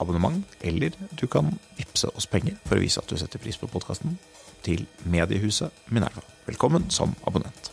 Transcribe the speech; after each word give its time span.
abonnement, 0.00 0.44
eller 0.64 0.94
du 1.20 1.26
kan 1.30 1.52
vippse 1.78 2.10
oss 2.16 2.28
penger 2.30 2.56
for 2.64 2.78
å 2.78 2.84
vise 2.84 3.00
at 3.02 3.10
du 3.10 3.18
setter 3.20 3.42
pris 3.42 3.58
på 3.60 3.68
podkasten, 3.70 4.16
til 4.64 4.84
mediehuset 5.08 5.72
Minerva. 5.92 6.24
Velkommen 6.48 6.90
som 6.92 7.14
abonnent. 7.28 7.70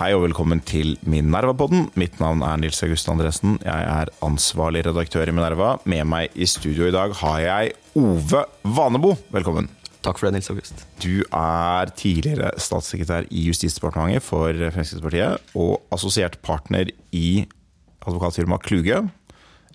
Hei 0.00 0.14
og 0.16 0.22
velkommen 0.24 0.62
til 0.64 0.94
Minerva-podden. 1.04 1.90
Mitt 2.00 2.14
navn 2.22 2.40
er 2.46 2.56
Nils 2.56 2.78
August 2.86 3.10
Andresen. 3.12 3.58
Jeg 3.60 3.84
er 3.84 4.08
ansvarlig 4.24 4.86
redaktør 4.86 5.28
i 5.28 5.34
Minerva. 5.36 5.74
Med 5.84 6.06
meg 6.08 6.32
i 6.32 6.48
studio 6.48 6.86
i 6.88 6.94
dag 6.94 7.12
har 7.20 7.42
jeg 7.44 7.74
Ove 8.00 8.46
Vanebo. 8.64 9.12
Velkommen. 9.34 9.68
Takk 10.00 10.16
for 10.16 10.30
det, 10.30 10.38
Nils 10.38 10.48
August. 10.48 10.86
Du 11.04 11.20
er 11.36 11.92
tidligere 12.00 12.54
statssekretær 12.56 13.28
i 13.28 13.44
Justisdepartementet 13.50 14.24
for 14.24 14.56
Fremskrittspartiet 14.72 15.52
og 15.60 15.82
assosiert 15.92 16.40
partner 16.40 16.88
i 17.12 17.44
advokatfirmaet 18.00 18.64
Kluge. 18.64 19.02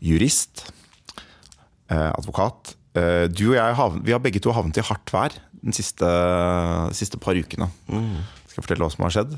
Jurist. 0.02 0.72
Eh, 1.86 2.12
advokat. 2.18 2.74
Eh, 2.98 3.26
du 3.30 3.52
og 3.52 3.58
jeg 3.60 3.90
vi 4.06 4.14
har 4.16 4.22
begge 4.24 4.42
to 4.42 4.54
havnet 4.56 4.80
i 4.82 4.86
hardt 4.86 5.12
vær 5.14 5.36
de 5.66 5.74
siste, 5.74 6.08
siste, 6.98 7.20
par 7.22 7.38
ukene. 7.38 7.68
Mm. 7.90 8.24
Skal 8.50 8.60
jeg 8.60 8.66
fortelle 8.66 8.86
hva 8.86 8.94
som 8.94 9.06
har 9.06 9.14
skjedd? 9.14 9.36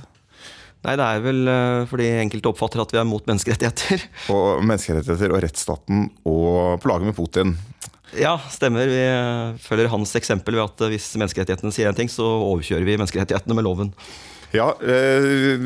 Nei, 0.85 0.93
det 0.99 1.05
er 1.05 1.21
vel 1.23 1.49
uh, 1.49 1.87
fordi 1.89 2.05
enkelte 2.21 2.51
oppfatter 2.51 2.83
at 2.83 2.91
vi 2.93 2.99
er 3.01 3.07
mot 3.07 3.23
menneskerettigheter. 3.27 4.03
Og 4.35 4.61
menneskerettigheter 4.61 5.33
og 5.33 5.41
rettsstaten 5.43 6.05
og 6.27 6.77
på 6.83 6.91
laget 6.91 7.09
med 7.09 7.17
Putin. 7.17 7.55
Ja, 8.15 8.35
stemmer. 8.51 8.87
Vi 8.87 9.57
følger 9.63 9.89
hans 9.91 10.13
eksempel 10.19 10.55
ved 10.55 10.67
at 10.67 10.85
hvis 10.93 11.09
menneskerettighetene 11.19 11.73
sier 11.75 11.89
en 11.89 11.97
ting, 11.97 12.11
så 12.11 12.27
overkjører 12.27 12.87
vi 12.87 12.99
menneskerettighetene 12.99 13.57
med 13.57 13.67
loven. 13.67 13.91
Ja, 14.55 14.69
eh, 14.79 15.57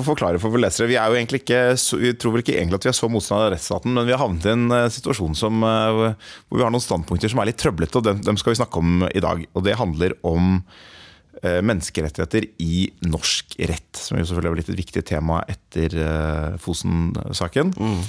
å 0.00 0.04
forklare 0.06 0.40
for 0.40 0.56
lesere. 0.56 0.88
Vi 0.88 0.96
er 0.96 1.10
jo 1.12 1.18
egentlig 1.18 1.42
ikke, 1.42 1.60
vi 2.00 2.14
tror 2.16 2.34
vel 2.34 2.44
ikke 2.44 2.56
egentlig 2.56 2.80
at 2.80 2.86
vi 2.86 2.92
er 2.92 2.96
så 2.96 3.10
motstandere 3.12 3.50
av 3.50 3.54
rettsstaten, 3.56 3.92
men 3.96 4.08
vi 4.08 4.14
har 4.16 4.22
havnet 4.22 4.48
i 4.48 4.54
en 4.54 4.70
eh, 4.76 4.86
situasjon 4.92 5.36
som, 5.36 5.60
hvor 5.60 6.56
vi 6.56 6.64
har 6.64 6.72
noen 6.72 6.84
standpunkter 6.84 7.32
som 7.32 7.42
er 7.42 7.50
litt 7.50 7.60
trøblete, 7.60 8.00
og 8.00 8.08
dem, 8.08 8.24
dem 8.24 8.40
skal 8.40 8.54
vi 8.54 8.62
snakke 8.62 8.80
om 8.80 9.04
i 9.10 9.22
dag. 9.22 9.44
Og 9.52 9.66
det 9.66 9.76
handler 9.80 10.16
om 10.24 10.56
Eh, 10.60 10.98
menneskerettigheter 11.40 12.44
i 12.60 12.90
norsk 13.06 13.54
rett, 13.70 13.96
som 13.96 14.18
jo 14.18 14.26
selvfølgelig 14.26 14.50
har 14.50 14.56
blitt 14.58 14.72
et 14.72 14.80
viktig 14.80 15.02
tema 15.08 15.38
etter 15.48 15.94
uh, 15.96 16.58
Fosen-saken. 16.60 17.70
Mm. 17.78 18.02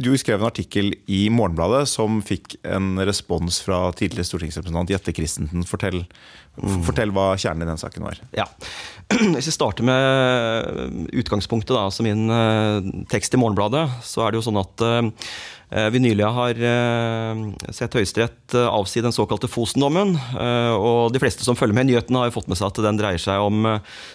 Du 0.00 0.08
skrev 0.16 0.40
en 0.40 0.48
artikkel 0.48 0.94
i 1.12 1.26
Morgenbladet 1.30 1.82
som 1.90 2.22
fikk 2.24 2.56
en 2.64 2.94
respons 3.04 3.58
fra 3.62 3.82
tidligere 3.94 4.26
stortingsrepresentant 4.30 4.90
Jette 4.90 5.12
Christensen. 5.14 5.66
Fortell, 5.68 6.00
mm. 6.56 6.78
fortell, 6.86 7.12
hva 7.14 7.28
kjernen 7.36 7.66
i 7.66 7.68
den 7.68 7.82
saken 7.82 8.06
var. 8.08 8.22
Ja. 8.34 8.48
Hvis 9.36 9.50
vi 9.50 9.54
starter 9.54 9.86
med 9.86 11.12
utgangspunktet, 11.20 11.74
da, 11.76 11.84
altså 11.90 12.06
min 12.06 13.04
tekst 13.12 13.36
i 13.36 13.42
Morgenbladet, 13.42 13.84
så 14.08 14.24
er 14.24 14.32
det 14.32 14.40
jo 14.40 14.46
sånn 14.48 14.62
at 14.62 14.86
Eh, 14.86 15.02
vi 15.66 15.98
nylig 15.98 16.26
har 16.30 16.58
eh, 16.62 17.38
sett 17.74 17.96
Høyesterett 17.98 18.54
eh, 18.54 18.68
avsi 18.70 19.02
den 19.02 19.14
såkalte 19.14 19.50
Fosen-dommen. 19.50 20.14
Og 20.78 21.10
de 21.14 21.22
fleste 21.22 21.46
som 21.46 21.58
følger 21.58 21.74
med 21.74 21.88
i 21.88 21.94
nyhetene, 21.94 22.22
har 22.22 22.34
fått 22.34 22.46
med 22.50 22.58
seg 22.58 22.70
at 22.70 22.82
den 22.86 23.00
dreier 23.00 23.22
seg 23.22 23.42
om 23.42 23.66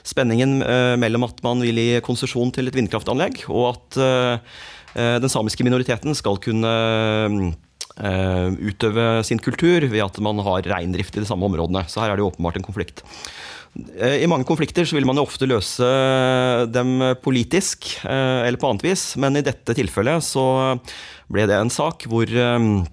spenningen 0.07 0.61
mellom 1.01 1.27
at 1.27 1.43
man 1.43 1.63
vil 1.63 1.81
gi 1.81 1.99
konsesjon 2.05 2.53
til 2.55 2.71
et 2.71 2.77
vindkraftanlegg, 2.77 3.43
og 3.51 3.73
at 3.73 3.99
den 4.95 5.31
samiske 5.31 5.65
minoriteten 5.67 6.15
skal 6.17 6.39
kunne 6.43 6.71
utøve 8.71 9.05
sin 9.27 9.39
kultur 9.43 9.85
ved 9.91 10.03
at 10.05 10.19
man 10.23 10.39
har 10.45 10.67
reindrift 10.71 11.15
i 11.17 11.23
de 11.23 11.27
samme 11.29 11.47
områdene. 11.47 11.83
Så 11.91 12.03
her 12.03 12.13
er 12.13 12.19
det 12.19 12.25
jo 12.25 12.31
åpenbart 12.31 12.59
en 12.59 12.67
konflikt. 12.67 13.03
I 13.71 14.27
mange 14.27 14.47
konflikter 14.47 14.83
så 14.87 14.97
vil 14.97 15.07
man 15.07 15.19
jo 15.19 15.23
ofte 15.23 15.47
løse 15.47 15.87
dem 16.71 16.97
politisk 17.23 17.93
eller 18.03 18.59
på 18.59 18.71
annet 18.71 18.83
vis, 18.89 19.05
men 19.19 19.39
i 19.39 19.45
dette 19.47 19.75
tilfellet 19.77 20.25
så 20.27 20.45
ble 21.31 21.47
det 21.49 21.57
en 21.57 21.73
sak 21.73 22.05
hvor 22.11 22.29
um, 22.29 22.83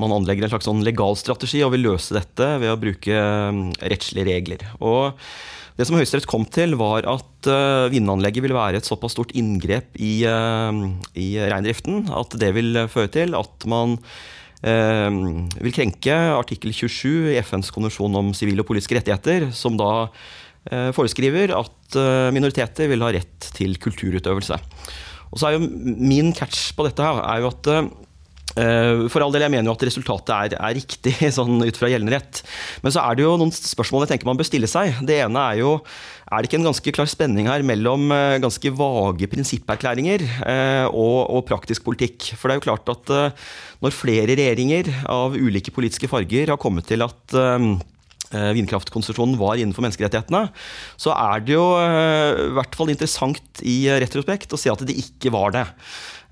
man 0.00 0.14
anlegger 0.14 0.46
en 0.46 0.52
slags 0.54 0.68
sånn 0.68 0.84
legal 0.86 1.18
strategi 1.18 1.62
og 1.64 1.74
vil 1.74 1.86
løse 1.88 2.16
dette 2.16 2.48
ved 2.62 2.72
å 2.72 2.78
bruke 2.80 3.20
um, 3.50 3.66
rettslige 3.80 4.28
regler. 4.28 4.64
Og 4.80 5.16
det 5.76 5.84
som 5.88 5.98
Høyesterett 5.98 6.28
kom 6.28 6.46
til, 6.48 6.76
var 6.80 7.08
at 7.08 7.50
uh, 7.50 7.88
vindanlegget 7.92 8.46
vil 8.46 8.56
være 8.56 8.80
et 8.80 8.88
såpass 8.88 9.16
stort 9.16 9.34
inngrep 9.36 9.96
i, 10.00 10.14
uh, 10.28 10.72
i 11.16 11.34
reindriften 11.40 12.08
at 12.14 12.36
det 12.40 12.54
vil 12.56 12.86
føre 12.92 13.12
til 13.18 13.36
at 13.36 13.68
man 13.70 13.98
eh, 14.64 15.10
vil 15.60 15.74
krenke 15.74 16.16
artikkel 16.36 16.74
27 16.74 17.32
i 17.34 17.38
FNs 17.42 17.72
konvensjon 17.74 18.20
om 18.20 18.32
sivile 18.36 18.64
og 18.64 18.70
politiske 18.70 18.98
rettigheter, 18.98 19.50
som 19.56 19.78
da 19.78 19.90
eh, 20.70 20.90
foreskriver 20.96 21.54
at 21.56 21.98
uh, 21.98 22.28
minoriteter 22.34 22.90
vil 22.90 23.04
ha 23.04 23.12
rett 23.14 23.50
til 23.56 23.76
kulturutøvelse. 23.82 24.58
Og 25.32 25.40
så 25.40 25.48
er 25.48 25.56
jo 25.56 25.66
Min 25.66 26.34
catch 26.36 26.72
på 26.76 26.86
dette 26.86 27.02
her 27.04 27.22
er 27.22 27.42
jo 27.42 27.50
at 27.50 27.70
uh, 27.70 29.06
for 29.12 29.20
all 29.20 29.34
del, 29.34 29.44
Jeg 29.44 29.52
mener 29.52 29.68
jo 29.68 29.76
at 29.76 29.86
resultatet 29.88 30.34
er, 30.34 30.56
er, 30.56 30.76
riktig 30.78 31.14
sånn 31.38 31.60
ut 31.64 31.78
fra 31.78 31.90
gjeldende 31.92 32.16
rett. 32.16 32.42
Men 32.84 32.94
så 32.94 33.04
er 33.04 33.16
det 33.16 33.26
jo 33.26 33.34
noen 33.40 33.52
spørsmål 33.54 34.06
jeg 34.06 34.14
tenker 34.14 34.30
man 34.30 34.38
bør 34.38 34.48
stille 34.48 34.70
seg. 34.70 35.02
Det 35.06 35.18
ene 35.24 35.48
er 35.52 35.62
jo 35.62 35.78
er 36.26 36.42
det 36.42 36.48
ikke 36.48 36.58
en 36.58 36.66
ganske 36.66 36.92
klar 36.96 37.06
spenning 37.06 37.46
her 37.46 37.62
mellom 37.66 38.08
uh, 38.10 38.38
ganske 38.42 38.72
vage 38.74 39.28
prinsipperklæringer 39.30 40.24
uh, 40.42 40.86
og, 40.90 41.18
og, 41.30 41.44
praktisk 41.50 41.86
politikk? 41.86 42.32
For 42.34 42.48
det 42.48 42.56
er 42.56 42.62
jo 42.62 42.68
klart 42.70 42.94
at 42.96 43.14
når 43.84 43.94
flere 43.94 44.32
regjeringer 44.32 44.88
av 45.12 45.36
ulike 45.36 45.74
politiske 45.74 46.08
farger 46.10 46.54
har 46.54 46.60
kommet 46.60 46.88
til 46.88 47.04
at 47.06 47.36
Eh, 47.36 47.95
vindkraftkonsesjonen 48.56 49.36
var 49.40 49.60
innenfor 49.60 49.84
menneskerettighetene, 49.84 50.46
så 51.00 51.14
er 51.14 51.44
det 51.46 51.56
jo 51.56 51.64
eh, 51.80 52.46
i 52.48 52.54
hvert 52.58 52.78
fall 52.78 52.92
interessant 52.92 53.62
i 53.62 53.78
retrospekt 54.02 54.54
å 54.54 54.60
se 54.60 54.72
at 54.72 54.82
det 54.88 54.96
ikke 55.00 55.32
var 55.34 55.54
det. 55.56 55.66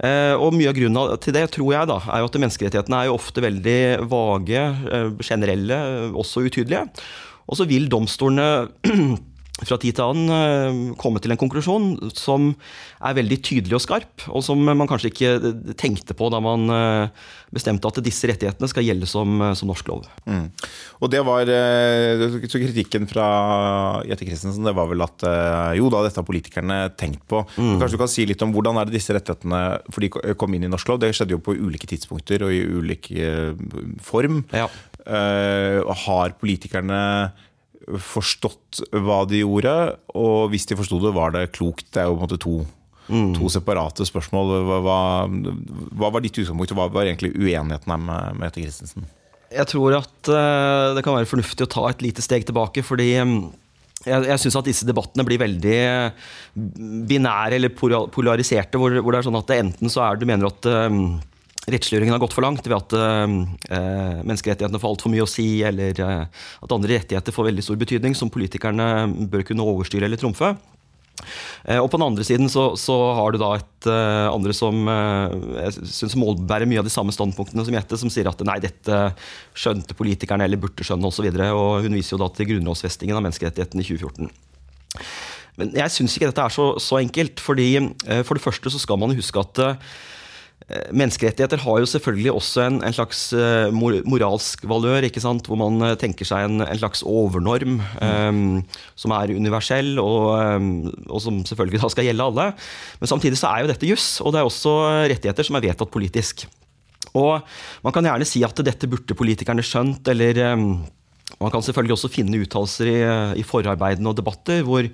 Eh, 0.04 0.34
og 0.34 0.56
Mye 0.56 0.72
av 0.72 0.78
grunnen 0.78 1.20
til 1.22 1.36
det 1.36 1.46
tror 1.54 1.74
jeg 1.76 1.90
da, 1.90 2.00
er 2.10 2.22
jo 2.22 2.30
at 2.30 2.40
menneskerettighetene 2.46 3.02
er 3.02 3.10
jo 3.10 3.18
ofte 3.18 3.44
veldig 3.44 3.78
vage, 4.10 4.64
generelle, 5.22 5.78
også 6.18 6.46
utydelige. 6.48 6.88
Og 7.44 7.60
så 7.60 7.68
vil 7.68 7.90
domstolene 7.92 8.66
fra 9.62 9.76
tid 9.78 9.94
til 9.94 10.02
annen 10.02 10.32
eh, 10.34 10.96
komme 10.98 11.20
til 11.22 11.30
en 11.30 11.38
konklusjon 11.38 12.10
som 12.16 12.50
er 13.04 13.14
veldig 13.14 13.38
tydelig 13.44 13.76
og 13.78 13.84
skarp, 13.84 14.24
og 14.26 14.42
som 14.42 14.58
man 14.66 14.88
kanskje 14.90 15.12
ikke 15.12 15.52
tenkte 15.78 16.16
på 16.18 16.26
da 16.32 16.40
man 16.42 16.66
eh, 16.74 17.28
bestemte 17.54 17.86
at 17.86 18.00
disse 18.02 18.26
rettighetene 18.26 18.66
skal 18.70 18.86
gjelde 18.86 19.06
som, 19.06 19.36
eh, 19.38 19.54
som 19.54 19.70
norsk 19.70 19.92
lov. 19.92 20.08
Mm. 20.26 20.48
Og 20.98 21.12
det 21.12 21.22
var, 21.26 21.46
så 21.46 22.62
Kritikken 22.64 23.06
fra 23.10 23.28
Jette 24.08 24.26
Christensen 24.26 24.66
det 24.66 24.74
var 24.74 24.90
vel 24.90 25.04
at 25.04 25.22
jo 25.78 25.90
da, 25.92 26.02
dette 26.02 26.18
har 26.18 26.26
politikerne 26.26 26.78
tenkt 26.98 27.22
på. 27.30 27.44
Mm. 27.54 27.76
Kanskje 27.78 27.94
du 27.94 28.02
kan 28.02 28.10
si 28.10 28.26
litt 28.26 28.42
om 28.42 28.52
Hvordan 28.54 28.78
er 28.80 28.88
det 28.88 28.96
disse 28.96 29.14
rettighetene 29.14 29.62
for 29.92 30.02
de 30.02 30.34
kom 30.38 30.54
inn 30.56 30.66
i 30.66 30.70
norsk 30.70 30.90
lov? 30.90 31.00
Det 31.02 31.12
skjedde 31.14 31.36
jo 31.36 31.42
på 31.44 31.56
ulike 31.58 31.88
tidspunkter 31.90 32.46
og 32.46 32.54
i 32.54 32.62
ulik 32.64 33.10
form. 34.02 34.44
Ja. 34.54 34.68
Har 36.04 36.38
politikerne 36.40 37.02
forstått 38.00 38.82
hva 38.92 39.22
de 39.28 39.42
gjorde, 39.42 39.74
og 40.16 40.50
hvis 40.52 40.68
de 40.70 40.78
forsto 40.78 41.00
det, 41.02 41.12
var 41.16 41.34
det 41.34 41.50
klokt? 41.56 41.86
Det 41.92 42.02
er 42.02 42.08
jo 42.08 42.16
på 42.16 42.22
en 42.22 42.26
måte 42.26 42.40
to, 42.42 42.54
mm. 43.08 43.34
to 43.38 43.50
separate 43.52 44.06
spørsmål. 44.08 44.54
Hva, 44.68 44.78
hva, 44.84 45.00
hva, 45.92 46.12
var 46.14 46.24
ditt 46.24 46.38
utgangspunkt, 46.38 46.74
og 46.74 46.80
hva 46.80 46.88
var 46.94 47.10
egentlig 47.10 47.34
uenigheten 47.36 47.94
her 47.94 48.00
med 48.06 48.40
Mette 48.40 48.62
Christensen? 48.64 49.08
Jeg 49.54 49.68
tror 49.70 49.98
at 50.00 50.32
uh, 50.32 50.94
det 50.96 51.04
kan 51.06 51.14
være 51.14 51.30
fornuftig 51.30 51.66
å 51.66 51.70
ta 51.70 51.84
et 51.90 52.02
lite 52.02 52.24
steg 52.24 52.46
tilbake, 52.48 52.82
fordi 52.86 53.12
um, 53.22 53.36
jeg, 54.04 54.24
jeg 54.28 54.40
syns 54.42 54.58
at 54.58 54.68
disse 54.68 54.88
debattene 54.88 55.24
blir 55.26 55.40
veldig 55.40 55.78
binære 57.08 57.60
eller 57.60 57.72
polariserte, 57.76 58.80
hvor, 58.80 58.96
hvor, 58.98 59.14
det 59.14 59.20
er 59.20 59.28
sånn 59.28 59.40
at 59.40 59.54
enten 59.60 59.92
så 59.92 60.02
er 60.08 60.18
du 60.18 60.26
mener 60.28 60.50
at 60.50 60.68
um, 60.88 61.20
rettsliggjøringen 61.70 62.12
har 62.14 62.20
gått 62.22 62.36
for 62.36 62.44
langt 62.44 62.66
ved 62.66 62.76
at 62.76 62.94
eh, 62.98 64.20
menneskerettighetene 64.26 64.80
får 64.80 64.94
altfor 64.94 65.12
mye 65.12 65.24
å 65.24 65.30
si, 65.30 65.48
eller 65.64 65.96
eh, 66.04 66.44
at 66.66 66.76
andre 66.76 66.98
rettigheter 66.98 67.34
får 67.34 67.50
veldig 67.50 67.64
stor 67.64 67.80
betydning, 67.80 68.16
som 68.18 68.32
politikerne 68.32 69.08
bør 69.32 69.46
kunne 69.48 69.66
overstyre 69.72 70.08
eller 70.08 70.20
trumfe. 70.20 70.54
Uh, 71.64 71.78
og 71.78 71.86
på 71.88 71.96
den 71.96 72.04
andre 72.04 72.24
siden 72.26 72.50
så, 72.52 72.74
så 72.76 72.92
har 73.16 73.32
du 73.32 73.38
da 73.40 73.52
et 73.56 73.86
andre 73.86 74.52
som 74.56 74.80
jeg 74.88 75.84
synes 75.86 76.16
målbærer 76.20 76.68
mye 76.68 76.80
av 76.82 76.88
de 76.88 76.92
samme 76.92 77.12
standpunktene 77.14 77.64
som 77.64 77.76
Jette, 77.76 77.98
som 78.00 78.10
sier 78.12 78.28
at 78.28 78.42
nei, 78.44 78.56
dette 78.64 78.98
skjønte 79.56 79.96
politikerne 79.96 80.44
eller 80.44 80.60
burde 80.60 80.84
skjønne 80.84 81.08
osv. 81.08 81.28
Og, 81.28 81.38
så 81.38 81.50
og 81.54 81.86
hun 81.86 81.96
viser 81.96 82.16
jo 82.16 82.20
da 82.24 82.28
til 82.34 82.48
grunnlovfestingen 82.50 83.16
av 83.16 83.24
menneskerettighetene 83.24 83.84
i 83.84 83.88
2014. 83.88 84.32
Men 85.60 85.76
jeg 85.78 85.94
syns 85.94 86.16
ikke 86.16 86.32
dette 86.32 86.48
er 86.48 86.56
så, 86.56 86.66
så 86.82 86.98
enkelt. 86.98 87.40
fordi 87.44 87.68
For 88.26 88.34
det 88.34 88.44
første 88.44 88.72
så 88.74 88.80
skal 88.82 89.00
man 89.00 89.14
huske 89.14 89.44
at 89.44 89.62
Eh, 89.64 90.13
menneskerettigheter 90.64 91.60
har 91.60 91.80
jo 91.82 91.88
selvfølgelig 91.88 92.32
også 92.32 92.62
en, 92.64 92.78
en 92.86 92.94
slags 92.96 93.26
uh, 93.36 93.68
moralsk 94.08 94.62
valør, 94.68 95.04
ikke 95.04 95.20
sant? 95.20 95.44
hvor 95.44 95.58
man 95.60 95.76
uh, 95.84 95.92
tenker 96.00 96.24
seg 96.24 96.46
en, 96.46 96.62
en 96.64 96.80
slags 96.80 97.02
overnorm 97.04 97.82
um, 98.00 98.62
som 98.96 99.12
er 99.12 99.34
universell, 99.36 99.92
og, 100.00 100.32
um, 100.40 100.70
og, 101.10 101.18
som 101.20 101.42
selvfølgelig 101.44 101.82
da 101.82 101.90
skal 101.92 102.08
gjelde 102.08 102.28
alle. 102.30 102.46
Men 103.02 103.12
samtidig 103.12 103.40
så 103.40 103.50
er 103.50 103.64
jo 103.64 103.70
dette 103.74 103.90
juss, 103.90 104.08
og 104.24 104.32
det 104.32 104.40
er 104.40 104.48
også 104.48 104.74
rettigheter 105.12 105.46
som 105.46 105.60
er 105.60 105.66
vedtatt 105.66 105.92
politisk. 105.92 106.46
Og 107.14 107.44
Man 107.84 107.92
kan 107.94 108.08
gjerne 108.08 108.26
si 108.26 108.40
at 108.42 108.64
dette 108.64 108.88
burde 108.90 109.14
politikerne 109.14 109.62
skjønt, 109.62 110.08
eller 110.14 110.40
um, 110.54 110.80
man 111.44 111.52
kan 111.52 111.66
selvfølgelig 111.66 111.98
også 111.98 112.12
finne 112.14 112.40
uttalelser 112.40 112.88
i, 112.88 112.98
i 113.40 113.44
forarbeidene 113.44 114.08
og 114.08 114.16
debatter 114.16 114.64
hvor 114.64 114.86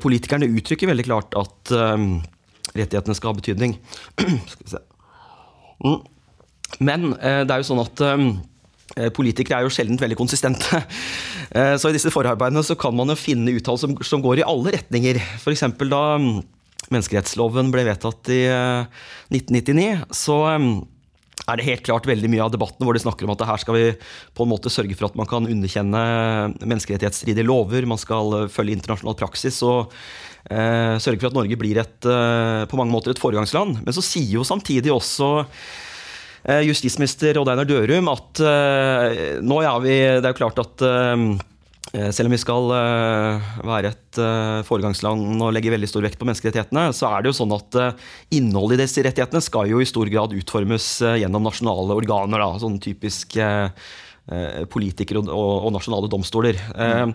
politikerne 0.00 0.48
uttrykker 0.48 0.88
veldig 0.88 1.04
klart 1.04 1.34
at 1.36 1.72
rettighetene 2.72 3.16
skal 3.16 3.32
ha 3.32 3.38
betydning. 3.40 3.76
skal 4.54 4.64
vi 4.64 4.72
se. 4.72 4.80
Mm. 5.84 6.00
Men 6.82 7.12
eh, 7.20 7.42
det 7.44 7.54
er 7.54 7.62
jo 7.62 7.68
sånn 7.68 7.82
at 7.84 8.02
eh, 8.04 8.24
eh, 8.96 9.10
Politikere 9.14 9.60
er 9.60 9.66
jo 9.68 9.74
sjelden 9.74 10.00
veldig 10.00 10.18
konsistente. 10.18 10.80
Så 11.54 11.90
i 11.90 11.94
disse 11.94 12.10
forarbeidene 12.10 12.64
så 12.66 12.74
kan 12.78 12.94
man 12.96 13.12
jo 13.12 13.14
finne 13.18 13.52
uttalelser 13.54 13.92
som, 14.08 14.22
går 14.24 14.40
i 14.40 14.46
alle 14.48 14.72
retninger. 14.74 15.20
F.eks. 15.36 15.62
da 15.86 16.00
mm, 16.18 16.40
menneskerettsloven 16.88 17.70
ble 17.70 17.84
vedtatt 17.86 18.30
i 18.34 18.40
1999, 18.48 20.08
så 20.10 20.38
mm, 20.58 20.72
er 21.44 21.60
det 21.60 21.68
helt 21.68 21.84
klart 21.86 22.08
veldig 22.10 22.32
mye 22.32 22.42
av 22.42 22.50
debatten 22.56 22.82
hvor 22.82 22.96
de 22.96 23.04
snakker 23.04 23.28
om 23.28 23.34
at 23.36 23.44
her 23.46 23.62
skal 23.62 23.78
vi 23.78 23.84
på 24.34 24.46
en 24.46 24.50
måte 24.50 24.72
sørge 24.72 24.96
for 24.98 25.06
at 25.06 25.20
man 25.20 25.30
kan 25.30 25.46
underkjenne 25.46 26.02
menneskerettighetsstridige 26.64 27.46
lover, 27.46 27.86
man 27.86 28.02
skal 28.02 28.48
følge 28.50 28.80
internasjonal 28.80 29.18
praksis 29.20 29.60
og 29.68 29.94
sørge 31.00 31.22
for 31.22 31.30
at 31.30 31.36
Norge 31.38 31.56
blir 31.56 31.80
et, 31.80 32.04
eh, 32.04 32.64
på 32.68 32.76
mange 32.76 32.92
måter 32.92 33.14
et 33.14 33.20
foregangsland. 33.20 33.80
Men 33.84 33.96
så 33.96 34.04
sier 34.04 34.36
jo 34.36 34.44
samtidig 34.44 34.92
også 34.92 35.46
eh, 36.44 36.62
justisminister 36.68 37.40
Odd 37.40 37.48
Einar 37.54 37.68
Dørum 37.68 38.10
at 38.12 38.44
eh, 38.44 39.40
nå 39.40 39.62
er 39.64 39.82
vi 39.84 39.96
Det 40.20 40.28
er 40.28 40.32
jo 40.34 40.40
klart 40.42 40.60
at 40.60 40.84
eh, 40.84 42.10
selv 42.10 42.26
om 42.26 42.34
vi 42.34 42.40
skal 42.42 42.64
være 43.62 43.90
et 43.92 44.18
foregangsland 44.66 45.38
og 45.44 45.52
legge 45.54 45.70
veldig 45.70 45.86
stor 45.86 46.02
vekt 46.02 46.18
på 46.18 46.26
menneskerettighetene, 46.26 46.88
så 46.96 47.06
er 47.06 47.22
det 47.22 47.30
jo 47.30 47.36
sånn 47.38 47.52
at 47.54 47.76
innholdet 48.34 48.80
i 48.80 48.82
disse 48.82 49.04
rettighetene 49.04 49.42
skal 49.44 49.70
jo 49.70 49.78
i 49.78 49.86
stor 49.86 50.10
grad 50.10 50.34
utformes 50.34 50.88
gjennom 51.20 51.44
nasjonale 51.46 51.94
organer. 51.94 52.42
Da, 52.42 52.58
sånn 52.64 52.80
typisk 52.82 53.36
politikere 54.74 55.22
og, 55.22 55.70
nasjonale 55.76 56.10
domstoler. 56.10 56.58
Mm. 56.74 57.14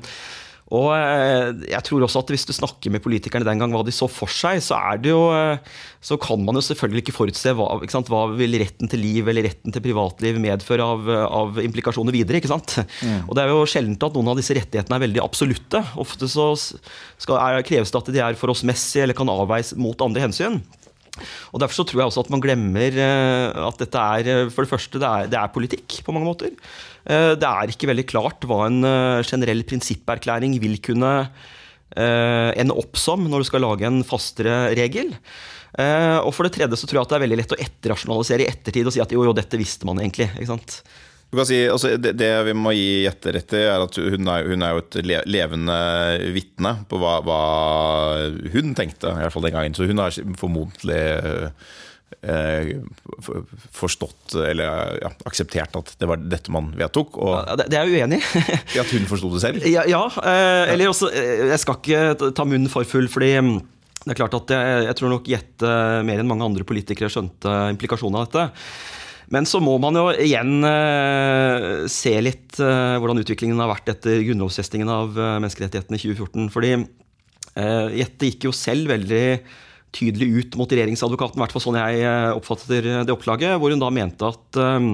Og 0.76 0.90
eh, 0.94 1.64
jeg 1.72 1.82
tror 1.88 2.06
også 2.06 2.22
at 2.22 2.32
Hvis 2.34 2.46
du 2.46 2.54
snakker 2.54 2.94
med 2.94 3.02
politikerne 3.02 3.48
den 3.48 3.62
gang 3.62 3.74
hva 3.74 3.82
de 3.86 3.94
så 3.96 4.06
for 4.12 4.30
seg, 4.30 4.62
så, 4.62 4.78
det 5.02 5.12
jo, 5.12 5.24
eh, 5.34 5.58
så 6.06 6.18
kan 6.22 6.42
man 6.46 6.60
jo 6.60 6.64
selvfølgelig 6.66 7.04
ikke 7.08 7.16
forutse 7.16 7.54
hva, 7.58 7.72
ikke 7.82 7.96
sant, 7.96 8.12
hva 8.12 8.28
vil 8.38 8.60
retten 8.62 8.92
til 8.92 9.02
liv 9.02 9.30
eller 9.32 9.48
retten 9.50 9.74
til 9.74 9.84
privatliv 9.86 10.38
medføre 10.42 10.86
av, 10.86 11.10
av 11.26 11.62
implikasjoner 11.64 12.16
videre. 12.16 12.42
ikke 12.42 12.52
sant? 12.52 12.78
Mm. 13.02 13.24
Og 13.26 13.34
Det 13.38 13.46
er 13.46 13.54
jo 13.54 13.70
sjelden 13.70 13.98
at 13.98 14.20
noen 14.20 14.34
av 14.34 14.38
disse 14.42 14.58
rettighetene 14.58 15.00
er 15.00 15.06
veldig 15.08 15.24
absolutte. 15.24 15.82
Ofte 16.02 16.30
så 16.30 16.52
skal, 16.60 17.40
er, 17.40 17.66
kreves 17.66 17.94
det 17.94 18.04
at 18.04 18.14
de 18.14 18.22
er 18.28 18.38
forholdsmessige 18.40 19.08
eller 19.08 19.18
kan 19.18 19.34
avveies 19.34 19.74
mot 19.80 20.06
andre 20.06 20.28
hensyn. 20.28 20.62
Og 21.50 21.60
Derfor 21.60 21.82
så 21.82 21.84
tror 21.90 22.04
jeg 22.04 22.12
også 22.12 22.22
at 22.28 22.30
man 22.32 22.44
glemmer 22.44 22.94
eh, 22.94 23.66
at 23.66 23.82
dette 23.82 24.06
er 24.22 24.54
for 24.54 24.64
det 24.64 24.72
første, 24.72 25.02
det 25.02 25.10
er, 25.10 25.34
det 25.34 25.42
er 25.42 25.52
politikk 25.56 26.00
på 26.06 26.16
mange 26.16 26.30
måter. 26.30 26.54
Eh, 27.10 27.34
det 27.40 27.50
er 27.50 27.72
ikke 27.74 27.90
veldig 27.90 28.06
klart 28.10 28.46
hva 28.48 28.66
en 28.68 28.84
eh, 28.86 29.22
generell 29.26 29.64
prinsipperklæring 29.68 30.58
vil 30.62 30.78
kunne 30.86 31.14
eh, 31.26 32.50
ende 32.54 32.78
opp 32.78 33.00
som 33.02 33.26
når 33.26 33.42
du 33.42 33.50
skal 33.50 33.66
lage 33.66 33.88
en 33.90 34.04
fastere 34.08 34.68
regel. 34.78 35.16
Og 35.80 36.32
for 36.34 36.48
det 36.48 36.56
tredje 36.56 36.80
så 36.82 36.88
tror 36.90 36.98
jeg 36.98 37.06
at 37.06 37.12
det 37.12 37.16
er 37.20 37.22
veldig 37.22 37.36
lett 37.38 37.52
å 37.54 37.58
etterrasjonalisere 37.62 38.42
i 38.42 38.48
ettertid 38.50 38.88
og 38.90 38.94
si 38.96 39.02
at 39.04 39.12
jo, 39.14 39.22
jo, 39.28 39.36
dette 39.38 39.58
visste 39.60 39.86
man 39.86 40.00
egentlig. 40.02 40.26
ikke 40.34 40.48
sant? 40.50 40.80
Si, 41.46 41.60
altså, 41.70 41.92
det, 42.02 42.16
det, 42.18 42.30
vi 42.48 42.56
må 42.58 42.74
gi 42.74 43.04
Jette 43.04 43.36
rett 43.36 43.54
i, 43.54 43.62
er 43.70 43.86
at 43.86 44.00
hun 44.02 44.32
er, 44.34 44.48
hun 44.50 44.66
er 44.66 44.74
jo 44.74 44.82
et 44.82 44.98
levende 45.30 45.78
vitne 46.34 46.72
på 46.90 46.98
hva, 47.00 47.20
hva, 47.22 47.38
hun 48.50 48.74
tenkte, 48.76 49.14
i 49.14 49.30
fall 49.30 49.46
den 49.46 49.56
gangen. 49.60 49.78
Så 49.78 49.86
hun 49.86 50.02
har 50.02 50.18
formodentlig 50.42 51.04
forstått 53.72 54.34
eller 54.36 54.98
ja, 55.00 55.12
akseptert 55.30 55.76
at 55.80 55.94
det 56.02 56.08
var 56.10 56.20
dette 56.20 56.52
man 56.52 56.72
vedtok. 56.76 57.16
Ja, 57.24 57.56
det, 57.60 57.70
er 57.72 57.88
jeg 57.88 58.04
uenig 58.04 58.20
i. 58.20 58.80
at 58.82 58.92
hun 58.92 59.08
forsto 59.08 59.32
det 59.36 59.44
selv? 59.44 59.68
Ja, 59.76 59.86
ja 59.88 60.02
eh, 60.20 60.74
eller 60.74 60.92
også 60.92 61.12
eh, 61.14 61.46
Jeg 61.54 61.62
skal 61.64 61.80
ikke 61.80 62.32
ta 62.36 62.46
munnen 62.48 62.72
for 62.72 62.88
full, 62.90 63.08
fordi 63.12 63.32
mm, 63.40 63.54
det 64.04 64.14
er 64.14 64.20
klart 64.20 64.36
at 64.36 64.52
jeg, 64.56 64.84
jeg 64.90 65.00
tror 65.00 65.14
nok 65.14 65.32
Jette 65.32 65.74
mer 66.08 66.20
enn 66.20 66.30
mange 66.30 66.48
andre 66.48 66.68
politikere 66.68 67.12
skjønte 67.14 67.56
implikasjonen 67.76 68.20
av 68.20 68.28
dette. 68.28 68.66
Men 69.30 69.46
så 69.46 69.62
må 69.62 69.78
man 69.78 69.94
jo 69.94 70.08
igjen 70.10 70.64
se 71.94 72.16
litt 72.18 72.58
hvordan 72.58 73.22
utviklingen 73.22 73.60
har 73.62 73.70
vært 73.70 73.92
etter 73.94 74.24
grunnlovfestingen 74.26 74.90
av 74.90 75.14
menneskerettighetene 75.14 76.00
i 76.00 76.02
2014. 76.02 76.48
Fordi 76.50 76.72
Jette 78.00 78.32
gikk 78.32 78.48
jo 78.48 78.56
selv 78.56 78.90
veldig 78.90 79.22
tydelig 79.96 80.28
ut 80.34 80.60
mot 80.60 80.72
regjeringsadvokaten, 80.72 81.40
i 81.40 81.44
hvert 81.44 81.56
fall 81.56 81.66
sånn 81.68 81.80
jeg 81.82 82.04
eh, 82.06 82.32
oppfatter 82.36 82.92
det 83.08 83.16
opplaget, 83.16 83.56
hvor 83.62 83.74
hun 83.74 83.82
da 83.82 83.94
mente 83.94 84.30
at 84.30 84.60
eh, 84.62 84.90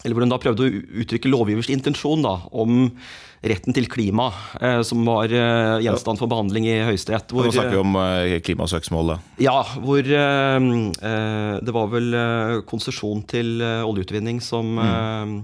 eller 0.00 0.16
hvor 0.16 0.24
hun 0.24 0.32
da 0.32 0.40
prøvde 0.40 0.64
å 0.64 0.78
uttrykke 1.02 1.28
lovgivers 1.28 1.68
intensjon 1.72 2.24
da, 2.24 2.38
om 2.56 2.86
retten 3.40 3.72
til 3.76 3.88
klima, 3.88 4.28
eh, 4.60 4.80
som 4.84 5.02
var 5.08 5.32
eh, 5.32 5.80
gjenstand 5.84 6.20
for 6.20 6.30
behandling 6.30 6.68
i 6.68 6.78
Høyesterett. 6.84 7.32
Nå 7.32 7.48
snakker 7.48 7.78
vi 7.78 7.82
om 7.82 7.98
eh, 8.00 8.36
klimasøksmålet? 8.44 9.32
Ja, 9.44 9.58
hvor 9.80 10.04
eh, 10.04 10.68
det 11.60 11.76
var 11.76 11.92
vel 11.92 12.16
konsesjon 12.68 13.24
til 13.30 13.60
oljeutvinning 13.64 14.42
som 14.44 14.74
mm. 14.76 15.36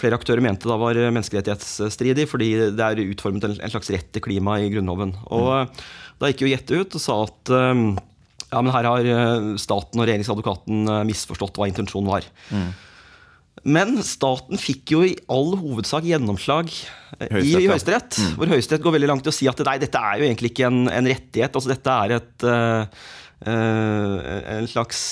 Flere 0.00 0.16
aktører 0.16 0.40
mente 0.40 0.64
da 0.64 0.78
var 0.80 0.96
menneskerettighetsstridig, 0.96 2.24
fordi 2.30 2.46
det 2.72 2.80
er 2.80 3.00
utformet 3.02 3.44
en 3.44 3.72
slags 3.74 3.90
rett 3.92 4.06
til 4.08 4.22
klima 4.24 4.54
i 4.64 4.70
Grunnloven. 4.72 5.10
Og 5.36 5.50
mm. 5.68 5.82
Da 6.20 6.30
gikk 6.30 6.46
jo 6.46 6.50
Jette 6.50 6.80
ut 6.80 6.96
og 6.96 7.02
sa 7.02 7.16
at 7.26 7.52
um, 7.52 7.86
ja, 8.46 8.60
men 8.62 8.72
her 8.72 8.88
har 8.88 9.08
uh, 9.10 9.54
staten 9.60 10.00
og 10.00 10.06
regjeringsadvokaten 10.06 10.88
uh, 10.88 11.00
misforstått 11.08 11.58
hva 11.58 11.68
intensjonen 11.70 12.10
var. 12.10 12.28
Mm. 12.54 12.70
Men 13.66 13.96
staten 14.06 14.60
fikk 14.60 14.92
jo 14.94 15.02
i 15.02 15.16
all 15.32 15.56
hovedsak 15.58 16.06
gjennomslag 16.06 16.70
uh, 16.70 17.40
i, 17.42 17.52
i 17.52 17.66
Høyesterett. 17.66 18.16
Mm. 18.22 18.34
Hvor 18.38 18.52
Høyesterett 18.54 18.84
går 18.86 18.96
veldig 18.96 19.12
langt 19.12 19.28
i 19.28 19.32
å 19.32 19.36
si 19.36 19.50
at 19.50 19.62
nei, 19.66 19.78
dette 19.82 20.00
er 20.00 20.22
jo 20.22 20.28
egentlig 20.28 20.54
ikke 20.54 20.70
en, 20.70 20.84
en 20.88 21.10
rettighet. 21.12 21.58
altså 21.58 21.72
Dette 21.74 21.96
er 22.06 22.16
et, 22.20 22.46
en 23.46 24.70
slags 24.70 25.02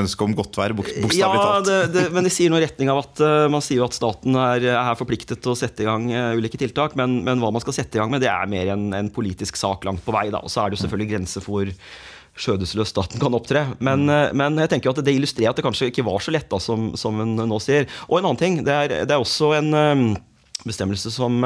ønske 0.00 0.26
om 0.26 0.34
godt 0.36 0.56
vær, 0.58 0.74
bokstavelig 0.76 1.18
ja, 1.18 1.28
talt. 1.30 1.68
Det, 1.68 1.78
det, 1.94 2.04
men 2.14 2.26
de 2.26 2.32
sier 2.32 2.52
noe 2.52 2.60
i 2.60 2.64
retning 2.64 2.90
av 2.92 3.02
at 3.02 3.22
uh, 3.24 3.46
man 3.52 3.62
sier 3.64 3.80
jo 3.80 3.86
at 3.88 3.96
staten 3.96 4.38
er, 4.40 4.66
er 4.74 4.98
forpliktet 4.98 5.42
til 5.44 5.52
å 5.52 5.58
sette 5.58 5.84
i 5.84 5.88
gang 5.88 6.08
uh, 6.12 6.32
ulike 6.38 6.60
tiltak, 6.60 6.96
men, 7.00 7.20
men, 7.26 7.42
hva 7.42 7.52
man 7.54 7.62
skal 7.64 7.76
sette 7.76 7.98
i 7.98 8.02
gang 8.02 8.12
med, 8.12 8.24
det 8.24 8.30
er 8.32 8.50
mer 8.50 8.72
en, 8.74 8.88
en 8.96 9.10
politisk 9.14 9.58
sak 9.60 9.86
langt 9.88 10.04
på 10.04 10.14
vei. 10.14 10.26
Da. 10.34 10.42
Og 10.44 10.52
så 10.52 10.62
er 10.62 10.72
det 10.72 10.78
jo 10.78 10.84
selvfølgelig 10.84 11.10
grenser 11.14 11.44
for 11.44 11.74
skjødesløs 12.44 12.90
staten 12.90 13.22
kan 13.22 13.36
opptre. 13.38 13.66
Men, 13.84 14.06
uh, 14.10 14.30
men, 14.36 14.60
jeg 14.64 14.74
tenker 14.74 14.94
at 14.94 15.04
det 15.06 15.16
illustrerer 15.16 15.54
at 15.54 15.60
det 15.60 15.66
kanskje 15.66 15.92
ikke 15.92 16.06
var 16.06 16.24
så 16.24 16.34
lett, 16.34 16.50
da, 16.50 16.60
som, 16.62 16.92
som 16.98 17.20
en 17.24 17.36
nå 17.44 17.60
sier. 17.62 17.86
Og 18.08 18.18
en 18.18 18.30
annen 18.30 18.40
ting, 18.40 18.60
det 18.66 18.74
er, 18.74 18.96
det 19.04 19.14
er 19.14 19.22
også 19.22 19.54
en 19.60 20.16
bestemmelse 20.64 21.10
som 21.12 21.42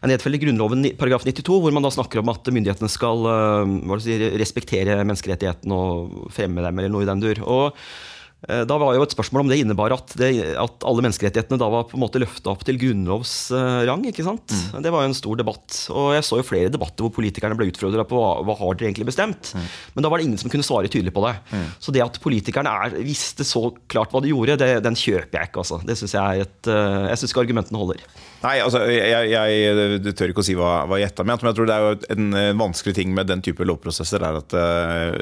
er 0.00 0.14
nedfelt 0.14 0.38
i 0.38 0.44
Grunnloven 0.44 0.86
paragraf 0.98 1.26
92, 1.28 1.58
hvor 1.64 1.74
man 1.76 1.84
da 1.84 1.92
snakker 1.92 2.22
om 2.22 2.32
at 2.32 2.48
myndighetene 2.52 2.92
skal 2.92 3.26
uh, 3.26 3.98
si, 4.00 4.16
respektere 4.40 5.02
menneskerettighetene 5.02 5.76
og 5.76 6.30
fremme 6.34 6.64
dem, 6.64 6.80
eller 6.80 6.92
noe 6.92 7.04
i 7.04 7.10
den 7.10 7.20
dur. 7.20 7.42
Og 7.44 7.66
uh, 7.76 8.62
da 8.64 8.78
var 8.80 8.96
jo 8.96 9.04
et 9.04 9.12
spørsmål 9.12 9.44
om 9.44 9.52
det 9.52 9.58
innebar 9.60 9.92
at, 9.92 10.14
det, 10.16 10.30
at 10.56 10.86
alle 10.88 11.04
menneskerettighetene 11.04 11.60
da 11.60 11.68
var 11.74 11.84
på 11.90 11.98
en 11.98 12.04
måte 12.06 12.22
løfta 12.22 12.54
opp 12.54 12.64
til 12.64 12.80
grunnlovsrang. 12.80 14.08
ikke 14.08 14.24
sant? 14.24 14.56
Mm. 14.56 14.80
Det 14.86 14.94
var 14.96 15.04
jo 15.04 15.12
en 15.12 15.18
stor 15.20 15.42
debatt. 15.42 15.82
Og 15.92 16.14
jeg 16.16 16.24
så 16.30 16.40
jo 16.40 16.48
flere 16.48 16.72
debatter 16.72 17.04
hvor 17.04 17.14
politikerne 17.20 17.60
ble 17.60 17.68
utfordra 17.68 18.08
på 18.08 18.16
hva, 18.16 18.32
hva 18.48 18.56
har 18.62 18.80
dere 18.80 18.88
egentlig 18.88 19.10
bestemt. 19.12 19.52
Mm. 19.52 19.68
Men 19.98 20.08
da 20.08 20.14
var 20.14 20.22
det 20.22 20.30
ingen 20.30 20.40
som 20.40 20.52
kunne 20.52 20.64
svare 20.64 20.88
tydelig 20.88 21.12
på 21.12 21.28
det. 21.28 21.36
Mm. 21.52 21.70
Så 21.76 21.92
det 21.92 22.06
at 22.06 22.20
politikerne 22.24 22.72
er, 22.86 23.00
visste 23.04 23.44
så 23.44 23.68
klart 23.84 24.16
hva 24.16 24.24
de 24.24 24.32
gjorde, 24.32 24.62
det, 24.64 24.72
den 24.88 24.96
kjøper 24.96 25.42
jeg 25.42 25.52
ikke. 25.52 25.66
altså. 25.66 25.84
Det 25.84 26.00
synes 26.00 26.16
Jeg 26.16 26.24
er 26.24 26.48
et, 26.48 26.76
jeg 27.12 27.20
syns 27.20 27.34
ikke 27.34 27.48
argumentene 27.50 27.84
holder. 27.84 28.08
Nei, 28.40 28.54
altså, 28.64 28.86
jeg, 28.88 29.28
jeg, 29.34 30.12
tør 30.16 30.32
ikke 30.32 30.40
å 30.40 30.46
si 30.46 30.54
hva, 30.56 30.70
hva 30.88 30.96
Jetta 31.00 31.26
mente, 31.28 31.44
men 31.44 31.52
jeg 31.52 31.58
tror 31.58 31.68
det 31.68 31.74
er 31.74 31.84
jo 31.84 32.14
en, 32.14 32.30
en 32.40 32.62
vanskelig 32.62 32.94
ting 32.96 33.12
med 33.16 33.28
den 33.28 33.42
type 33.44 33.66
lovprosesser 33.68 34.24
er 34.24 34.38
at 34.38 34.56
uh, 34.56 35.12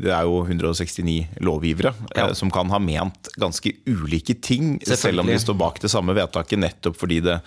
det 0.00 0.08
er 0.08 0.24
jo 0.28 0.40
169 0.46 1.42
lovgivere 1.44 1.92
eh, 2.14 2.22
ja. 2.22 2.30
som 2.38 2.52
kan 2.54 2.72
ha 2.72 2.80
ment 2.80 3.28
ganske 3.36 3.74
ulike 3.84 4.38
ting, 4.40 4.78
selv 4.88 5.20
om 5.20 5.28
de 5.28 5.36
står 5.42 5.58
bak 5.60 5.82
det 5.84 5.92
samme 5.92 6.16
vedtaket, 6.16 6.62
nettopp 6.64 6.96
fordi 7.02 7.20
det 7.28 7.38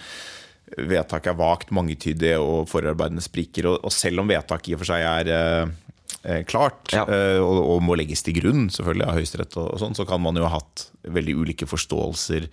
vedtaket 0.75 1.31
er 1.31 1.39
vagt, 1.39 1.73
mangetydig 1.75 2.35
og 2.41 2.69
forarbeidene 2.69 3.23
spriker. 3.23 3.69
Og, 3.69 3.81
og, 3.85 3.93
selv 3.93 4.23
om 4.23 4.29
vedtaket 4.29 4.71
i 4.71 4.77
og 4.77 4.81
for 4.81 4.91
seg 4.91 5.05
er 5.05 5.31
eh, 5.31 5.73
klart, 6.49 6.91
Ja. 6.93 7.05
eh, 7.05 7.37
og, 7.41 7.59
og 7.75 7.83
må 7.85 7.95
legges 7.99 8.23
til 8.25 8.33
grunn 8.39 8.67
selvfølgelig 8.73 9.07
av 9.07 9.19
Høyesterett, 9.19 9.57
og, 9.61 9.73
og 9.75 9.79
sånn, 9.83 9.95
så 9.97 10.07
kan 10.09 10.21
man 10.21 10.35
jo 10.39 10.47
ha 10.47 10.57
hatt 10.57 10.87
veldig 11.05 11.35
ulike 11.43 11.67
forståelser 11.69 12.47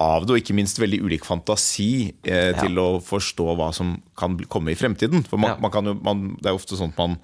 av 0.00 0.24
det, 0.24 0.32
og 0.32 0.38
ikke 0.40 0.54
minst 0.56 0.78
veldig 0.80 1.02
ulik 1.04 1.26
fantasi 1.28 2.14
eh, 2.24 2.54
Ja. 2.54 2.62
til 2.62 2.78
å 2.80 3.02
forstå 3.04 3.50
hva 3.58 3.66
som 3.76 3.98
kan 4.16 4.38
komme 4.48 4.72
i 4.72 4.78
fremtiden. 4.80 5.26
For 5.28 5.36
man, 5.36 5.50
Ja. 5.52 5.56
man 5.60 5.70
kan 5.74 5.84
jo, 5.84 5.92
man, 6.00 6.22
det 6.40 6.48
er 6.48 6.56
ofte 6.56 6.78
sånn 6.78 6.94
at 6.94 6.96
man 7.02 7.18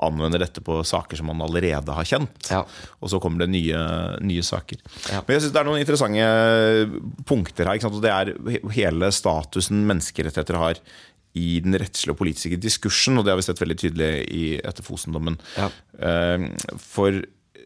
anvender 0.00 0.38
dette 0.38 0.62
på 0.62 0.78
saker 0.86 1.18
som 1.18 1.26
man 1.26 1.42
allerede 1.42 1.90
har 1.90 2.06
kjent. 2.06 2.46
Ja. 2.52 2.62
Og 3.02 3.10
så 3.10 3.18
kommer 3.20 3.42
det 3.42 3.50
nye, 3.50 3.82
nye 4.22 4.42
saker. 4.46 4.78
Men 5.26 5.34
jeg 5.34 5.42
synes 5.42 5.52
det 5.56 5.60
er 5.60 5.66
noen 5.66 5.82
interessante 5.82 7.24
punkter 7.26 7.66
her. 7.66 7.82
Og 7.90 7.98
det 8.02 8.14
er 8.14 8.32
hele 8.78 9.10
statusen 9.10 9.82
menneskerettigheter 9.90 10.54
har 10.62 10.78
i 11.38 11.60
den 11.62 11.76
rettslige 11.78 12.14
og 12.14 12.18
politiske 12.18 12.58
diskursen, 12.58 13.18
og 13.20 13.24
det 13.26 13.30
har 13.34 13.38
vi 13.38 13.44
sett 13.46 13.60
veldig 13.62 13.76
tydelig 13.78 14.08
i, 14.34 14.44
etter 14.66 14.82
Fosen-dommen. 14.86 15.36
Ja. 15.56 15.68
Eh, 16.02 16.48
For 16.82 17.20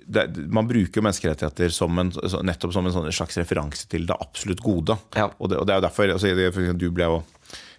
det, 0.04 0.26
man 0.52 0.66
bruker 0.68 1.00
jo 1.00 1.04
menneskerettigheter 1.06 1.72
som 1.72 1.96
en, 2.02 2.10
nettopp 2.44 2.74
som 2.76 2.84
en 2.84 2.92
sånn 2.92 3.08
slags 3.14 3.38
referanse 3.40 3.86
til 3.88 4.04
det 4.10 4.18
absolutt 4.20 4.60
gode. 4.60 4.98
Ja. 5.16 5.30
Og, 5.38 5.48
det, 5.48 5.56
og 5.62 5.64
det 5.66 5.72
er 5.72 5.80
jo 5.80 5.86
derfor 5.88 6.12
altså, 6.12 6.34
det- 6.36 6.76
Du 6.78 6.90
ble 6.90 7.04
jo 7.08 7.22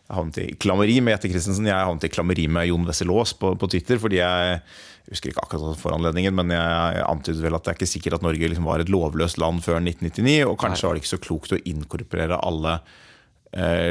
jeg 0.05 0.15
havnet 0.17 0.37
i 0.37 0.55
klammeri 0.61 0.99
med 1.01 1.15
Jette 1.15 1.29
Christensen. 1.33 1.65
Jeg 1.65 1.73
havnet 1.85 2.03
i 2.05 2.09
klammeri 2.13 2.47
med 2.49 2.67
Jon 2.69 2.85
Wessel 2.85 3.09
Aas 3.09 3.33
på, 3.33 3.55
på 3.57 3.69
Twitter. 3.69 3.97
fordi 3.97 4.17
jeg 4.21 4.61
jeg 5.05 5.13
husker 5.13 5.29
ikke 5.29 5.43
akkurat 5.45 5.77
foranledningen, 5.77 6.33
men 6.33 6.49
jeg 6.49 7.03
antydet 7.05 7.43
vel 7.43 7.53
at 7.53 7.61
det 7.63 7.69
er 7.69 7.75
ikke 7.77 7.87
sikkert 7.91 8.13
at 8.17 8.23
Norge 8.25 8.47
liksom 8.49 8.65
var 8.65 8.81
et 8.81 8.89
lovløst 8.89 9.37
land 9.37 9.61
før 9.61 9.77
1999. 9.77 10.47
Og 10.49 10.57
kanskje 10.57 10.81
Nei. 10.81 10.87
var 10.89 10.95
det 10.97 11.01
ikke 11.03 11.11
så 11.13 11.19
klokt 11.21 11.53
å 11.53 11.59
inkorporere 11.61 12.39
alle 12.41 12.79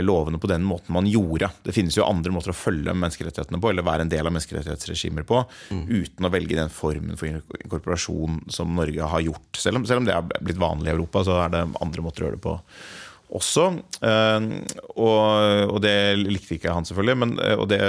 lovene 0.04 0.38
på 0.40 0.48
den 0.50 0.64
måten 0.66 0.92
man 0.92 1.06
gjorde. 1.08 1.48
Det 1.64 1.72
finnes 1.72 1.96
jo 1.96 2.04
andre 2.04 2.32
måter 2.34 2.52
å 2.52 2.56
følge 2.56 2.92
menneskerettighetene 2.92 3.60
på, 3.62 3.70
eller 3.70 3.86
være 3.86 4.04
en 4.04 4.12
del 4.12 4.28
av 4.28 4.34
menneskerettighetsregimer 4.34 5.24
på, 5.28 5.40
uten 5.70 6.28
å 6.28 6.32
velge 6.32 6.58
den 6.58 6.72
formen 6.72 7.16
for 7.16 7.30
inkorporasjon 7.32 8.42
som 8.52 8.76
Norge 8.76 9.08
har 9.14 9.24
gjort. 9.24 9.48
Selv 9.56 9.80
om, 9.80 9.88
selv 9.88 10.02
om 10.02 10.08
det 10.08 10.16
er 10.16 10.44
blitt 10.44 10.60
vanlig 10.60 10.92
i 10.92 10.94
Europa, 10.98 11.24
så 11.24 11.38
er 11.46 11.54
det 11.54 11.64
andre 11.80 12.04
måter 12.04 12.24
å 12.24 12.28
gjøre 12.28 12.40
det 12.40 12.44
på 12.44 12.58
også. 13.34 13.66
Eh, 14.04 14.46
og, 14.94 15.78
det 15.84 15.94
likte 16.20 16.56
ikke 16.56 16.74
han, 16.74 16.86
selvfølgelig. 16.88 17.16
Men 17.22 17.34
eh, 17.42 17.64
det, 17.70 17.80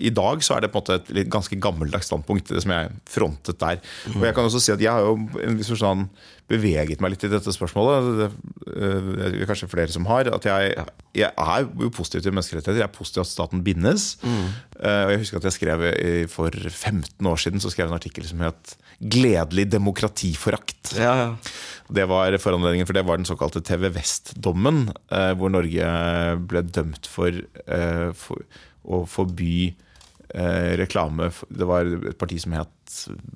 i 0.00 0.12
dag 0.14 0.44
så 0.44 0.56
er 0.56 0.64
det 0.64 0.72
på 0.72 0.82
en 0.82 0.84
måte 0.84 1.00
et 1.22 1.32
ganske 1.32 1.58
gammeldags 1.62 2.10
standpunkt, 2.10 2.52
det 2.52 2.62
som 2.64 2.74
jeg 2.74 2.92
frontet 3.10 3.60
der. 3.62 3.82
Og 4.14 4.26
jeg 4.26 4.36
kan 4.36 4.46
også 4.46 4.62
si 4.62 4.74
at 4.74 4.82
jeg 4.82 4.92
har 4.92 5.06
jo 5.06 5.16
en 5.42 5.58
viss 5.58 5.72
forstand 5.72 6.08
beveget 6.52 7.00
meg 7.00 7.14
litt 7.14 7.24
i 7.24 7.32
dette 7.32 7.54
spørsmålet. 7.54 8.10
Det, 8.18 8.28
eh, 8.76 9.10
er 9.28 9.48
kanskje 9.48 9.70
flere 9.72 9.94
som 9.94 10.06
har. 10.10 10.30
At 10.34 10.46
jeg, 10.48 10.86
jeg 11.16 11.30
er 11.30 11.66
jo 11.66 11.92
positiv 11.94 12.22
til 12.22 12.34
menneskerettigheter. 12.34 12.82
Jeg 12.82 12.90
er 12.90 12.94
positiv 12.94 13.20
til 13.22 13.26
at 13.26 13.32
staten 13.32 13.64
bindes. 13.66 14.16
Mm. 14.22 14.48
og 14.82 15.10
jeg 15.12 15.20
husker 15.22 15.38
at 15.38 15.46
jeg 15.46 15.54
skrev 15.56 15.82
for 16.30 16.50
15 16.50 17.26
år 17.26 17.38
siden 17.38 17.62
så 17.62 17.70
skrev 17.70 17.86
jeg 17.86 17.92
en 17.92 18.00
artikkel 18.00 18.26
som 18.26 18.42
het 18.42 18.76
'Gledelig 19.02 19.66
demokratiforakt'. 19.66 20.94
Ja, 20.94 21.14
ja. 21.18 21.30
Det 21.92 22.04
var 22.08 22.36
foranledningen, 22.38 22.86
for 22.86 22.96
det 22.96 23.02
var 23.04 23.18
den 23.18 23.26
såkalte 23.26 23.60
TV 23.60 23.90
Vest-dommen, 23.92 24.91
eh, 25.12 25.32
hvor 25.38 25.52
Norge 25.52 25.94
ble 26.50 26.64
dømt 26.68 27.08
for, 27.10 27.42
eh, 27.66 28.10
for 28.18 28.44
å 28.82 29.04
forby 29.08 29.72
eh, 30.34 30.72
reklame. 30.80 31.30
Det 31.48 31.66
var 31.68 31.88
et 32.10 32.18
parti 32.18 32.38
som 32.42 32.54
het 32.56 32.70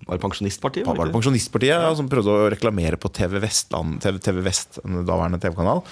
Var 0.07 0.19
det 0.19 0.23
Pensjonistpartiet? 0.23 0.87
var 0.89 1.09
det 1.09 1.15
Pensjonistpartiet 1.15 1.73
ja, 1.73 1.93
som 1.97 2.09
prøvde 2.13 2.33
å 2.33 2.49
reklamere 2.53 2.99
på 3.01 3.11
TV, 3.15 3.39
Vestland, 3.43 4.01
TV, 4.05 4.19
TV 4.23 4.43
Vest, 4.45 4.81
en 4.85 5.01
daværende 5.07 5.41
TV-kanal. 5.43 5.83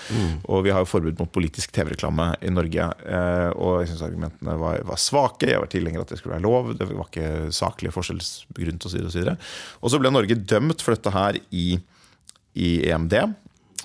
Og 0.44 0.64
vi 0.66 0.74
har 0.74 0.84
jo 0.84 0.90
forbud 0.90 1.20
mot 1.20 1.32
politisk 1.32 1.72
TV-reklame 1.76 2.32
i 2.44 2.52
Norge. 2.52 2.90
Eh, 3.06 3.50
og 3.54 3.82
jeg 3.82 3.92
syns 3.92 4.04
argumentene 4.08 4.58
var, 4.60 4.82
var 4.88 5.00
svake. 5.00 5.48
Jeg 5.52 5.62
var 5.62 5.72
tilhenger 5.72 6.04
at 6.04 6.12
det 6.12 6.20
skulle 6.20 6.36
være 6.36 6.46
lov. 6.46 6.74
Det 6.78 6.90
var 6.90 7.08
ikke 7.08 7.54
saklig 7.56 7.94
forskjellsgrunn 7.94 8.82
osv. 8.84 9.00
Og, 9.06 9.14
så 9.14 9.38
og 9.80 9.94
så 9.94 10.02
ble 10.02 10.12
Norge 10.12 10.40
dømt 10.40 10.84
for 10.84 10.96
dette 10.96 11.14
her 11.14 11.40
i, 11.54 11.66
i 12.58 12.76
EMD. 12.90 13.16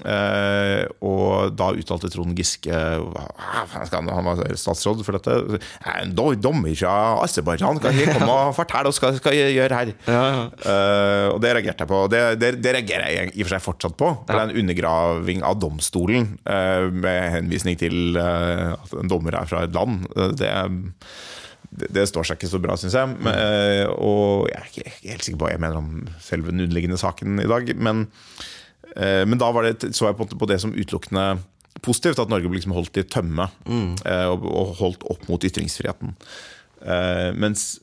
Eh, 0.05 0.85
og 1.05 1.55
da 1.59 1.69
uttalte 1.75 2.09
Trond 2.13 2.35
Giske 2.37 2.71
"Hva 2.71 3.25
faen 3.67 3.87
skal 3.89 4.07
Han 4.09 4.27
var 4.29 4.41
statsråd 4.55 5.03
for 5.05 5.17
dette. 5.17 5.59
En 5.99 6.13
do- 6.15 6.35
dommer 6.39 6.75
fra 6.79 6.93
Aserbajdsjan 7.25 7.81
kan 7.83 7.93
ikke 7.95 8.15
komme 8.19 8.35
og 8.49 8.55
fortelle 8.55 8.87
oss 8.91 8.99
hva 9.01 9.11
vi 9.11 9.19
skal 9.21 9.35
gjøre 9.35 9.79
her. 9.81 9.93
Ja, 10.07 10.23
ja. 10.29 10.43
Eh, 10.63 11.27
og 11.33 11.41
det 11.43 11.53
reagerte 11.57 11.83
jeg 11.85 11.91
på. 11.91 12.03
Det, 12.11 12.21
det, 12.39 12.51
det 12.63 12.75
reagerer 12.77 13.09
jeg 13.15 13.33
i 13.35 13.43
og 13.43 13.49
for 13.49 13.55
seg 13.55 13.65
fortsatt 13.65 13.97
på. 13.99 14.11
For 14.23 14.31
Det 14.31 14.39
er 14.39 14.49
en 14.49 14.61
undergraving 14.63 15.43
av 15.43 15.59
domstolen 15.59 16.31
eh, 16.45 16.87
med 16.91 17.31
henvisning 17.39 17.79
til 17.79 18.17
at 18.19 18.93
en 18.99 19.11
dommer 19.11 19.35
er 19.35 19.49
fra 19.49 19.63
et 19.65 19.75
land. 19.75 20.05
Det, 21.69 21.89
det, 21.93 22.05
står 22.09 22.25
seg 22.25 22.39
ikke 22.39 22.49
så 22.51 22.61
bra, 22.63 22.77
syns 22.79 22.95
jeg. 22.97 23.17
Men, 23.19 23.35
og 23.99 24.47
jeg 24.49 24.59
er 24.59 24.69
ikke 24.71 24.93
helt 25.11 25.25
sikker 25.27 25.39
på 25.39 25.45
hva 25.47 25.51
jeg 25.53 25.61
mener 25.63 25.77
om 25.81 25.91
selve 26.23 26.53
den 26.53 26.63
underliggende 26.65 26.97
saken 27.01 27.43
i 27.43 27.49
dag. 27.49 27.69
Men, 27.77 28.07
men 28.97 29.37
da 29.39 29.49
det, 29.63 29.91
så 29.95 30.07
jeg 30.09 30.17
på, 30.17 30.25
på 30.39 30.47
det 30.49 30.57
som 30.63 30.73
utelukkende 30.73 31.25
positivt, 31.85 32.19
at 32.19 32.31
Norge 32.31 32.49
ble 32.49 32.59
liksom 32.59 32.73
holdt 32.75 32.97
i 32.99 33.05
tømme 33.07 33.45
mm. 33.63 34.01
og, 34.33 34.73
holdt 34.79 35.05
opp 35.11 35.27
mot 35.29 35.45
ytringsfriheten. 35.45 36.15
Eh, 36.81 37.29
mens 37.37 37.77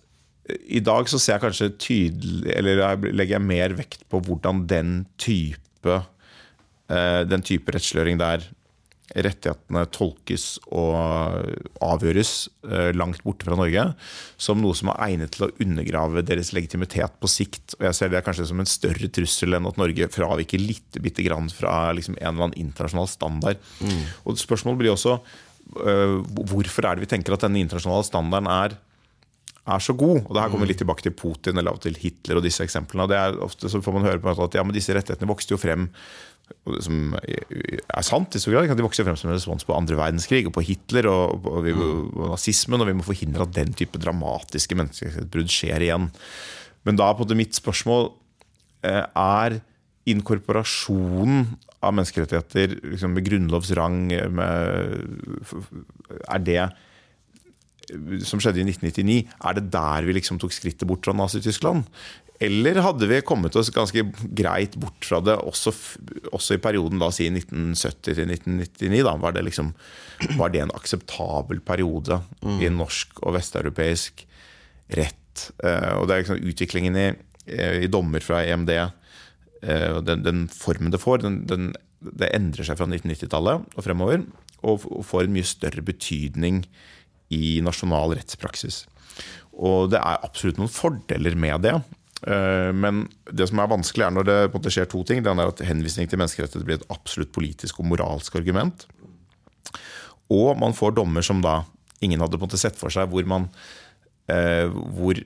i 0.71 0.81
dag 0.85 1.09
så 1.11 1.19
ser 1.21 1.37
jeg 1.37 1.43
kanskje 1.43 1.67
tydelig 1.83 2.53
Eller 2.55 2.79
legger 3.11 3.35
jeg 3.35 3.45
mer 3.45 3.73
vekt 3.77 4.05
på 4.09 4.21
hvordan 4.25 4.63
den 4.71 4.93
type 5.21 5.97
eh, 6.87 7.23
Den 7.29 7.43
type 7.45 7.75
rettsliggjøring 7.75 8.21
der 8.23 8.47
rettighetene 9.15 9.85
tolkes 9.95 10.47
og 10.75 10.97
avgjøres 11.85 12.33
eh, 12.67 12.91
langt 12.97 13.23
borte 13.27 13.47
fra 13.47 13.59
Norge, 13.59 13.85
som 14.41 14.61
noe 14.63 14.77
som 14.77 14.91
er 14.93 15.03
egnet 15.09 15.37
til 15.37 15.47
å 15.47 15.51
undergrave 15.63 16.25
deres 16.27 16.53
legitimitet 16.57 17.19
på 17.23 17.31
sikt. 17.31 17.77
Og 17.79 17.87
jeg 17.89 17.99
ser 17.99 18.13
det 18.13 18.25
kanskje 18.27 18.49
som 18.51 18.63
en 18.63 18.71
større 18.71 19.11
trussel 19.13 19.59
enn 19.59 19.69
at 19.71 19.79
Norge 19.81 20.11
fraviker 20.13 20.63
litt 20.63 21.01
bitte 21.03 21.27
grann 21.27 21.51
fra 21.53 21.93
liksom 21.97 22.19
en 22.19 22.33
eller 22.33 22.49
annen 22.49 22.61
internasjonal 22.67 23.11
standard. 23.11 23.63
Og 24.25 24.41
Spørsmålet 24.41 24.83
blir 24.83 24.95
også 24.95 25.17
eh, 25.19 26.19
hvorfor 26.51 26.89
er 26.89 26.97
det 26.97 27.07
vi 27.07 27.13
tenker 27.15 27.37
at 27.37 27.47
denne 27.47 27.63
internasjonale 27.63 28.07
standarden 28.07 28.51
er 28.53 28.77
er 29.67 29.83
så 29.83 29.95
god. 29.99 30.23
Og 30.25 30.33
det 30.35 30.43
her 30.43 30.53
kommer 30.53 30.67
vi 30.67 30.73
litt 30.73 30.81
tilbake 30.83 31.05
til 31.07 31.15
Putin 31.17 31.59
eller 31.59 31.73
av 31.73 31.81
og 31.81 31.85
til 31.87 31.99
Hitler 31.99 32.39
og 32.39 32.47
disse 32.47 32.63
eksemplene. 32.65 33.03
og 33.07 33.11
det 33.13 33.19
er 33.19 33.43
Ofte 33.47 33.71
så 33.73 33.83
får 33.83 33.97
man 33.97 34.07
høre 34.07 34.23
på 34.23 34.31
at 34.45 34.57
ja, 34.59 34.65
men 34.67 34.77
disse 34.77 34.95
rettighetene 34.95 35.31
vokste 35.31 35.57
jo 35.57 35.61
frem 35.61 35.91
som 36.83 37.17
er 37.19 38.05
sant 38.07 38.37
i 38.39 38.41
stor 38.41 38.55
grad. 38.55 38.71
De 38.79 38.85
vokste 38.87 39.03
jo 39.03 39.09
frem 39.09 39.19
som 39.19 39.31
en 39.31 39.37
respons 39.37 39.67
på 39.67 39.75
andre 39.75 39.99
verdenskrig 39.99 40.47
og 40.47 40.55
på 40.55 40.63
Hitler 40.69 41.09
og, 41.11 41.47
og, 41.51 41.67
og 41.67 42.29
nazismen, 42.37 42.83
og 42.83 42.91
vi 42.91 42.95
må 42.99 43.07
forhindre 43.07 43.47
at 43.47 43.57
den 43.57 43.75
type 43.75 43.99
dramatiske 44.03 44.79
menneskerettighetsbrudd 44.79 45.51
skjer 45.51 45.81
igjen. 45.89 46.07
Men 46.87 47.01
da 47.01 47.11
på 47.19 47.27
mitt 47.35 47.59
spørsmål 47.59 48.13
eh, 48.87 49.03
er 49.03 49.59
inkorporasjonen 50.07 51.49
av 51.83 51.95
menneskerettigheter 51.97 52.77
liksom 52.93 53.11
med 53.15 53.27
grunnlovs 53.27 53.71
rang 53.77 54.13
Er 54.15 54.31
det 56.47 56.63
som 58.27 58.41
skjedde 58.43 58.63
i 58.63 58.67
1999, 58.67 59.19
er 59.47 59.59
det 59.59 59.67
der 59.75 60.07
vi 60.07 60.17
liksom 60.17 60.41
tok 60.43 60.55
skrittet 60.55 60.87
bort 60.89 61.07
fra 61.07 61.15
Nazi-Tyskland? 61.17 61.87
Eller 62.43 62.83
hadde 62.85 63.09
vi 63.09 63.23
kommet 63.25 63.55
oss 63.57 63.71
ganske 63.73 64.03
greit 64.37 64.75
bort 64.81 65.07
fra 65.09 65.23
det 65.25 65.39
også, 65.41 65.73
også 66.37 66.57
i 66.57 66.63
perioden 66.63 67.01
da, 67.01 67.09
si 67.15 67.31
1970 67.31 68.11
til 68.11 68.33
1999? 68.35 69.05
Da, 69.07 69.15
var, 69.23 69.37
det 69.37 69.47
liksom, 69.47 69.71
var 70.37 70.53
det 70.53 70.65
en 70.65 70.75
akseptabel 70.77 71.63
periode 71.65 72.21
i 72.61 72.69
norsk 72.73 73.23
og 73.23 73.39
vesteuropeisk 73.39 74.27
rett? 74.99 75.49
Uh, 75.63 76.03
og 76.03 76.09
det 76.09 76.17
er 76.17 76.23
liksom 76.25 76.45
utviklingen 76.53 77.01
i, 77.01 77.09
eh, 77.53 77.83
i 77.85 77.91
dommer 77.93 78.25
fra 78.25 78.43
EMD, 78.45 78.73
uh, 78.77 79.99
den, 80.05 80.25
den 80.25 80.45
formen 80.53 80.93
det 80.93 81.01
får, 81.01 81.25
den, 81.25 81.43
den, 81.49 81.71
det 82.01 82.33
endrer 82.37 82.69
seg 82.69 82.79
fra 82.79 82.89
1990-tallet 82.89 83.65
og 83.77 83.85
fremover, 83.85 84.25
og, 84.63 84.85
og 84.89 85.05
får 85.09 85.27
en 85.27 85.37
mye 85.37 85.49
større 85.49 85.85
betydning 85.85 86.65
i 87.35 87.59
nasjonal 87.65 88.15
rettspraksis. 88.19 88.85
Og 89.57 89.91
det 89.93 90.01
er 90.01 90.25
absolutt 90.27 90.61
noen 90.61 90.73
fordeler 90.73 91.37
med 91.39 91.65
det. 91.65 91.77
Eh, 92.27 92.73
Men 92.73 93.07
det 93.31 93.49
som 93.49 93.61
er 93.61 93.73
vanskelig, 93.73 94.07
er 94.07 94.15
når 94.15 94.29
det 94.29 94.39
måte 94.55 94.73
skjer 94.73 94.89
to 94.91 95.03
ting. 95.05 95.23
Det 95.23 95.33
ene 95.33 95.47
er 95.47 95.55
at 95.55 95.65
henvisning 95.67 96.09
til 96.09 96.21
menneskerettigheter 96.21 96.67
blir 96.67 96.81
et 96.81 96.91
absolutt 96.93 97.33
politisk 97.33 97.81
og 97.81 97.91
moralsk 97.93 98.37
argument. 98.37 98.87
Og 100.33 100.59
man 100.59 100.75
får 100.75 100.97
dommer 100.97 101.23
som 101.23 101.41
da 101.45 101.63
ingen 102.05 102.21
hadde 102.21 102.41
måte 102.41 102.59
sett 102.61 102.77
for 102.77 102.93
seg, 102.93 103.09
hvor 103.09 103.25
man, 103.29 103.49
eh, 104.29 104.67
hvor 104.69 105.19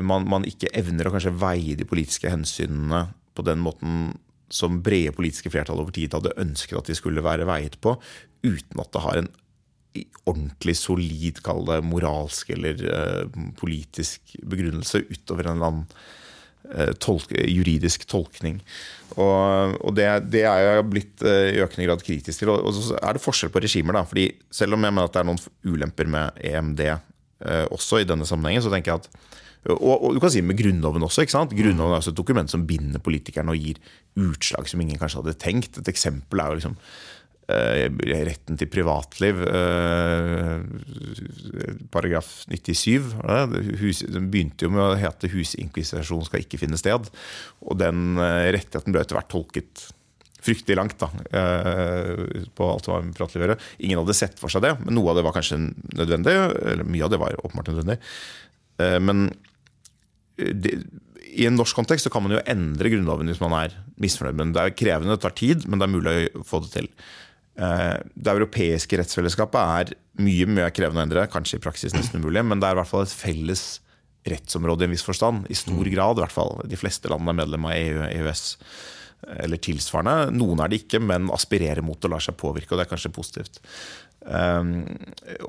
man, 0.00 0.26
man 0.28 0.44
ikke 0.46 0.72
evner 0.76 1.08
å 1.08 1.14
kanskje 1.14 1.34
veie 1.38 1.78
de 1.78 1.86
politiske 1.88 2.30
hensynene 2.30 3.08
på 3.34 3.42
den 3.46 3.62
måten 3.62 4.14
som 4.52 4.82
brede 4.84 5.14
politiske 5.16 5.50
flertall 5.50 5.80
over 5.82 5.94
tid 5.94 6.14
hadde 6.14 6.36
ønsket 6.38 6.78
at 6.78 6.90
de 6.90 6.94
skulle 6.94 7.24
være 7.24 7.46
veiet 7.48 7.80
på, 7.82 7.96
uten 8.44 8.82
at 8.82 8.92
det 8.94 9.02
har 9.02 9.18
en 9.18 9.30
ordentlig 10.24 10.76
solid, 10.78 11.40
kall 11.44 11.64
det 11.68 11.80
moralsk 11.86 12.50
eller 12.54 12.80
eh, 12.88 13.40
politisk 13.58 14.36
begrunnelse 14.42 15.04
utover 15.10 15.48
en 15.48 15.56
eller 15.56 15.70
annen 15.70 15.86
eh, 16.74 16.92
tolk, 17.02 17.30
juridisk 17.30 18.06
tolkning. 18.10 18.60
Og, 19.14 19.76
og 19.78 19.94
det, 19.94 20.08
det 20.32 20.42
er 20.48 20.64
jeg 20.64 20.88
blitt 20.90 21.24
eh, 21.26 21.52
i 21.54 21.62
økende 21.62 21.86
grad 21.88 22.02
kritisk 22.06 22.42
til. 22.42 22.50
Og, 22.54 22.66
og 22.66 22.74
så 22.74 22.98
er 22.98 23.14
det 23.14 23.22
forskjell 23.22 23.52
på 23.54 23.62
regimer. 23.62 23.98
da, 23.98 24.04
fordi 24.08 24.30
Selv 24.50 24.78
om 24.78 24.86
jeg 24.86 24.96
mener 24.96 25.06
at 25.06 25.14
det 25.14 25.22
er 25.22 25.30
noen 25.30 25.44
ulemper 25.68 26.10
med 26.10 26.42
EMD 26.42 26.84
eh, 26.88 27.64
også 27.70 28.02
i 28.02 28.08
denne 28.08 28.26
sammenhengen, 28.28 28.64
så 28.64 28.72
tenker 28.74 28.94
jeg 28.94 29.04
at 29.04 29.32
Og, 29.64 29.94
og, 29.96 30.10
du 30.12 30.20
kan 30.20 30.32
si 30.32 30.42
med 30.44 30.58
Grunnloven 30.58 31.06
også. 31.06 31.22
ikke 31.24 31.32
sant? 31.32 31.54
Grunnloven 31.56 31.94
er 31.94 32.02
også 32.02 32.12
et 32.12 32.18
dokument 32.18 32.50
som 32.50 32.66
binder 32.68 33.00
politikerne 33.00 33.54
og 33.54 33.56
gir 33.56 33.78
utslag 34.20 34.68
som 34.68 34.82
ingen 34.82 34.98
kanskje 35.00 35.22
hadde 35.22 35.38
tenkt. 35.40 35.78
Et 35.80 35.88
eksempel 35.88 36.42
er 36.42 36.50
jo 36.50 36.58
liksom 36.58 36.74
retten 37.48 38.56
til 38.56 38.68
privatliv, 38.72 39.42
eh, 39.44 40.62
paragraf 41.92 42.44
97. 42.48 43.12
Hus, 43.80 44.04
den 44.08 44.30
begynte 44.30 44.64
jo 44.64 44.70
med 44.70 44.82
å 44.82 44.96
hete 44.96 45.28
'husinkvisisjon 45.28 46.24
skal 46.24 46.40
ikke 46.40 46.58
finne 46.58 46.80
sted'. 46.80 47.10
Og 47.62 47.78
den 47.78 48.16
eh, 48.18 48.52
rettigheten 48.52 48.92
ble 48.92 49.00
etter 49.00 49.16
hvert 49.16 49.28
tolket 49.28 49.92
fryktelig 50.44 50.76
langt 50.76 50.98
da, 51.00 51.08
eh, 51.32 52.44
på 52.54 52.68
alt 52.68 52.88
hva 52.88 53.00
med 53.02 53.14
privatliv 53.16 53.42
å 53.42 53.46
gjøre. 53.46 53.60
Ingen 53.80 54.00
hadde 54.02 54.16
sett 54.16 54.38
for 54.38 54.52
seg 54.52 54.62
det, 54.62 54.74
men 54.84 54.94
noe 54.94 55.10
av 55.10 55.16
det 55.16 55.24
var 55.24 55.36
kanskje 55.36 55.60
nødvendig. 55.96 56.34
Eller 56.72 56.84
mye 56.84 57.04
av 57.04 57.10
det 57.10 57.20
var 57.20 57.40
åpenbart 57.40 57.72
nødvendig. 57.72 57.98
Eh, 58.78 58.98
men 59.00 59.30
det, 60.36 60.82
i 61.34 61.46
en 61.48 61.56
norsk 61.58 61.76
kontekst 61.76 62.06
så 62.06 62.12
kan 62.12 62.24
man 62.24 62.36
jo 62.36 62.44
endre 62.46 62.90
Grunnloven 62.92 63.30
hvis 63.30 63.42
man 63.42 63.56
er 63.58 63.76
misfornøyd. 64.02 64.38
Men 64.38 64.52
det 64.54 64.62
er 64.62 64.76
krevende, 64.76 65.16
det 65.16 65.24
tar 65.24 65.36
tid, 65.38 65.66
men 65.68 65.80
det 65.80 65.88
er 65.88 65.94
mulig 65.94 66.16
å 66.34 66.44
få 66.46 66.62
det 66.64 66.72
til. 66.74 66.90
Eh, 67.54 67.96
det 68.14 68.34
europeiske 68.34 68.98
rettsfellesskapet 68.98 69.60
er 69.60 69.94
mye 70.24 70.48
mye 70.50 70.70
krevende 70.74 71.02
å 71.02 71.06
endre, 71.06 71.28
kanskje 71.30 71.60
i 71.60 71.64
praksis 71.64 71.94
nesten 71.94 72.22
umulig, 72.22 72.42
men 72.46 72.62
det 72.62 72.68
er 72.68 72.76
i 72.76 72.80
hvert 72.82 72.90
fall 72.90 73.06
et 73.06 73.14
felles 73.14 73.64
rettsområde 74.24 74.84
i 74.84 74.88
en 74.88 74.94
viss 74.94 75.06
forstand. 75.06 75.48
I 75.52 75.58
stor 75.58 75.88
grad, 75.92 76.18
i 76.18 76.24
hvert 76.24 76.34
fall. 76.34 76.56
De 76.70 76.80
fleste 76.80 77.10
landene 77.12 77.34
er 77.34 77.40
medlem 77.44 77.68
av 77.68 77.76
EU, 77.76 78.04
EØS 78.08 78.44
eller 79.44 79.60
tilsvarende. 79.62 80.32
Noen 80.36 80.60
er 80.60 80.70
det 80.70 80.82
ikke, 80.82 81.00
men 81.00 81.30
aspirerer 81.32 81.84
mot 81.84 82.00
å 82.04 82.10
la 82.12 82.18
seg 82.20 82.36
påvirke, 82.40 82.72
og 82.72 82.80
det 82.80 82.86
er 82.86 82.90
kanskje 82.90 83.12
positivt. 83.14 83.60
Um, 84.24 84.86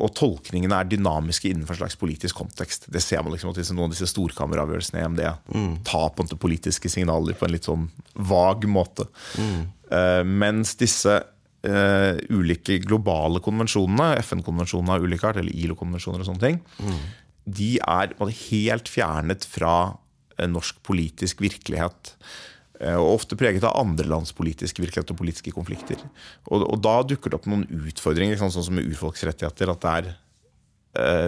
og 0.04 0.12
tolkningene 0.20 0.82
er 0.82 0.88
dynamiske 0.92 1.48
innenfor 1.48 1.78
en 1.78 1.82
slags 1.86 2.00
politisk 2.00 2.42
kontekst. 2.42 2.90
Det 2.92 3.00
ser 3.04 3.24
man 3.24 3.32
liksom 3.32 3.54
at 3.54 3.62
Noen 3.72 3.88
av 3.88 3.96
disse 3.96 4.10
storkammeravgjørelsene 4.12 5.00
i 5.00 5.06
EMD 5.06 5.22
mm. 5.48 5.70
tar 5.88 6.10
på 6.16 6.28
politiske 6.40 6.92
signaler 6.92 7.38
på 7.40 7.48
en 7.48 7.56
litt 7.56 7.70
sånn 7.70 7.88
vag 8.16 8.68
måte. 8.68 9.08
Mm. 9.40 9.62
Uh, 9.92 10.24
mens 10.28 10.76
disse 10.80 11.22
uh, 11.66 12.16
ulike 12.32 12.80
globale 12.86 13.42
konvensjonene, 13.44 14.22
FN-konvensjoner 14.24 14.98
av 14.98 15.06
ulike 15.06 15.30
art, 15.30 15.42
eller 15.42 15.54
ILO-konvensjoner 15.54 16.24
og 16.24 16.30
sånne 16.30 16.44
ting, 16.44 16.60
mm. 16.80 17.06
de 17.60 17.72
er 17.82 18.16
helt 18.50 18.92
fjernet 18.92 19.48
fra 19.50 19.76
norsk 20.52 20.82
politisk 20.84 21.44
virkelighet. 21.44 22.16
Eh, 22.82 22.96
og 22.96 23.22
ofte 23.22 23.38
preget 23.40 23.64
av 23.64 23.78
andre 23.80 24.08
lands 24.10 24.34
politiske 24.36 24.84
virkelighet 24.84 25.14
og 25.14 25.20
politiske 25.22 25.54
konflikter. 25.56 26.02
Og, 26.50 26.66
og 26.66 26.82
da 26.84 26.98
dukker 27.08 27.32
det 27.32 27.40
opp 27.40 27.50
noen 27.50 27.66
utfordringer, 27.88 28.40
sånn 28.40 28.54
som 28.56 28.76
med 28.76 28.90
urfolksrettigheter. 28.90 29.72
at 29.72 29.86
det 29.86 29.94
er 29.94 30.10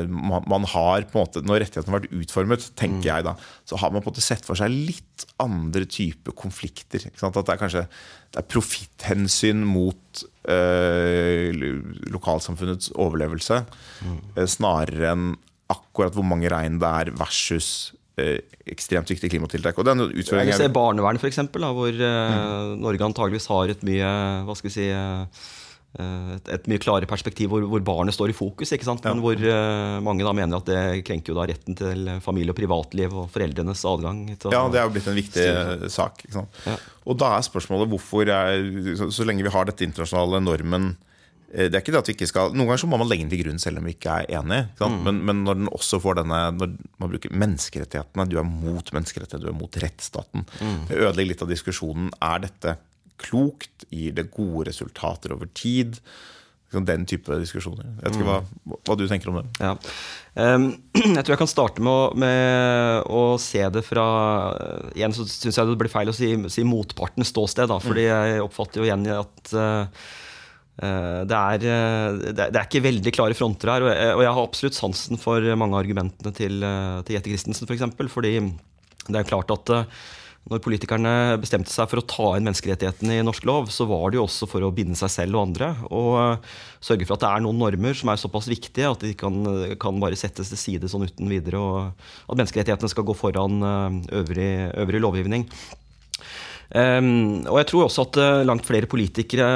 man, 0.08 0.46
man, 0.48 0.68
har 0.72 1.08
på 1.10 1.18
en 1.18 1.24
måte, 1.26 1.42
Når 1.44 1.62
rettighetene 1.64 1.94
har 1.94 2.02
vært 2.02 2.14
utformet, 2.22 2.68
tenker 2.80 3.02
mm. 3.02 3.08
jeg 3.10 3.26
da, 3.28 3.34
så 3.68 3.80
har 3.82 3.92
man 3.92 4.04
på 4.04 4.10
en 4.10 4.16
måte 4.16 4.26
sett 4.26 4.48
for 4.48 4.60
seg 4.60 4.72
litt 4.74 5.26
andre 5.44 5.88
typer 5.90 6.36
konflikter. 6.38 7.04
At 7.10 7.40
det 7.40 7.54
er 7.54 7.60
kanskje 7.60 7.84
det 7.88 8.42
er 8.42 8.48
profitthensyn 8.52 9.66
mot 9.68 10.24
uh, 10.52 11.52
lokalsamfunnets 12.12 12.92
overlevelse, 12.96 13.62
mm. 14.04 14.18
uh, 14.38 14.48
snarere 14.48 15.14
enn 15.14 15.30
akkurat 15.72 16.16
hvor 16.16 16.28
mange 16.28 16.52
rein 16.52 16.80
det 16.80 16.92
er 17.04 17.16
versus 17.20 17.98
Eh, 18.18 18.40
ekstremt 18.66 19.12
viktige 19.12 19.30
klimatiltak. 19.30 19.78
Og 19.78 19.86
den 19.86 20.02
utfordringen... 20.08 20.50
Jeg 20.50 20.58
ser 20.58 20.74
barnevern, 20.74 21.20
f.eks., 21.22 21.38
hvor 21.54 21.94
mm. 21.94 22.80
Norge 22.82 23.06
antageligvis 23.06 23.46
har 23.52 23.70
et 23.70 23.84
mye 23.86 24.08
hva 24.48 24.56
skal 24.58 24.72
vi 24.72 24.74
si, 24.74 24.88
et, 26.36 26.52
et, 26.56 26.70
mye 26.72 26.82
klarere 26.84 27.10
perspektiv 27.10 27.52
hvor, 27.52 27.66
hvor, 27.70 27.84
barnet 27.86 28.16
står 28.16 28.34
i 28.34 28.38
fokus. 28.38 28.74
ikke 28.76 28.88
sant? 28.88 29.06
Men 29.08 29.24
hvor 29.24 29.40
uh, 29.40 29.98
mange 30.06 30.26
da 30.28 30.36
mener 30.36 30.60
at 30.60 30.70
det 30.70 31.06
krenker 31.08 31.34
jo 31.34 31.40
da 31.40 31.48
retten 31.50 31.78
til 31.78 32.12
familie 32.24 32.54
og 32.54 32.60
privatliv 32.60 33.16
og 33.24 33.32
foreldrenes 33.34 33.84
adgang. 33.90 34.24
Til, 34.36 34.54
ja, 34.54 34.64
det 34.72 34.82
er 34.82 34.88
jo 34.88 34.96
blitt 34.96 35.12
en 35.12 35.20
viktig 35.20 35.50
sak. 35.94 36.24
ikke 36.26 36.40
sant? 36.40 36.62
Ja. 36.68 36.78
Og 37.08 37.20
da 37.20 37.34
er 37.38 37.48
spørsmålet 37.48 37.92
hvorfor 37.92 38.28
er, 38.28 38.64
så, 39.00 39.12
så 39.14 39.28
lenge 39.28 39.46
vi 39.48 39.54
har 39.54 39.70
dette 39.70 39.88
internasjonale 39.88 40.44
normen 40.44 40.96
Eh, 41.54 41.70
det 41.72 41.78
er 41.78 41.84
ikke 41.84 41.94
det 41.96 42.02
at 42.02 42.10
vi 42.10 42.16
ikke 42.18 42.28
skal, 42.28 42.52
Noen 42.52 42.68
ganger 42.68 42.82
så 42.82 42.90
må 42.92 43.00
man 43.00 43.08
legge 43.08 43.24
den 43.24 43.32
til 43.32 43.44
grunn 43.46 43.62
selv 43.62 43.80
om 43.80 43.88
vi 43.88 43.96
ikke 43.96 44.18
er 44.20 44.34
enig. 44.40 44.60
Mm. 44.82 44.98
Men, 45.06 45.22
men, 45.30 45.46
når 45.48 45.62
den 45.62 45.72
også 45.72 46.02
får 46.04 46.20
denne 46.22 46.42
Når 46.58 46.74
man 47.00 47.14
bruker 47.14 47.34
menneskerettighetene 47.44 48.28
Du 48.28 48.38
er 48.42 48.48
mot 48.48 48.92
menneskerettighetene, 48.96 49.46
du 49.46 49.54
er 49.54 49.58
mot 49.58 49.80
rettsstaten. 49.84 50.46
Mm. 50.60 50.84
Det 50.90 51.00
ødelegger 51.00 51.32
litt 51.32 51.46
av 51.46 51.54
diskusjonen. 51.54 52.12
Er 52.20 52.44
dette 52.44 52.78
klokt? 53.22 53.88
Gir 53.94 54.16
det 54.18 54.30
gode 54.34 54.68
resultater 54.72 55.36
over 55.36 55.50
tid? 55.58 56.00
Den 56.72 57.06
type 57.08 57.32
diskusjoner. 57.40 57.86
Jeg 57.88 58.04
vet 58.04 58.18
ikke 58.18 58.28
hva, 58.28 58.78
hva 58.86 58.96
du 59.00 59.06
tenker 59.08 59.32
om 59.32 59.40
det. 59.40 59.46
Ja. 59.64 59.76
Jeg 61.18 61.24
tror 61.24 61.34
jeg 61.34 61.40
kan 61.40 61.50
starte 61.50 61.82
med 61.82 61.90
å, 61.90 62.10
med 62.20 63.08
å 63.10 63.22
se 63.42 63.64
det 63.74 63.82
fra 63.88 64.04
Igjen 64.92 65.16
så 65.16 65.24
syns 65.26 65.58
jeg 65.58 65.66
det 65.66 65.78
blir 65.80 65.90
feil 65.90 66.12
å 66.12 66.14
si, 66.14 66.30
si 66.54 66.66
motpartens 66.68 67.32
ståsted. 67.32 67.72
Da, 67.72 67.80
fordi 67.82 68.04
mm. 68.06 68.12
jeg 68.14 68.44
oppfatter 68.44 68.84
jo 68.84 68.86
igjen 68.86 69.08
at 69.16 69.54
uh, 69.58 70.06
Eh, 70.78 71.22
det 71.26 71.38
er, 71.38 71.64
eh, 71.66 72.34
det 72.38 72.44
er, 72.46 72.66
ikke 72.68 72.84
veldig 72.86 73.14
klare 73.16 73.38
fronter 73.38 73.72
her. 73.72 73.86
Og 74.14 74.22
jeg 74.22 74.34
har 74.38 74.44
absolutt 74.44 74.78
sansen 74.78 75.22
for 75.22 75.42
mange 75.58 75.74
av 75.74 75.82
argumentene 75.82 76.34
til, 76.38 76.62
eh, 76.62 77.02
til 77.08 77.18
Jette 77.18 77.34
Christensen 77.34 77.68
f.eks. 77.68 77.88
For 77.98 78.14
fordi 78.20 78.36
det 79.08 79.18
er 79.18 79.28
klart 79.28 79.52
at 79.56 79.74
når 80.48 80.62
politikerne 80.64 81.14
bestemte 81.42 81.72
seg 81.74 81.90
for 81.92 82.02
å 82.02 82.06
ta 82.08 82.28
inn 82.38 82.46
menneskerettighetene 82.48 83.20
i 83.20 83.26
norsk 83.26 83.48
lov, 83.48 83.72
så 83.74 83.88
var 83.90 84.12
det 84.12 84.20
jo 84.20 84.26
også 84.28 84.48
for 84.50 84.64
å 84.64 84.72
binde 84.76 84.96
seg 85.00 85.12
selv 85.12 85.40
og 85.40 85.50
andre. 85.50 85.72
Og 85.92 86.46
sørge 86.84 87.08
for 87.08 87.18
at 87.18 87.26
det 87.26 87.32
er 87.32 87.44
noen 87.44 87.60
normer 87.60 87.98
som 87.98 88.14
er 88.14 88.22
såpass 88.22 88.48
viktige 88.52 88.92
at 88.94 89.04
de 89.04 89.12
kan, 89.18 89.42
kan 89.82 90.00
bare 90.04 90.20
settes 90.20 90.54
til 90.54 90.62
side 90.62 90.92
sånn 90.92 91.08
uten 91.08 91.32
videre. 91.32 91.60
Og 91.60 92.32
at 92.32 92.40
menneskerettighetene 92.40 92.94
skal 92.94 93.08
gå 93.08 93.18
foran 93.18 93.60
øvrig, 94.22 94.52
øvrig 94.86 95.04
lovgivning. 95.04 95.50
Um, 96.68 97.48
og 97.48 97.62
jeg 97.62 97.68
tror 97.70 97.86
også 97.86 98.04
at 98.10 98.18
uh, 98.20 98.44
langt 98.44 98.66
flere 98.68 98.90
politikere 98.92 99.48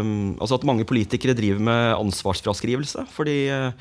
um, 0.00 0.40
Altså 0.40 0.56
at 0.56 0.64
mange 0.64 0.86
politikere 0.88 1.36
driver 1.36 1.60
med 1.60 1.92
ansvarsfraskrivelse. 1.98 3.04
Fordi 3.12 3.52
uh, 3.52 3.76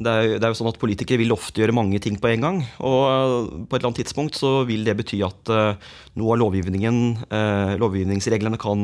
det, 0.00 0.10
er, 0.10 0.22
det, 0.34 0.42
er, 0.42 0.48
jo 0.50 0.58
sånn 0.58 0.72
at 0.72 0.80
politikere 0.80 1.20
vil 1.20 1.34
ofte 1.34 1.60
gjøre 1.62 1.76
mange 1.76 1.98
ting 2.02 2.16
på 2.18 2.28
en 2.32 2.42
gang. 2.46 2.58
Og 2.82 3.00
uh, 3.06 3.46
på 3.62 3.76
et 3.76 3.78
eller 3.78 3.88
annet 3.92 4.02
tidspunkt 4.02 4.34
så 4.38 4.50
vil 4.66 4.82
det 4.86 4.98
bety 4.98 5.18
at 5.26 5.42
noe 6.18 6.30
av 6.34 6.40
lovgivningsreglene 6.42 8.58
kan 8.60 8.80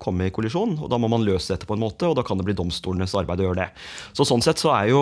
komme 0.00 0.26
i 0.30 0.34
kollisjon. 0.34 0.72
Og 0.80 0.88
da 0.92 0.96
må 1.00 1.06
man 1.12 1.26
løse 1.26 1.52
dette 1.52 1.68
på 1.68 1.76
en 1.76 1.84
måte, 1.84 2.08
og 2.08 2.16
da 2.16 2.22
kan 2.24 2.38
det 2.40 2.46
bli 2.48 2.56
domstolenes 2.56 3.16
arbeid 3.18 3.40
å 3.44 3.48
gjøre 3.50 3.62
det. 3.64 3.70
Så 4.16 4.22
sånn 4.28 4.44
sett 4.44 4.62
så 4.62 4.70
er 4.72 4.86
jo 4.94 5.00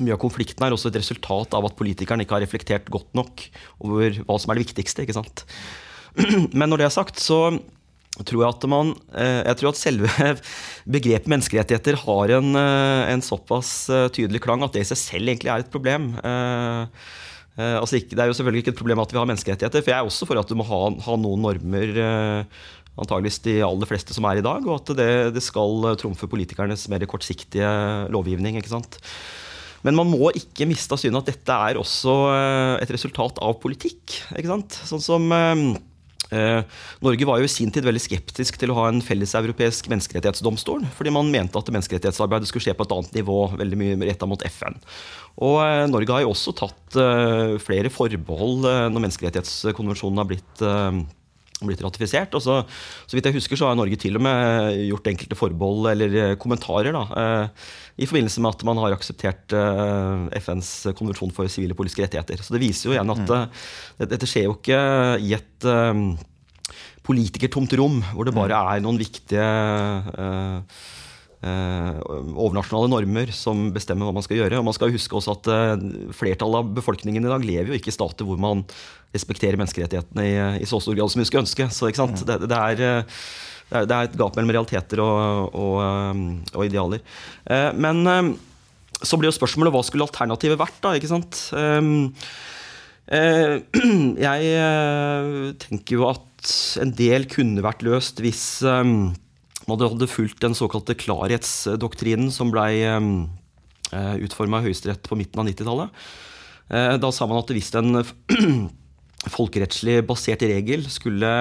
mye 0.00 0.14
av 0.14 0.20
konflikten 0.22 0.64
er 0.64 0.74
også 0.74 0.90
et 0.90 0.98
resultat 1.00 1.54
av 1.56 1.66
at 1.66 1.76
politikeren 1.78 2.22
ikke 2.24 2.36
har 2.36 2.44
reflektert 2.44 2.90
godt 2.92 3.10
nok 3.18 3.46
over 3.84 4.20
hva 4.24 4.36
som 4.40 4.50
er 4.50 4.58
det 4.58 4.68
viktigste. 4.68 5.04
ikke 5.04 5.18
sant? 5.18 5.44
Men 6.58 6.70
når 6.70 6.82
det 6.82 6.88
er 6.88 6.96
sagt, 6.96 7.20
så 7.22 7.44
tror 8.26 8.42
jeg 8.42 8.50
at 8.52 8.66
man 8.70 8.92
eh, 9.14 9.40
Jeg 9.46 9.58
tror 9.60 9.70
at 9.70 9.80
selve 9.80 10.10
begrepet 10.96 11.30
menneskerettigheter 11.30 11.98
har 12.04 12.34
en, 12.38 12.52
eh, 12.58 13.12
en, 13.14 13.24
såpass 13.24 13.72
eh, 13.92 14.08
tydelig 14.14 14.42
klang 14.44 14.64
at 14.66 14.74
det 14.74 14.84
i 14.84 14.90
seg 14.90 15.00
selv 15.00 15.32
egentlig 15.32 15.52
er 15.52 15.64
et 15.64 15.72
problem. 15.72 16.12
Altså 17.60 17.98
det 17.98 18.16
er 18.16 18.30
jo 18.30 18.34
selvfølgelig 18.38 18.62
ikke 18.62 18.72
et 18.72 18.78
problem 18.78 19.00
at 19.02 19.10
vi 19.12 19.18
har 19.18 19.26
menneskerettigheter, 19.28 19.82
for 19.84 19.92
jeg 19.92 20.00
er 20.00 20.06
også 20.08 20.26
for 20.28 20.40
at 20.40 20.48
du 20.48 20.56
må 20.56 20.64
ha, 20.64 20.78
ha 21.04 21.16
noen 21.20 21.42
normer 21.44 21.98
antageligvis 23.00 23.40
de 23.44 23.58
aller 23.66 23.88
fleste 23.90 24.16
som 24.16 24.24
er 24.30 24.40
i 24.40 24.44
dag, 24.44 24.64
og 24.64 24.78
at 24.78 24.92
det, 24.96 25.10
det 25.36 25.42
skal 25.44 25.90
trumfe 26.00 26.28
politikernes 26.30 26.86
mer 26.88 27.04
kortsiktige 27.10 27.68
lovgivning. 28.14 28.56
ikke 28.56 28.72
sant? 28.72 28.96
Men 29.84 29.98
man 29.98 30.08
må 30.08 30.32
ikke 30.38 30.68
miste 30.70 30.96
av 30.96 31.02
syne 31.02 31.20
at 31.20 31.28
dette 31.28 31.58
er 31.68 31.80
også 31.80 32.16
et 32.80 32.94
resultat 32.96 33.42
av 33.44 33.60
politikk. 33.60 34.22
ikke 34.38 34.54
sant? 34.54 34.80
Sånn 34.88 35.04
som 35.04 35.28
Norge 36.30 37.26
var 37.26 37.40
jo 37.40 37.46
i 37.48 37.50
sin 37.50 37.72
tid 37.74 37.82
veldig 37.86 38.02
skeptisk 38.04 38.58
til 38.60 38.70
å 38.70 38.76
ha 38.76 38.84
en 38.90 39.00
felleseuropeisk 39.02 39.88
menneskerettighetsdomstol, 39.90 40.84
fordi 40.94 41.12
man 41.14 41.30
mente 41.32 41.58
at 41.58 41.72
menneskerettighetsarbeidet 41.74 42.50
skulle 42.50 42.68
skje 42.68 42.76
på 42.78 42.86
et 42.86 42.94
annet 42.94 43.16
nivå, 43.18 43.38
veldig 43.58 43.78
mye 43.80 43.96
retta 44.12 44.28
mot 44.30 44.44
FN. 44.46 44.78
Og 45.42 45.56
eh, 45.64 45.86
Norge 45.90 46.14
har 46.14 46.22
jo 46.22 46.30
også 46.34 46.54
tatt 46.60 47.00
eh, 47.02 47.56
flere 47.62 47.90
forbehold 47.90 48.68
når 48.68 49.06
menneskerettighetskonvensjonen 49.08 50.22
har 50.22 50.30
blitt 50.30 50.62
blitt 51.68 51.82
ratifisert. 51.84 52.34
Og 52.38 52.44
så, 52.44 52.60
så 53.04 53.16
vidt 53.16 53.28
jeg 53.28 53.36
husker, 53.36 53.58
så 53.58 53.68
har 53.68 53.78
Norge 53.78 53.98
til 54.00 54.16
og 54.16 54.24
med 54.24 54.78
gjort 54.86 55.10
enkelte 55.12 55.38
forbehold 55.38 55.90
eller 55.92 56.34
kommentarer 56.40 56.96
da, 56.96 57.04
i 58.00 58.08
forbindelse 58.08 58.40
med 58.40 58.56
at 58.56 58.64
man 58.68 58.80
har 58.80 58.96
akseptert 58.96 59.54
FNs 60.40 60.72
konvensjon 60.96 61.34
for 61.36 61.50
sivile 61.52 61.76
politiske 61.76 62.06
rettigheter. 62.06 62.40
Så 62.44 62.56
det 62.56 62.62
viser 62.62 62.88
jo 62.88 62.96
igjen 62.96 63.14
at 63.16 63.26
mm. 63.26 64.08
dette 64.14 64.28
skjer 64.30 64.48
jo 64.48 64.56
ikke 64.56 64.80
i 65.20 65.34
et 65.36 65.68
politikertomt 67.06 67.74
rom, 67.80 68.00
hvor 68.14 68.28
det 68.28 68.36
bare 68.36 68.62
er 68.72 68.82
noen 68.84 69.00
viktige 69.00 69.46
overnasjonale 71.40 72.90
normer 72.92 73.30
som 73.32 73.70
bestemmer 73.72 74.04
hva 74.04 74.12
man 74.18 74.24
skal 74.26 74.42
gjøre. 74.42 74.58
Og 74.60 74.66
man 74.66 74.76
skal 74.76 74.92
huske 74.92 75.16
også 75.16 75.36
at 75.38 75.48
uh, 75.48 75.84
Flertallet 76.16 76.60
av 76.60 76.74
befolkningen 76.76 77.24
i 77.24 77.30
dag 77.30 77.46
lever 77.46 77.72
jo 77.72 77.78
ikke 77.78 77.92
i 77.92 77.96
stater 77.96 78.28
hvor 78.28 78.40
man 78.40 78.66
respekterer 79.14 79.56
menneskerettighetene 79.60 80.26
i, 80.26 80.34
i 80.60 80.68
så 80.68 80.82
stor 80.82 80.98
grad 80.98 81.12
som 81.12 81.22
vi 81.22 81.28
skulle 81.30 81.46
ønske. 81.46 81.70
Så 81.72 81.88
det, 81.88 82.36
det, 82.44 82.60
er, 82.60 82.84
det, 83.72 83.80
er, 83.80 84.04
et 84.04 84.20
gap 84.20 84.36
mellom 84.36 84.52
realiteter 84.52 85.02
og, 85.02 85.56
og, 85.56 86.20
og 86.52 86.68
idealer. 86.68 87.02
men 87.74 88.04
så 89.00 89.16
blir 89.16 89.30
jo 89.30 89.38
spørsmålet 89.38 89.72
hva 89.74 89.82
skulle 89.86 90.06
alternativet 90.06 90.60
vært? 90.60 90.76
da, 90.84 90.92
ikke 90.98 91.10
sant? 91.10 91.40
Eh, 93.10 93.56
jeg 94.28 94.50
eh, 94.54 95.38
tenker 95.64 95.96
jo 95.96 96.06
at 96.12 96.52
en 96.82 96.92
del 96.96 97.26
kunne 97.30 97.64
vært 97.64 97.82
løst 97.86 98.22
hvis 98.22 98.44
eh, 98.62 98.92
man 99.70 99.80
hadde 99.80 100.10
fulgt 100.10 100.42
den 100.44 100.56
såkalte 100.58 100.96
klarhetsdoktrinen 100.98 102.32
som 102.34 102.52
blei 102.52 102.82
utforma 103.90 104.60
i 104.60 104.68
Høyesterett 104.68 105.08
på 105.08 105.18
midten 105.18 105.42
av 105.42 105.48
90-tallet. 105.48 106.02
Da 107.02 107.08
sa 107.10 107.26
man 107.26 107.40
at 107.40 107.50
hvis 107.50 107.72
en 107.78 108.04
folkerettslig 109.36 109.96
basert 110.06 110.44
regel 110.46 110.84
skulle 110.92 111.32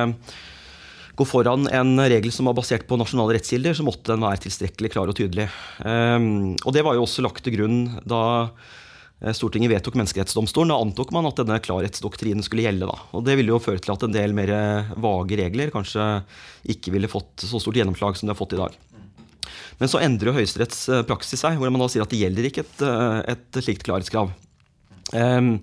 gå 1.20 1.28
foran 1.28 1.68
en 1.76 2.02
regel 2.02 2.34
som 2.34 2.50
var 2.50 2.58
basert 2.58 2.88
på 2.90 2.98
nasjonale 2.98 3.38
rettskilder, 3.38 3.78
så 3.78 3.86
måtte 3.86 4.16
den 4.16 4.26
være 4.26 4.42
tilstrekkelig 4.48 4.94
klar 4.96 5.12
og 5.12 5.20
tydelig. 5.20 5.46
Og 5.86 6.74
det 6.74 6.86
var 6.88 6.98
jo 6.98 7.06
også 7.06 7.26
lagt 7.28 7.44
til 7.46 7.60
grunn 7.60 7.82
da 8.02 8.24
Eh, 8.56 8.89
Stortinget 9.36 9.74
vedtok 9.74 9.98
Menneskerettsdomstolen, 10.00 10.72
da 10.72 10.80
antok 10.80 11.10
man 11.12 11.28
at 11.28 11.42
denne 11.42 11.60
klarhetsdoktrinen 11.60 12.44
skulle 12.46 12.64
gjelde. 12.64 12.88
Da. 12.88 13.08
Og 13.18 13.26
Det 13.28 13.36
ville 13.36 13.52
jo 13.52 13.60
føre 13.60 13.82
til 13.84 13.92
at 13.92 14.06
en 14.08 14.16
del 14.16 14.36
mer 14.38 14.52
eh, 14.56 14.94
vage 14.96 15.40
regler 15.42 15.74
kanskje 15.74 16.06
ikke 16.72 16.94
ville 16.96 17.12
fått 17.12 17.44
så 17.44 17.60
stort 17.60 17.80
gjennomslag 17.82 18.16
som 18.16 18.30
de 18.30 18.34
har 18.34 18.40
fått 18.40 18.56
i 18.56 18.62
dag. 18.62 18.78
Men 19.80 19.92
så 19.92 20.00
endrer 20.04 20.32
jo 20.32 20.38
Høyesteretts 20.40 20.86
eh, 20.88 21.08
praksis 21.08 21.44
seg, 21.44 21.60
hvor 21.60 21.72
man 21.72 21.84
da 21.84 21.90
sier 21.92 22.06
at 22.06 22.14
det 22.14 22.22
gjelder 22.22 22.48
ikke 22.48 22.64
et, 22.64 22.86
et 23.36 23.60
slikt 23.60 23.84
klarhetskrav. 23.88 24.32
Um, 25.12 25.58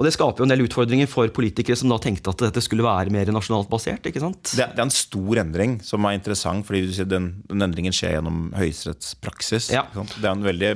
og 0.00 0.06
Det 0.06 0.14
skaper 0.16 0.40
jo 0.40 0.46
en 0.48 0.52
del 0.54 0.64
utfordringer 0.64 1.06
for 1.10 1.30
politikere 1.34 1.76
som 1.78 1.92
da 1.92 1.98
tenkte 2.02 2.32
at 2.32 2.42
dette 2.46 2.62
skulle 2.64 2.82
være 2.82 3.12
mer 3.14 3.28
nasjonalt 3.30 3.70
basert. 3.70 4.06
ikke 4.08 4.22
sant? 4.24 4.54
Det, 4.56 4.64
det 4.74 4.80
er 4.80 4.86
en 4.88 4.94
stor 4.94 5.42
endring 5.44 5.78
som 5.86 6.02
er 6.08 6.16
interessant, 6.16 6.66
fordi 6.66 7.04
den, 7.06 7.28
den 7.46 7.66
endringen 7.68 7.94
skjer 7.94 8.16
gjennom 8.16 8.48
Høyesteretts 8.56 9.14
praksis. 9.22 9.70
Ja. 9.70 9.84
Det 9.94 10.24
er 10.24 10.32
en 10.32 10.46
veldig 10.48 10.72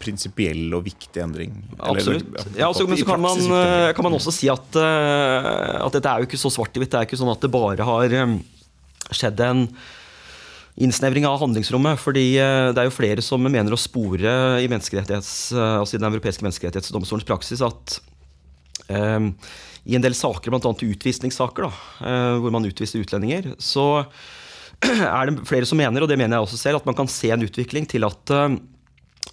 prinsipiell 0.00 0.72
og 0.76 0.84
viktig 0.88 1.22
endring. 1.22 1.54
Absolutt. 1.78 2.26
Eller, 2.32 2.58
ja, 2.58 2.68
altså, 2.70 2.86
men 2.88 2.98
så 3.00 3.06
kan 3.08 3.22
man, 3.22 3.40
eh, 3.56 3.92
kan 3.96 4.06
man, 4.06 4.16
også 4.16 4.32
si 4.34 4.50
at, 4.52 4.76
uh, 4.76 5.84
at 5.84 5.96
dette 5.96 6.10
er 6.10 6.22
jo 6.22 6.28
ikke 6.28 6.40
så 6.40 6.52
svart-hvitt. 6.54 6.90
Det 6.92 7.00
er 7.00 7.08
ikke 7.08 7.20
sånn 7.20 7.32
at 7.32 7.42
det 7.44 7.52
bare 7.52 7.86
har 7.86 8.16
um, 8.24 8.38
skjedd 9.10 9.42
en 9.44 9.66
innsnevring 10.80 11.26
av 11.28 11.40
handlingsrommet. 11.42 12.00
fordi 12.00 12.38
det 12.38 12.78
er 12.78 12.86
jo 12.88 12.94
flere 12.94 13.20
som 13.24 13.42
mener 13.42 13.74
å 13.74 13.80
spore 13.80 14.30
i, 14.62 14.68
altså 14.70 15.96
i 15.96 15.98
den 15.98 16.08
europeiske 16.08 16.46
menneskerettighetsdomstolens 16.46 17.26
praksis 17.28 17.60
at 17.60 17.98
um, 18.88 19.34
i 19.84 19.96
en 19.98 20.04
del 20.04 20.14
saker, 20.16 20.52
bl.a. 20.52 20.72
utvisningssaker, 20.72 21.66
da, 21.66 22.06
hvor 22.40 22.52
man 22.54 22.64
utviser 22.68 23.02
utlendinger, 23.02 23.50
så 23.60 24.04
er 24.84 25.28
det 25.28 25.48
flere 25.48 25.68
som 25.68 25.80
mener, 25.80 26.04
og 26.04 26.08
det 26.08 26.16
mener 26.20 26.38
jeg 26.38 26.46
også 26.46 26.60
selv, 26.60 26.80
at 26.80 26.88
man 26.88 26.96
kan 26.96 27.10
se 27.10 27.32
en 27.34 27.44
utvikling 27.44 27.88
til 27.90 28.06
at 28.08 28.32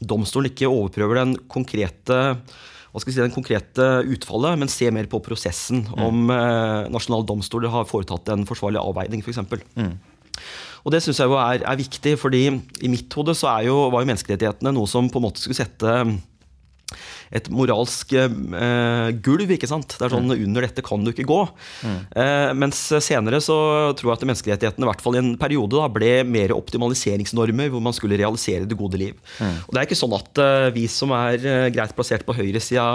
domstolen 0.02 0.52
ikke 0.52 0.70
overprøver 0.70 1.24
den 1.24 1.38
konkrete 1.50 2.20
hva 2.98 3.02
skal 3.04 3.14
si, 3.14 3.20
den 3.22 3.34
konkrete 3.36 3.88
utfallet, 4.10 4.58
men 4.58 4.72
ser 4.72 4.94
mer 4.96 5.06
på 5.12 5.20
prosessen. 5.22 5.84
Mm. 5.86 6.00
Om 6.02 6.32
eh, 6.34 6.88
nasjonal 6.90 7.28
domstol 7.30 7.68
har 7.70 7.86
foretatt 7.86 8.32
en 8.34 8.46
forsvarlig 8.50 8.82
avveining, 8.82 9.22
f.eks. 9.22 9.44
Mm. 9.78 9.92
Og 10.88 10.94
Det 10.96 11.04
syns 11.04 11.20
jeg 11.22 11.30
er, 11.30 11.62
er, 11.62 11.78
viktig, 11.78 12.16
fordi 12.18 12.46
i 12.48 12.90
mitt 12.90 13.14
hode 13.14 13.36
så 13.38 13.58
jo, 13.68 13.76
var 13.94 14.02
jo 14.02 14.10
menneskerettighetene 14.10 14.74
noe 14.74 14.90
som 14.90 15.12
på 15.12 15.22
en 15.22 15.28
måte 15.28 15.44
skulle 15.44 15.60
sette 15.60 15.94
et 17.36 17.50
moralsk 17.54 18.14
eh, 18.18 19.10
gulv. 19.24 19.52
ikke 19.56 19.70
sant? 19.70 19.98
Det 19.98 20.08
er 20.08 20.14
sånn 20.14 20.30
mm. 20.30 20.44
Under 20.48 20.68
dette 20.68 20.84
kan 20.86 21.04
du 21.04 21.12
ikke 21.12 21.28
gå. 21.28 21.40
Mm. 21.84 21.98
Eh, 22.24 22.52
mens 22.64 22.82
senere 23.04 23.42
så 23.44 23.58
tror 23.98 24.12
jeg 24.12 24.20
at 24.20 24.26
menneskerettighetene 24.30 24.88
i 24.88 24.90
hvert 24.90 25.04
fall 25.04 25.18
i 25.18 25.22
en 25.22 25.34
periode 25.40 25.76
da, 25.76 25.90
ble 25.92 26.12
mer 26.28 26.54
optimaliseringsnormer, 26.56 27.72
hvor 27.74 27.84
man 27.84 27.96
skulle 27.96 28.20
realisere 28.20 28.68
det 28.70 28.78
gode 28.80 29.00
liv. 29.02 29.18
Mm. 29.40 29.56
Og 29.66 29.74
Det 29.74 29.82
er 29.82 29.90
ikke 29.90 30.00
sånn 30.00 30.18
at 30.18 30.44
eh, 30.44 30.70
vi 30.76 30.86
som 30.92 31.14
er 31.18 31.40
eh, 31.42 31.70
greit 31.76 31.96
plassert 31.98 32.26
på 32.28 32.36
høyresida, 32.38 32.86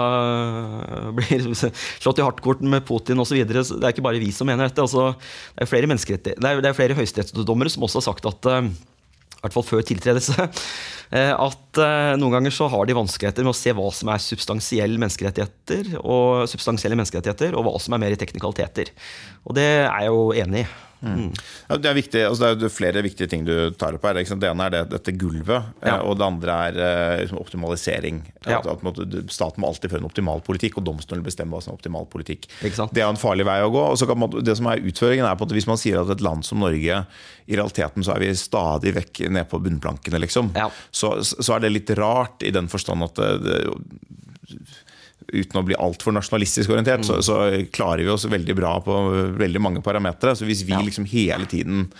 blir 1.17 1.45
slått 1.57 2.21
i 2.21 2.25
hardkorten 2.25 2.69
med 2.71 2.87
Putin 2.87 3.21
osv. 3.23 3.37
Det 3.43 3.61
er 3.63 3.91
ikke 3.93 4.05
bare 4.05 4.21
vi 4.23 4.31
som 4.35 4.49
mener 4.49 4.69
dette. 4.69 4.83
Altså, 4.83 5.13
det 5.53 5.65
er 5.67 5.71
flere, 5.71 5.93
det 5.93 6.33
er, 6.37 6.63
det 6.63 6.71
er 6.71 6.77
flere 6.77 6.97
høyesterettsdommere 6.97 7.71
som 7.73 7.85
også 7.85 8.01
har 8.01 8.09
sagt 8.11 8.27
at 8.29 8.51
eh, 8.51 8.73
i 9.43 9.45
hvert 9.49 9.55
fall 9.57 9.65
før 9.67 9.81
tiltredelse, 9.83 10.33
eh, 10.39 10.59
at 11.19 11.81
eh, 11.81 12.13
noen 12.17 12.37
ganger 12.37 12.53
så 12.55 12.69
har 12.71 12.87
de 12.89 12.95
vanskeligheter 12.97 13.45
med 13.45 13.53
å 13.53 13.57
se 13.57 13.73
hva 13.75 13.89
som 13.93 14.09
er 14.13 14.23
substansielle 14.23 15.01
menneskerettigheter, 15.01 15.97
og 16.01 16.47
substansielle 16.49 16.97
menneskerettigheter, 16.97 17.57
og 17.57 17.67
hva 17.67 17.75
som 17.83 17.93
er 17.93 18.01
mer 18.05 18.15
i 18.15 18.19
teknikaliteter. 18.19 18.89
Og 19.45 19.57
det 19.59 19.69
er 19.83 19.91
jeg 19.91 20.09
jo 20.09 20.25
enig 20.45 20.65
i. 20.65 20.71
Mm. 21.03 21.33
Ja, 21.67 21.77
det, 21.77 21.89
er 21.89 21.97
viktig, 21.97 22.21
altså 22.23 22.53
det 22.55 22.69
er 22.69 22.71
flere 22.71 23.01
viktige 23.03 23.27
ting 23.27 23.43
du 23.43 23.51
tar 23.75 23.97
opp 23.97 24.05
her. 24.07 24.21
Det 24.23 24.47
ene 24.47 24.67
er 24.69 24.73
det, 24.73 24.83
dette 24.93 25.13
gulvet, 25.19 25.73
eh, 25.83 25.89
ja. 25.91 25.97
og 25.99 26.15
det 26.19 26.25
andre 26.25 26.55
er 26.69 26.77
liksom, 27.25 27.41
optimalisering. 27.43 28.21
Ja. 28.47 28.61
At, 28.61 28.69
at, 28.71 29.17
staten 29.33 29.59
må 29.59 29.69
alltid 29.69 29.91
føre 29.91 30.03
en 30.03 30.07
optimal 30.07 30.43
politikk, 30.45 30.79
og 30.79 30.87
domstolen 30.87 31.25
bestemmer 31.25 31.57
hva 31.57 31.65
som 31.65 31.73
er 31.73 31.81
optimal 31.81 32.07
politikk. 32.11 32.47
Det 32.63 33.03
er 33.03 33.09
en 33.09 33.19
farlig 33.19 33.47
vei 33.49 33.59
å 33.65 33.71
gå. 33.73 33.83
og 33.91 34.15
man, 34.17 34.39
det 34.43 34.55
som 34.59 34.71
er 34.71 34.83
Utføringen 34.83 35.27
er 35.27 35.37
på 35.39 35.47
at 35.47 35.55
hvis 35.55 35.67
man 35.67 35.79
sier 35.79 36.01
at 36.01 36.11
et 36.11 36.23
land 36.23 36.45
som 36.47 36.63
Norge 36.63 37.03
i 37.45 37.57
realiteten 37.57 38.05
så 38.05 38.15
er 38.15 38.23
vi 38.23 38.31
stadig 38.39 38.93
vekk 38.95 39.25
ned 39.33 39.49
på 39.51 39.59
bunnplankene, 39.63 40.21
liksom, 40.23 40.53
så, 41.03 41.41
så, 41.43 41.55
er 41.55 41.65
det 41.65 41.73
litt 41.75 41.93
rart 41.99 42.45
i 42.47 42.51
den 42.55 42.71
forstand 42.71 43.05
at 43.05 43.19
det, 43.19 43.31
det 43.43 43.59
uten 45.33 45.59
å 45.59 45.65
bli 45.65 45.77
altfor 45.79 46.13
nasjonalistisk 46.15 46.73
orientert, 46.73 47.03
mm. 47.03 47.07
så, 47.07 47.19
så, 47.25 47.39
klarer 47.73 48.03
vi 48.05 48.11
oss 48.13 48.27
veldig 48.29 48.55
bra 48.57 48.75
på 48.83 48.99
veldig 49.39 49.61
mange 49.63 49.81
parametere. 49.85 50.35
Så 50.37 50.47
hvis 50.47 50.63
vi 50.67 50.77
liksom 50.77 51.07
hele 51.09 51.47
tiden 51.49 51.87
eh, 51.87 51.97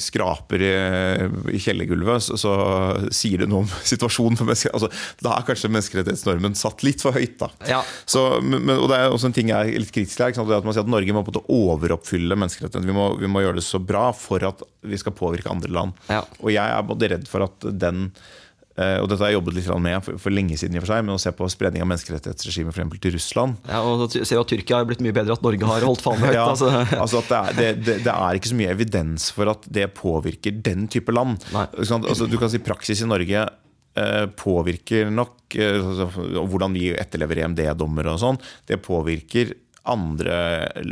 skraper 0.00 0.62
i, 0.64 1.58
kjellergulvet, 1.60 2.24
så, 2.24 2.38
så, 2.40 2.52
sier 3.12 3.42
det 3.42 3.48
noe 3.50 3.66
om 3.66 3.68
situasjonen 3.92 4.38
for 4.40 4.48
mennesker. 4.48 4.72
Altså, 4.74 4.88
da 5.24 5.34
er 5.36 5.46
kanskje 5.48 5.70
menneskerettighetsnormen 5.74 6.56
satt 6.58 6.84
litt 6.86 7.04
for 7.04 7.16
høyt. 7.16 7.36
da. 7.42 7.50
Ja. 7.68 7.82
Så, 8.08 8.24
men, 8.40 8.64
og 8.78 8.88
Det 8.88 8.98
er 8.98 9.12
også 9.12 9.30
en 9.30 9.36
ting 9.36 9.52
jeg 9.52 9.76
er 9.76 9.84
litt 9.84 9.94
kritisk 9.94 10.18
til. 10.18 10.40
At 10.48 10.66
man 10.66 10.74
sier 10.74 10.86
at 10.86 10.90
Norge 10.90 11.14
må 11.14 11.24
på 11.26 11.36
en 11.36 11.52
overoppfylle 11.58 12.38
menneskerettighetene. 12.40 12.88
Vi 12.88 13.28
vi 13.28 13.30
må 13.30 13.44
gjøre 13.44 13.60
det 13.60 13.66
så 13.66 13.80
bra 13.82 14.08
for 14.16 14.42
at 14.48 14.64
vi 14.88 14.98
skal 15.00 15.16
påvirke 15.16 15.52
andre 15.52 15.70
land. 15.72 15.96
Ja. 16.08 16.24
Og 16.40 16.52
jeg 16.54 16.64
er 16.64 16.86
både 16.86 17.12
redd 17.12 17.28
for 17.30 17.44
at 17.46 17.68
den 17.68 18.08
Eh, 18.08 18.47
og 18.78 19.08
dette 19.10 19.24
har 19.24 19.32
jeg 19.32 19.38
jobbet 19.38 19.56
litt 19.56 19.68
med 19.82 20.04
for, 20.06 20.18
for 20.22 20.34
lenge 20.34 20.58
siden, 20.60 20.76
i 20.76 20.80
og 20.80 20.84
for 20.84 20.92
seg, 20.92 21.04
men 21.06 21.16
å 21.16 21.20
se 21.22 21.32
på 21.34 21.48
spredning 21.50 21.82
av 21.82 21.88
menneskerettighetsregimet 21.90 22.76
f.eks. 22.76 23.00
til 23.02 23.14
Russland. 23.16 23.56
Ja, 23.66 23.82
og 23.82 24.04
ser 24.14 24.38
at 24.38 24.50
Tyrkia 24.52 24.80
har 24.80 24.88
blitt 24.88 25.02
mye 25.04 25.16
bedre, 25.16 25.34
at 25.34 25.44
Norge 25.44 25.70
har 25.70 25.86
holdt 25.88 26.04
fanen 26.04 26.22
høyt. 26.26 26.36
ja, 26.38 26.48
altså. 26.52 26.70
altså 26.94 27.22
det, 27.26 27.38
er, 27.38 27.56
det, 27.58 27.70
det, 27.82 27.96
det, 28.06 28.14
er, 28.14 28.38
ikke 28.38 28.52
så 28.52 28.58
mye 28.60 28.74
evidens 28.74 29.30
for 29.34 29.50
at 29.50 29.66
det 29.78 29.88
påvirker 29.98 30.60
den 30.70 30.86
type 30.92 31.14
land. 31.14 31.42
Altså, 31.54 32.28
du 32.30 32.38
kan 32.40 32.52
si 32.52 32.62
praksis 32.62 33.02
i 33.02 33.08
Norge 33.08 33.44
eh, 33.44 34.26
påvirker 34.38 35.10
nok 35.14 35.58
eh, 35.58 35.78
altså, 35.78 36.08
hvordan 36.38 36.76
vi 36.76 36.92
etterlever 36.94 37.42
EMD-dommer 37.44 38.12
og 38.12 38.20
sånn. 38.22 38.40
Det 38.68 38.80
påvirker 38.84 39.54
andre 39.90 40.38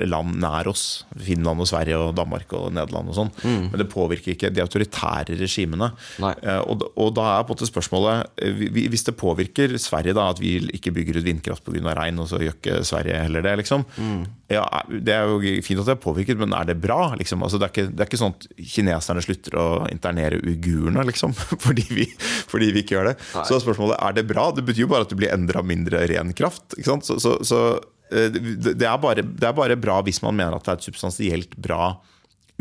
land 0.06 0.38
nær 0.42 0.70
oss. 0.70 1.04
Finland 1.26 1.62
og 1.62 1.68
Sverige 1.70 1.98
og 2.00 2.14
Danmark 2.18 2.52
og 2.56 2.70
Nederland 2.74 3.12
og 3.12 3.18
sånn. 3.18 3.32
Mm. 3.42 3.68
Men 3.72 3.82
det 3.82 3.88
påvirker 3.92 4.34
ikke 4.34 4.52
de 4.54 4.64
autoritære 4.64 5.38
regimene. 5.40 5.90
Eh, 6.22 6.62
og, 6.64 6.86
og, 6.94 7.12
da 7.16 7.28
er 7.34 7.44
på 7.46 7.52
en 7.52 7.56
måte 7.56 7.68
spørsmålet 7.68 8.42
eh, 8.42 8.64
Hvis 8.92 9.06
det 9.08 9.16
påvirker 9.18 9.76
Sverige 9.82 10.16
da 10.16 10.28
at 10.32 10.40
vi 10.42 10.56
ikke 10.76 10.94
bygger 10.96 11.20
ut 11.20 11.28
vindkraft 11.28 11.66
pga. 11.66 11.94
regn, 11.96 12.20
og 12.22 12.30
så 12.30 12.40
gjør 12.42 12.58
ikke 12.58 12.80
Sverige 12.86 13.22
heller 13.26 13.44
det, 13.46 13.56
liksom. 13.62 13.86
Mm. 13.96 14.26
Ja, 14.52 14.62
det 14.86 15.10
er 15.10 15.26
jo 15.26 15.40
fint 15.66 15.80
at 15.82 15.88
det 15.88 15.96
er 15.96 16.02
påvirket, 16.02 16.38
men 16.38 16.54
er 16.54 16.68
det 16.68 16.76
bra? 16.78 17.10
Liksom? 17.18 17.42
Altså, 17.42 17.58
det, 17.58 17.66
er 17.66 17.74
ikke, 17.74 17.86
det, 17.90 18.04
er 18.04 18.10
ikke, 18.10 18.20
sånn 18.20 18.36
at 18.36 18.46
kineserne 18.74 19.24
slutter 19.24 19.58
å 19.58 19.66
internere 19.90 20.38
uigurene, 20.38 21.02
liksom, 21.08 21.34
fordi 21.66 21.86
vi, 21.90 22.06
fordi 22.46 22.70
vi, 22.70 22.84
ikke 22.84 22.98
gjør 22.98 23.10
det. 23.10 23.16
Nei. 23.34 23.46
Så 23.48 23.58
spørsmålet 23.64 23.98
er 23.98 24.16
det 24.20 24.26
bra. 24.30 24.48
Det 24.54 24.62
betyr 24.66 24.84
jo 24.84 24.92
bare 24.92 25.08
at 25.08 25.12
det 25.12 25.18
blir 25.18 25.34
enda 25.34 25.64
mindre 25.66 26.04
ren 26.12 26.30
kraft. 26.36 26.78
Så, 26.78 27.00
så, 27.18 27.38
så 27.46 27.62
det 28.10 28.86
er, 28.86 28.98
bare, 29.02 29.22
det 29.24 29.46
er, 29.48 29.56
bare, 29.56 29.78
bra 29.80 29.98
hvis 30.06 30.22
man 30.22 30.36
mener 30.38 30.54
at 30.54 30.66
det 30.66 30.74
er 30.74 30.80
et 30.80 30.86
substansielt 30.86 31.56
bra 31.58 31.96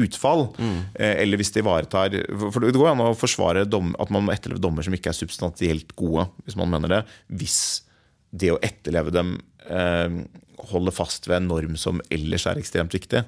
utfall. 0.02 0.48
Mm. 0.58 0.80
Eh, 0.94 1.16
eller 1.24 1.40
hvis 1.40 1.54
det 1.56 1.64
ivaretar 1.64 2.16
For 2.52 2.64
det 2.64 2.76
går 2.76 2.92
an 2.92 3.04
å 3.06 3.14
forsvare 3.18 3.66
dom, 3.70 3.94
at 4.02 4.12
man 4.14 4.26
må 4.26 4.34
etterleve 4.34 4.64
dommer 4.64 4.86
som 4.86 4.96
ikke 4.96 5.14
er 5.14 5.18
substansielt 5.18 5.96
gode, 6.00 6.28
hvis 6.46 6.58
man 6.60 6.72
mener 6.74 6.92
det. 6.92 7.04
Hvis 7.30 7.60
det 8.36 8.52
å 8.52 8.60
etterleve 8.66 9.14
dem 9.16 9.38
eh, 9.70 10.18
holder 10.72 10.96
fast 10.96 11.30
ved 11.30 11.42
en 11.42 11.50
norm 11.52 11.78
som 11.80 12.02
ellers 12.14 12.48
er 12.50 12.60
ekstremt 12.60 12.96
viktig. 12.96 13.24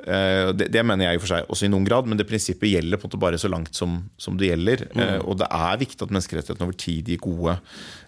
Eh, 0.00 0.50
det, 0.56 0.68
det, 0.72 0.82
mener 0.86 1.06
jeg 1.06 1.18
i 1.18 1.20
og 1.20 1.24
for 1.24 1.32
seg 1.34 1.52
også 1.52 1.66
i 1.66 1.70
noen 1.72 1.86
grad, 1.86 2.08
men 2.08 2.18
det 2.20 2.26
prinsippet 2.28 2.72
gjelder 2.72 3.00
på 3.00 3.06
en 3.06 3.10
måte 3.10 3.20
bare 3.22 3.40
så 3.40 3.50
langt 3.52 3.76
som, 3.76 3.98
som 4.20 4.38
det 4.40 4.50
gjelder. 4.50 4.86
Mm. 4.94 5.02
Eh, 5.04 5.16
og 5.24 5.40
det 5.42 5.50
er 5.56 5.82
viktig 5.82 6.06
at 6.06 6.14
menneskerettighetene 6.14 6.68
over 6.68 6.78
tid 6.80 7.10
gir 7.10 7.20
gode 7.22 7.56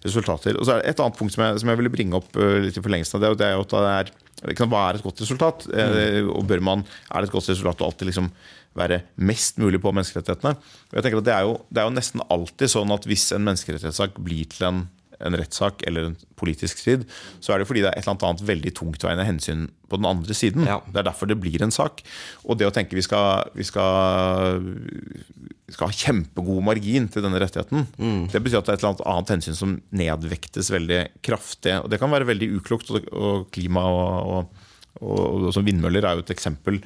resultater. 0.04 0.58
Og 0.58 0.68
så 0.68 0.76
er 0.76 0.82
det 0.82 0.92
Et 0.92 1.04
annet 1.04 1.18
punkt 1.18 1.34
som 1.34 1.44
jeg, 1.44 1.60
som 1.62 1.72
jeg 1.72 1.80
ville 1.80 1.92
bringe 1.92 2.18
opp 2.18 2.40
eh, 2.40 2.58
litt 2.68 2.78
i 2.78 2.84
forlengelsen 2.84 3.18
av 3.18 3.24
det, 3.24 3.32
og 3.34 3.40
det 3.40 3.48
er 3.48 3.56
jo 3.56 3.66
at 3.66 3.76
det 3.76 3.94
er 4.00 4.14
hva 4.42 4.88
er 4.88 4.96
et 4.98 5.04
godt 5.04 5.20
resultat? 5.22 5.68
Mm. 5.70 6.32
Og 6.34 6.42
bør 6.50 6.58
man, 6.66 6.80
Er 7.14 7.22
det 7.22 7.28
et 7.28 7.34
godt 7.36 7.46
resultat 7.52 7.78
å 7.78 7.86
alltid 7.86 8.08
liksom 8.08 8.32
være 8.74 9.04
mest 9.22 9.60
mulig 9.62 9.78
på 9.78 9.92
menneskerettighetene? 9.94 10.56
Og 10.58 10.96
jeg 10.98 11.04
tenker 11.04 11.20
at 11.20 11.28
det 11.28 11.34
er, 11.36 11.46
jo, 11.46 11.52
det 11.70 11.78
er 11.78 11.86
jo 11.86 11.94
nesten 11.94 12.24
alltid 12.26 12.72
sånn 12.72 12.90
at 12.90 13.06
hvis 13.06 13.28
en 13.36 13.46
menneskerettighetssak 13.46 14.18
blir 14.18 14.50
til 14.50 14.66
en 14.66 14.82
en 15.26 15.36
rettssak 15.38 15.84
eller 15.88 16.10
en 16.10 16.16
politisk 16.38 16.80
strid, 16.82 17.04
så 17.42 17.54
er 17.54 17.62
det 17.62 17.68
fordi 17.68 17.84
det 17.84 17.92
er 17.92 17.98
et 17.98 18.06
eller 18.06 18.28
annet 18.28 18.44
veldig 18.48 18.72
tungtveiende 18.78 19.26
hensyn 19.26 19.66
på 19.90 20.00
den 20.00 20.08
andre 20.08 20.36
siden. 20.36 20.66
Ja. 20.68 20.80
Det 20.88 21.02
er 21.02 21.08
derfor 21.10 21.30
det 21.30 21.38
blir 21.42 21.62
en 21.64 21.74
sak. 21.74 22.02
Og 22.46 22.58
det 22.58 22.68
å 22.68 22.74
tenke 22.74 22.98
vi 22.98 23.04
skal, 23.04 23.50
vi 23.56 23.66
skal, 23.66 24.62
vi 24.62 25.76
skal 25.76 25.90
ha 25.90 25.98
kjempegod 26.02 26.64
margin 26.66 27.08
til 27.12 27.24
denne 27.26 27.40
rettigheten, 27.42 27.86
det 28.32 28.42
betyr 28.42 28.60
at 28.62 28.68
det 28.68 28.74
er 28.74 28.80
et 28.80 28.84
eller 28.84 28.94
annet 28.94 29.06
annet 29.14 29.34
hensyn 29.36 29.58
som 29.58 29.76
nedvektes 29.94 30.72
veldig 30.74 31.04
kraftig. 31.24 31.78
Og 31.82 31.92
det 31.92 32.00
kan 32.02 32.12
være 32.12 32.28
veldig 32.32 32.50
uklokt, 32.58 32.90
og, 32.92 33.46
klima 33.54 33.84
og, 33.90 34.32
og, 34.32 34.66
og, 35.02 35.20
og 35.20 35.52
som 35.54 35.66
vindmøller 35.66 36.08
er 36.08 36.18
jo 36.18 36.26
et 36.26 36.34
eksempel 36.34 36.82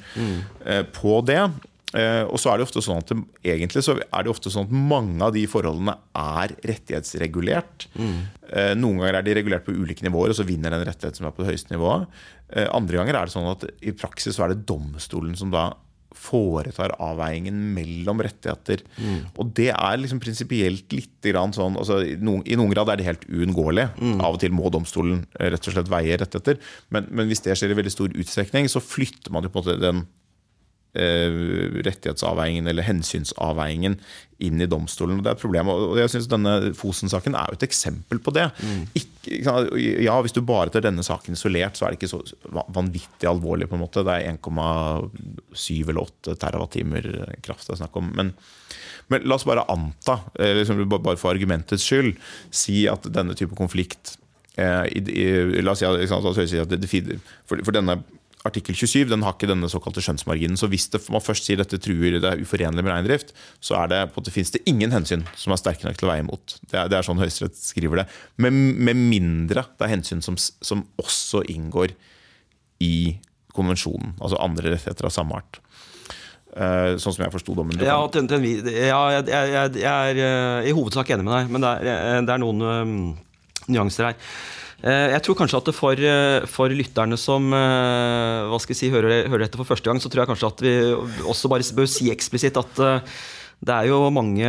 eh, 0.65 0.83
på 0.95 1.21
det. 1.27 1.41
Eh, 1.95 2.23
og 2.27 2.35
så 2.41 2.51
er 2.51 2.59
det 2.59 2.65
ofte 2.67 2.83
sånn 2.83 2.99
at 2.99 3.13
egentlig 3.47 3.83
så 3.85 3.95
er 3.95 4.25
det 4.25 4.31
ofte 4.31 4.51
sånn 4.51 4.67
at 4.67 4.73
mange 4.75 5.23
av 5.23 5.31
de 5.35 5.45
forholdene 5.47 5.95
er 6.19 6.55
rettighetsregulert. 6.67 7.87
Mm. 7.95 8.17
noen 8.79 9.01
ganger 9.01 9.17
er 9.19 9.25
de 9.27 9.33
regulert 9.35 9.65
på 9.65 9.75
ulike 9.75 10.05
nivåer, 10.05 10.31
og 10.31 10.37
så 10.37 10.45
vinner 10.47 10.71
den 10.71 10.85
rettighet 10.87 11.19
som 11.19 11.27
er 11.27 11.35
på 11.35 11.43
det 11.43 11.53
høyeste 11.53 11.73
nivået. 11.73 12.07
Eh, 12.55 12.67
andre 12.75 12.99
ganger 12.99 13.19
er 13.19 13.27
det 13.27 13.35
sånn 13.35 13.51
at 13.51 13.67
i 13.83 13.93
praksis 13.95 14.37
så 14.37 14.45
er 14.45 14.53
det 14.53 14.65
domstolen 14.69 15.35
som 15.39 15.51
da 15.53 15.69
foretar 16.17 16.95
avveiningen 17.03 17.57
mellom 17.75 18.23
rettigheter. 18.25 18.81
Og 19.37 19.51
det 19.57 19.69
er 19.73 19.99
liksom 19.99 20.21
prinsipielt 20.23 20.95
litt 20.95 21.27
sånn 21.53 21.77
altså, 21.77 21.99
i, 22.01 22.15
noen, 22.17 22.41
I 22.47 22.57
noen 22.57 22.71
grad 22.73 22.89
er 22.89 22.97
det 22.97 23.05
helt 23.05 23.27
uunngåelig. 23.29 23.85
Av 24.15 24.33
og 24.33 24.39
til 24.41 24.55
må 24.55 24.71
domstolen 24.73 25.25
rett 25.37 25.67
og 25.69 25.75
slett 25.75 25.91
veie 25.91 26.17
rettigheter. 26.17 26.57
Men, 26.89 27.11
men 27.11 27.29
hvis 27.29 27.43
det 27.45 27.53
skjer 27.59 27.75
i 27.75 27.77
veldig 27.77 27.93
stor 27.93 28.15
utstrekning, 28.15 28.71
så 28.71 28.81
flytter 28.81 29.35
man 29.35 29.45
jo 29.45 29.53
på 29.53 29.61
en 29.61 29.67
måte 29.67 29.77
den 29.83 30.01
rettighetsavveiningen 30.97 32.67
eller 32.67 32.87
hensynsavveiningen 32.87 33.99
inn 34.43 34.61
i 34.61 34.67
domstolen. 34.69 35.17
og 35.17 35.25
Det 35.25 35.31
er 35.31 35.37
et 35.37 35.41
problem. 35.41 35.69
og 35.69 35.97
jeg 35.97 36.09
synes 36.13 36.29
Denne 36.29 36.53
Fosen-saken 36.77 37.35
er 37.35 37.49
jo 37.49 37.57
et 37.57 37.65
eksempel 37.67 38.19
på 38.19 38.33
det. 38.33 38.51
Mm. 38.61 38.83
ikke 38.93 40.03
ja, 40.03 40.21
Hvis 40.21 40.35
du 40.35 40.41
bare 40.41 40.69
tar 40.69 40.85
denne 40.85 41.03
saken 41.03 41.33
isolert, 41.33 41.77
så 41.77 41.85
er 41.85 41.91
det 41.91 42.01
ikke 42.01 42.11
så 42.11 42.21
vanvittig 42.73 43.27
alvorlig. 43.29 43.69
på 43.69 43.75
en 43.75 43.81
måte. 43.81 44.03
Det 44.03 44.13
er 44.13 44.37
1,7 44.37 45.89
eller 45.89 46.01
8 46.01 46.35
terawattimer 46.35 47.09
kraft 47.41 47.67
det 47.67 47.73
er 47.73 47.83
snakk 47.83 47.97
om. 47.97 48.11
Men, 48.15 48.33
men 49.07 49.25
la 49.25 49.35
oss 49.35 49.45
bare 49.45 49.65
anta, 49.69 50.19
eh, 50.39 50.53
liksom, 50.55 50.87
bare 50.89 51.17
for 51.17 51.33
argumentets 51.33 51.83
skyld, 51.83 52.17
si 52.51 52.87
at 52.87 53.09
denne 53.09 53.33
type 53.33 53.55
konflikt 53.55 54.17
eh, 54.57 55.61
La 55.61 55.71
oss 55.71 55.79
si 55.79 55.85
at, 56.59 56.69
det, 56.69 57.19
for 57.47 57.71
denne 57.71 58.03
artikkel 58.45 58.75
27 58.77 59.09
den 59.09 59.23
har 59.25 59.35
ikke 59.35 59.49
denne 59.49 59.69
såkalte 59.71 60.03
skjønnsmarginen. 60.03 60.59
Så 60.59 60.69
hvis 60.71 60.87
det, 60.93 61.01
man 61.13 61.23
først 61.23 61.47
sier 61.47 61.59
dette 61.59 61.79
truer 61.81 62.19
det 62.19 62.29
er 62.29 62.43
uforenlig 62.43 62.85
med 62.85 62.93
reindrift, 62.93 63.33
så 63.63 63.79
er 63.81 63.91
det, 63.91 64.01
på 64.13 64.21
måte, 64.21 64.33
finnes 64.33 64.53
det 64.53 64.63
ingen 64.69 64.93
hensyn 64.93 65.25
som 65.35 65.53
er 65.53 65.61
sterke 65.61 65.87
nok 65.87 65.99
til 65.99 66.09
å 66.09 66.11
veie 66.13 66.25
imot. 66.25 66.57
Det 66.69 66.79
er, 66.79 66.91
det 66.91 66.99
er 66.99 67.07
sånn 67.07 67.21
Høyesterett 67.21 67.57
skriver 67.59 68.03
det. 68.03 68.07
Med, 68.43 68.53
med 68.53 68.99
mindre 68.99 69.65
det 69.73 69.87
er 69.87 69.95
hensyn 69.95 70.23
som, 70.25 70.37
som 70.37 70.85
også 71.01 71.43
inngår 71.51 71.95
i 72.83 73.17
konvensjonen. 73.57 74.15
Altså 74.21 74.39
andre 74.43 74.75
rettigheter 74.75 75.09
av 75.09 75.15
samme 75.15 75.39
art. 75.41 75.61
Uh, 76.57 76.95
sånn 76.97 77.13
som 77.13 77.21
jeg 77.21 77.33
forsto 77.33 77.53
dommen. 77.53 77.77
Ja, 77.85 77.99
til, 78.09 78.25
til, 78.29 78.45
ja 78.65 79.01
jeg, 79.13 79.25
jeg, 79.29 79.49
jeg, 79.53 79.73
jeg 79.83 80.13
er 80.13 80.21
uh, 80.21 80.65
i 80.65 80.73
hovedsak 80.73 81.11
enig 81.13 81.25
med 81.27 81.35
deg, 81.35 81.51
men 81.53 81.61
det 81.61 81.73
er, 81.73 81.89
eh, 81.91 82.21
det 82.25 82.33
er 82.33 82.41
noen 82.41 82.63
uh, 82.65 83.67
nyanser 83.67 84.09
her. 84.09 84.31
Eh, 84.85 85.09
Jeg 85.15 85.23
tror 85.25 85.39
kanskje 85.39 85.61
at 85.61 85.73
for, 85.75 85.97
eh, 85.97 86.45
for 86.45 86.69
lytterne 86.69 87.17
som 87.17 87.49
eh, 87.53 88.45
hva 88.51 88.59
skal 88.61 88.75
jeg 88.75 88.83
si, 88.83 88.93
hører, 88.93 89.25
hører 89.31 89.47
dette 89.47 89.57
for 89.57 89.65
første 89.65 89.89
gang, 89.89 90.01
så 90.01 90.11
tror 90.11 90.23
jeg 90.23 90.31
kanskje 90.35 90.51
at 90.53 90.63
vi 90.65 90.75
også 91.25 91.49
bare 91.49 91.65
bør 91.77 91.89
si 91.89 92.11
eksplisitt 92.13 92.59
at 92.61 92.85
det 93.57 93.73
er 93.73 93.87
jo 93.89 94.11
mange 94.13 94.45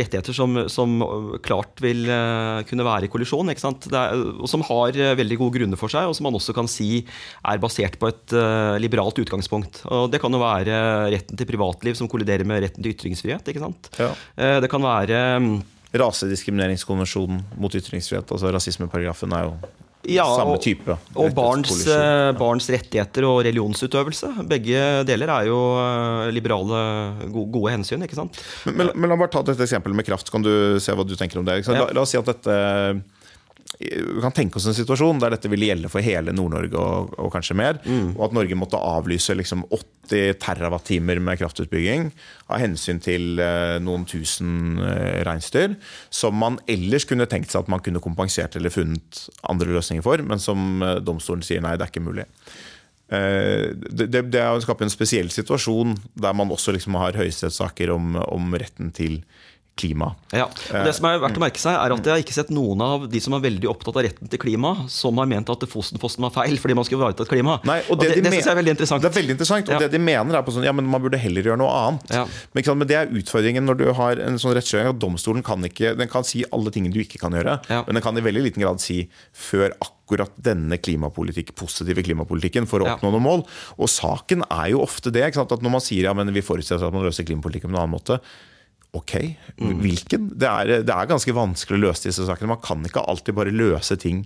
rettigheter 0.00 0.32
som, 0.32 0.54
som 0.72 0.94
klart 1.44 1.82
vil 1.84 2.06
kunne 2.64 2.86
være 2.86 3.04
i 3.04 3.10
kollisjon, 3.12 3.52
ikke 3.52 3.60
sant? 3.60 3.90
Det 3.92 3.98
er, 4.00 4.22
og 4.40 4.48
som 4.48 4.64
har 4.64 4.96
veldig 5.20 5.36
gode 5.36 5.58
grunner 5.58 5.76
for 5.76 5.92
seg, 5.92 6.08
og 6.08 6.16
som 6.16 6.24
man 6.24 6.38
også 6.38 6.54
kan 6.56 6.70
si 6.72 7.02
er 7.04 7.60
basert 7.60 7.98
på 8.00 8.08
et 8.08 8.32
liberalt 8.80 9.20
utgangspunkt. 9.20 9.82
Og 9.92 10.08
Det 10.08 10.22
kan 10.22 10.32
jo 10.32 10.40
være 10.40 10.80
retten 11.12 11.36
til 11.36 11.50
privatliv 11.50 12.00
som 12.00 12.08
kolliderer 12.08 12.48
med 12.48 12.64
retten 12.64 12.80
til 12.80 12.96
ytringsfrihet. 12.96 13.52
Ja. 14.00 14.14
Det 14.64 14.72
kan 14.72 14.80
være 14.80 15.20
mm, 15.44 15.52
Rasediskrimineringskonvensjonen 15.96 17.42
mot 17.60 17.74
ytringsfrihet, 17.74 18.28
altså 18.34 18.50
rasismeparagrafen, 18.54 19.32
er 19.32 19.48
jo 19.48 19.54
Ja, 20.08 20.24
samme 20.38 20.56
type. 20.62 20.94
Og 21.18 21.32
barns, 21.34 21.68
rettighetskollisjon. 21.68 22.28
eh, 22.30 22.38
barns 22.38 22.68
rettigheter 22.70 23.24
og 23.28 23.40
religionsutøvelse. 23.44 24.30
Begge 24.48 24.82
deler 25.08 25.32
er 25.34 25.48
jo 25.50 25.58
eh, 25.82 26.30
liberale, 26.32 26.78
gode, 27.32 27.50
gode 27.56 27.72
hensyn, 27.74 28.04
ikke 28.06 28.16
sant? 28.16 28.38
Men, 28.64 28.76
men, 28.78 28.92
men 28.94 29.10
la 29.10 29.16
meg 29.18 29.26
bare 29.26 29.34
ta 29.34 29.42
et 29.52 29.64
eksempel 29.66 29.92
med 29.98 30.06
kraft, 30.06 30.28
så 30.30 30.36
kan 30.36 30.46
du 30.46 30.78
se 30.80 30.94
hva 30.94 31.04
du 31.04 31.16
tenker 31.18 31.40
om 31.42 31.44
det. 31.48 31.58
Ja. 31.66 31.80
La, 31.82 31.88
la 31.92 32.04
oss 32.06 32.14
si 32.14 32.20
at 32.20 32.30
dette 32.30 32.58
vi 33.78 34.20
kan 34.22 34.32
tenke 34.34 34.58
oss 34.58 34.66
en 34.66 34.74
situasjon 34.74 35.20
der 35.22 35.34
dette 35.34 35.50
ville 35.52 35.68
gjelde 35.68 35.90
for 35.92 36.02
hele 36.02 36.32
Nord-Norge 36.34 36.78
og, 36.80 37.12
og 37.20 37.28
kanskje 37.34 37.56
mer. 37.58 37.78
Mm. 37.84 38.14
Og 38.16 38.24
at 38.26 38.34
Norge 38.34 38.56
måtte 38.58 38.80
avlyse 38.80 39.36
liksom 39.36 39.66
80 39.68 40.38
terawattimer 40.42 41.20
med 41.22 41.38
kraftutbygging 41.38 42.08
av 42.48 42.62
hensyn 42.62 42.98
til 43.04 43.38
eh, 43.44 43.76
noen 43.84 44.06
tusen 44.08 44.80
eh, 44.82 45.20
reinsdyr. 45.28 45.76
Som 46.10 46.40
man 46.40 46.58
ellers 46.70 47.06
kunne 47.08 47.28
tenkt 47.30 47.52
seg 47.52 47.66
at 47.66 47.70
man 47.70 47.84
kunne 47.84 48.02
kompensert 48.02 48.56
eller 48.58 48.72
funnet 48.74 49.28
andre 49.46 49.70
løsninger 49.76 50.06
for, 50.06 50.24
men 50.26 50.42
som 50.42 50.82
eh, 50.82 50.98
domstolen 51.04 51.44
sier 51.46 51.62
nei, 51.62 51.76
det 51.76 51.86
er 51.86 51.92
ikke 51.92 52.06
mulig. 52.08 52.26
Eh, 53.08 53.68
det, 53.78 54.08
det, 54.12 54.24
det 54.34 54.46
skaper 54.64 54.88
en 54.88 54.92
spesiell 54.92 55.30
situasjon 55.32 55.94
der 56.18 56.34
man 56.36 56.50
også 56.52 56.74
liksom 56.76 56.98
har 57.00 57.16
høyesterettssaker 57.16 57.94
om, 57.94 58.18
om 58.26 58.50
retten 58.58 58.90
til 58.96 59.22
klima. 59.78 60.10
Ja, 60.34 60.44
og 60.50 60.84
Det 60.88 60.92
som 60.96 61.06
er 61.08 61.20
verdt 61.22 61.38
å 61.38 61.42
merke 61.42 61.62
seg 61.62 61.72
er 61.78 61.94
at 61.94 62.04
Jeg 62.08 62.12
har 62.12 62.22
ikke 62.24 62.34
sett 62.36 62.50
noen 62.54 62.80
av 62.84 63.06
de 63.10 63.20
som 63.22 63.32
er 63.38 63.40
veldig 63.46 63.68
opptatt 63.70 63.96
av 63.96 64.04
retten 64.08 64.28
til 64.32 64.38
klima, 64.42 64.72
som 64.90 65.16
har 65.22 65.26
ment 65.30 65.48
at 65.54 65.64
Fosen-fossen 65.70 66.24
var 66.26 66.34
feil 66.34 66.58
fordi 66.58 66.74
man 66.74 66.84
skulle 66.88 67.02
ivareta 67.04 67.22
et 67.24 67.30
klima. 67.32 67.58
Nei, 67.68 67.78
og 67.88 67.98
det 68.02 68.10
de 68.16 68.20
det, 68.22 68.32
synes 68.32 68.44
jeg 68.48 68.52
er 68.54 68.60
veldig 68.60 68.74
interessant. 68.76 69.02
Det 69.06 69.10
er 69.12 69.16
veldig 69.20 69.36
interessant, 69.38 69.68
og 69.68 69.74
Ja. 69.74 69.78
det 69.86 69.90
de 69.94 69.98
mener 70.02 70.36
er 70.38 70.42
på 70.42 70.52
sånn, 70.52 70.64
ja, 70.64 70.72
men 70.72 70.86
man 70.86 71.00
burde 71.02 71.18
heller 71.18 71.42
gjøre 71.42 71.58
noe 71.62 71.70
annet. 71.70 72.10
Ja. 72.10 72.26
Men, 72.54 72.64
sant, 72.64 72.78
men 72.78 72.88
det 72.88 72.96
er 72.96 73.06
utfordringen 73.06 73.64
når 73.64 73.78
du 73.78 73.92
har 73.92 74.18
en 74.18 74.36
sånn 74.42 74.54
rettskjøring 74.58 74.88
at 74.94 74.98
domstolen 74.98 75.42
kan 75.44 75.62
ikke, 75.62 75.96
den 75.96 76.08
kan 76.08 76.24
si 76.24 76.44
alle 76.52 76.70
tingene 76.74 76.92
du 76.92 77.00
ikke 77.00 77.18
kan 77.22 77.32
gjøre, 77.32 77.60
Ja. 77.70 77.84
men 77.86 77.94
den 77.94 78.02
kan 78.02 78.16
i 78.18 78.20
veldig 78.20 78.42
liten 78.42 78.62
grad 78.62 78.80
si 78.80 79.08
før 79.32 79.70
akkurat 79.80 80.30
denne 80.40 80.78
klimapolitikk, 80.80 81.54
positive 81.54 82.02
klimapolitikken 82.02 82.66
for 82.66 82.80
å 82.80 82.86
Ja. 82.86 82.96
oppnå 82.96 83.12
noen 83.12 83.22
mål. 83.22 83.46
Og 83.78 83.88
saken 83.88 84.42
er 84.50 84.70
jo 84.70 84.80
ofte 84.80 85.12
det, 85.12 85.22
ikke 85.28 85.34
sant, 85.42 85.52
at 85.52 85.60
når 85.60 85.70
man 85.70 85.80
sier 85.80 86.02
ja, 86.04 86.12
men 86.14 86.32
vi 86.32 86.40
forutsetter 86.40 86.86
at 86.86 86.92
man 86.92 87.04
løser 87.04 87.24
klimapolitikken 87.24 87.70
på 87.70 87.76
en 87.76 87.82
annen 87.88 87.94
måte, 88.00 88.20
Ok, 88.96 89.12
Mm. 89.60 89.80
hvilken? 89.82 90.28
Det 90.38 90.48
er, 90.48 90.66
det 90.86 90.94
er 90.94 91.06
ganske 91.10 91.34
vanskelig 91.34 91.76
å 91.76 91.82
løse 91.88 92.08
disse 92.08 92.24
sakene. 92.24 92.48
Man 92.54 92.62
kan 92.64 92.82
ikke 92.86 93.02
alltid 93.06 93.34
bare 93.36 93.52
løse 93.52 93.96
ting 94.00 94.22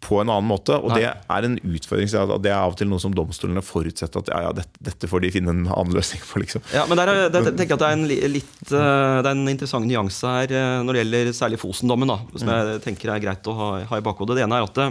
på 0.00 0.20
en 0.22 0.30
annen 0.30 0.46
måte. 0.48 0.76
Og 0.78 0.92
Nei. 0.94 1.00
det 1.02 1.08
er 1.10 1.44
en 1.44 1.56
utfordring. 1.58 2.06
så 2.08 2.22
Det 2.40 2.52
er 2.52 2.56
av 2.56 2.70
og 2.72 2.76
til 2.78 2.86
noe 2.88 3.00
som 3.02 3.12
domstolene 3.12 3.60
forutsetter 3.66 4.20
at 4.22 4.28
ja, 4.30 4.40
ja, 4.46 4.52
dette, 4.54 4.78
dette 4.80 5.08
får 5.10 5.20
de 5.26 5.30
finne 5.34 5.50
en 5.50 5.66
annen 5.66 5.92
løsning 5.92 6.22
på. 6.22 6.38
liksom. 6.40 6.62
Ja, 6.72 6.86
men 6.86 6.96
der, 6.96 7.08
er- 7.10 7.28
der 7.34 7.50
tenker 7.50 7.74
jeg 7.74 7.76
at 7.76 7.82
det 7.82 7.88
er 7.88 7.98
en 7.98 8.06
litt 8.32 8.72
eh, 8.72 9.22
Det 9.22 9.26
er 9.26 9.34
en 9.34 9.48
interessant 9.50 9.86
nyanse 9.90 10.22
her 10.38 10.54
eh, 10.54 10.82
når 10.86 10.92
det 10.94 11.02
gjelder 11.04 11.32
særlig 11.34 11.58
Fosen-dommen, 11.58 12.14
som 12.38 12.48
jeg 12.54 12.80
tenker 12.86 13.10
er 13.12 13.20
greit 13.26 13.42
å 13.50 13.56
ha, 13.58 13.68
ha 13.90 13.96
i 13.98 14.06
bakhodet. 14.06 14.38
Det 14.38 14.46
ene 14.46 14.56
er 14.62 14.68
at 14.70 14.74
det, 14.78 14.88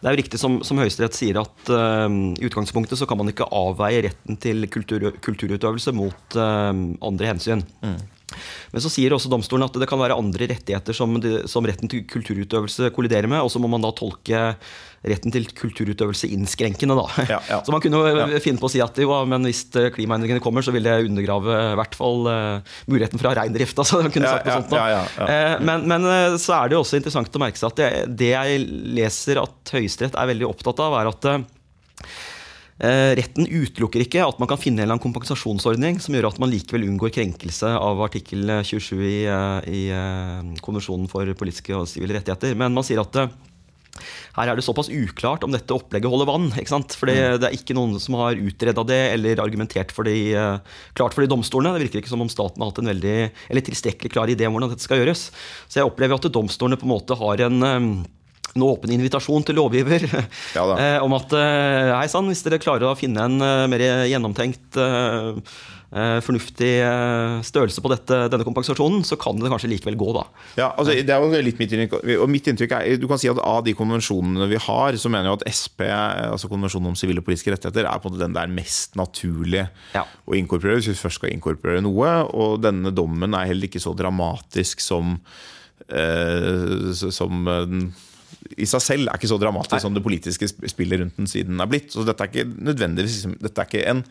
det 0.00 0.08
er 0.08 0.14
jo 0.14 0.20
riktig 0.20 0.40
som, 0.40 0.58
som 0.66 0.80
Høyesterett 0.80 1.16
sier 1.16 1.38
at 1.40 1.70
uh, 1.72 2.08
i 2.08 2.48
utgangspunktet 2.48 3.00
så 3.00 3.08
kan 3.08 3.20
man 3.20 3.32
ikke 3.32 3.48
avveie 3.54 4.04
retten 4.08 4.38
til 4.42 4.68
kultur, 4.72 5.08
kulturutøvelse 5.24 5.94
mot 5.96 6.38
uh, 6.38 6.72
andre 7.06 7.32
hensyn. 7.32 7.64
Men 8.72 8.82
så 8.82 8.90
sier 8.90 9.14
også 9.14 9.30
domstolen 9.30 9.66
at 9.68 9.76
det 9.78 9.88
kan 9.88 10.00
være 10.00 10.18
andre 10.18 10.48
rettigheter 10.50 10.96
som, 10.96 11.14
som 11.48 11.66
retten 11.68 11.90
til 11.90 12.04
kulturutøvelse 12.10 12.90
kolliderer 12.96 13.30
med, 13.30 13.40
og 13.40 13.52
så 13.52 13.62
må 13.62 13.70
man 13.70 13.84
da 13.84 13.92
tolke 13.96 14.42
retten 15.04 15.32
til 15.34 15.44
kulturutøvelse 15.56 16.30
innskrenkende. 16.32 16.96
da. 16.98 17.26
Ja, 17.28 17.40
ja. 17.50 17.58
Så 17.66 17.74
man 17.74 17.82
kunne 17.84 18.00
jo 18.00 18.14
Ja. 18.16 18.40
finne 18.42 18.58
på 18.62 18.68
å 18.68 18.72
si 18.72 18.80
at 18.82 18.96
jo, 19.02 19.10
men 19.28 19.44
hvis 19.46 19.64
eh, 19.76 19.90
klimaendringene 19.94 20.42
kommer, 20.44 20.64
så 20.64 20.72
vil 20.74 20.86
det 20.86 20.96
undergrave 21.06 21.58
i 21.72 21.76
hvert 21.78 21.98
fall 21.98 22.26
uh, 22.30 22.76
muligheten 22.90 23.20
fra 23.22 23.34
reindrift. 23.38 23.76
Altså, 23.86 24.00
man 24.02 24.10
kunne 24.14 24.30
sagt 24.30 24.46
noe 24.48 24.56
sånt 24.62 24.72
da. 24.72 25.02
Eh, 25.26 25.58
men, 25.62 25.84
men 25.86 26.06
eh, 26.10 26.38
så 26.42 26.56
er 26.56 26.70
det 26.70 26.78
jo 26.78 26.80
også 26.82 26.98
interessant 26.98 27.36
å 27.36 27.42
merke 27.42 27.60
seg 27.60 27.70
at 27.70 27.82
det, 27.82 27.90
det 28.18 28.32
jeg 28.32 28.64
leser 28.96 29.42
at 29.42 29.74
Høyesterett 29.76 30.16
er 30.18 30.32
veldig 30.32 30.48
opptatt 30.48 30.80
av, 30.82 30.96
er 31.02 31.12
at 31.12 31.28
eh, 31.30 31.44
Eh, 32.76 33.14
Retten 33.16 33.46
utelukker 33.48 34.02
ikke 34.04 34.20
at 34.20 34.36
man 34.36 34.50
kan 34.50 34.58
finne 34.60 34.82
en 34.82 34.84
eller 34.84 34.98
annen 34.98 35.04
kompensasjonsordning 35.06 35.96
som 36.04 36.12
gjør 36.12 36.26
at 36.28 36.40
man 36.42 36.50
likevel 36.52 36.84
unngår 36.84 37.14
krenkelse 37.14 37.70
av 37.72 38.02
artikkel 38.04 38.50
27 38.68 38.98
i, 39.00 39.14
eh, 39.32 39.68
i 39.72 39.84
eh, 39.96 40.50
konvensjonen 40.60 41.08
for 41.08 41.30
politiske 41.40 41.72
og 41.72 41.86
sivile 41.88 42.18
rettigheter. 42.18 42.52
Men 42.60 42.76
man 42.76 42.84
sier 42.84 43.00
at 43.00 43.16
eh, 43.22 43.32
her 44.36 44.50
er 44.50 44.58
det 44.58 44.64
såpass 44.66 44.90
uklart 44.92 45.44
om 45.46 45.54
dette 45.54 45.74
opplegget 45.74 46.10
holder 46.12 46.28
vann. 46.28 46.50
ikke 46.54 46.72
sant? 46.72 46.96
For 46.98 47.10
det, 47.10 47.18
det 47.42 47.50
er 47.50 47.56
ikke 47.58 47.76
noen 47.76 47.96
som 48.02 48.18
har 48.20 48.40
utreda 48.40 48.84
det 48.86 49.00
eller 49.14 49.42
argumentert 49.44 49.94
for 49.94 50.08
det 50.08 50.16
eh, 50.32 50.58
klart 50.98 51.16
for 51.16 51.24
de 51.24 51.30
domstolene. 51.32 51.76
Det 51.76 51.86
virker 51.86 52.02
ikke 52.02 52.12
som 52.12 52.24
om 52.24 52.32
staten 52.32 52.62
har 52.62 52.72
hatt 52.72 52.82
en 52.82 52.92
veldig, 52.92 53.16
eller 53.50 53.66
tilstrekkelig 53.70 54.12
klar 54.14 54.32
idé 54.32 54.48
om 54.48 54.56
hvordan 54.56 54.74
dette 54.74 54.86
skal 54.86 55.02
gjøres. 55.02 55.30
Så 55.66 55.80
jeg 55.80 55.88
opplever 55.88 56.18
at 56.18 56.30
domstolene 56.32 56.80
på 56.80 56.88
en 56.88 56.94
måte 56.96 57.18
har 57.18 57.46
en 57.48 57.66
eh, 57.70 57.88
en 58.56 58.64
åpen 58.64 58.92
invitasjon 58.94 59.44
til 59.46 59.58
lovgiver 59.60 60.06
Ja 60.56 60.66
eh, 60.76 60.98
om 61.04 61.14
at 61.16 61.32
eh, 61.36 61.92
hei 61.92 62.06
sann, 62.10 62.28
hvis 62.30 62.44
dere 62.46 62.60
klarer 62.62 62.90
å 62.90 62.98
finne 62.98 63.26
en 63.28 63.36
eh, 63.44 63.66
mer 63.70 63.84
gjennomtenkt, 64.08 64.78
fornuftig 65.94 66.70
eh, 66.82 67.36
størrelse 67.46 67.82
på 67.84 67.90
dette, 67.92 68.16
denne 68.32 68.44
kompensasjonen, 68.46 69.04
så 69.06 69.16
kan 69.20 69.38
det 69.38 69.50
kanskje 69.52 69.70
likevel 69.70 69.96
gå, 70.00 70.08
da. 70.16 70.24
Ja, 70.58 70.68
altså, 70.74 70.96
det 70.98 71.12
er 71.14 71.22
jo 71.22 71.42
litt 71.46 71.60
mitt 71.62 71.72
inntrykk. 71.72 71.94
Og 72.20 72.30
mitt 72.32 72.48
inntrykk 72.50 72.74
er, 72.78 72.96
du 73.00 73.06
kan 73.10 73.20
si 73.22 73.30
at 73.30 73.38
Av 73.46 73.62
de 73.64 73.74
konvensjonene 73.78 74.48
vi 74.50 74.58
har, 74.66 74.98
så 74.98 75.12
mener 75.12 75.30
jeg 75.30 75.38
at 75.40 75.46
SP, 75.54 75.84
altså 75.86 76.50
konvensjonen 76.50 76.90
om 76.90 76.98
sivile 76.98 77.22
og 77.22 77.28
politiske 77.28 77.54
rettigheter, 77.54 77.86
er 77.86 78.02
på 78.02 78.10
en 78.10 78.16
måte 78.16 78.24
den 78.24 78.34
det 78.36 78.42
er 78.42 78.56
mest 78.56 78.98
naturlig 78.98 79.62
Ja. 79.94 80.02
å 80.26 80.34
inkorporere 80.36 80.80
hvis 80.80 80.90
vi 80.90 80.98
først 80.98 81.20
skal 81.22 81.32
inkorporere 81.32 81.84
noe. 81.86 82.10
Og 82.34 82.58
denne 82.64 82.90
dommen 82.94 83.34
er 83.38 83.46
heller 83.52 83.70
ikke 83.70 83.82
så 83.82 83.94
dramatisk 83.96 84.82
som, 84.82 85.20
eh, 85.88 86.92
som 86.92 87.46
eh, 87.48 87.64
den 87.70 87.86
i 88.58 88.66
seg 88.68 88.82
selv 88.82 89.08
er 89.10 89.18
ikke 89.18 89.30
så 89.30 89.38
dramatisk 89.40 89.82
som 89.82 89.94
det 89.94 90.02
politiske 90.04 90.46
spillet 90.48 91.00
rundt 91.00 91.16
den 91.18 91.28
siden 91.30 91.60
er 91.62 91.68
blitt. 91.70 91.90
Så 91.94 92.04
dette 92.06 92.22
er 92.24 92.30
ikke 92.30 92.46
nødvendigvis 92.68 93.16
liksom, 93.18 93.36
Dette 93.42 93.62
er 93.62 93.70
ikke 93.70 93.86
en 93.90 94.02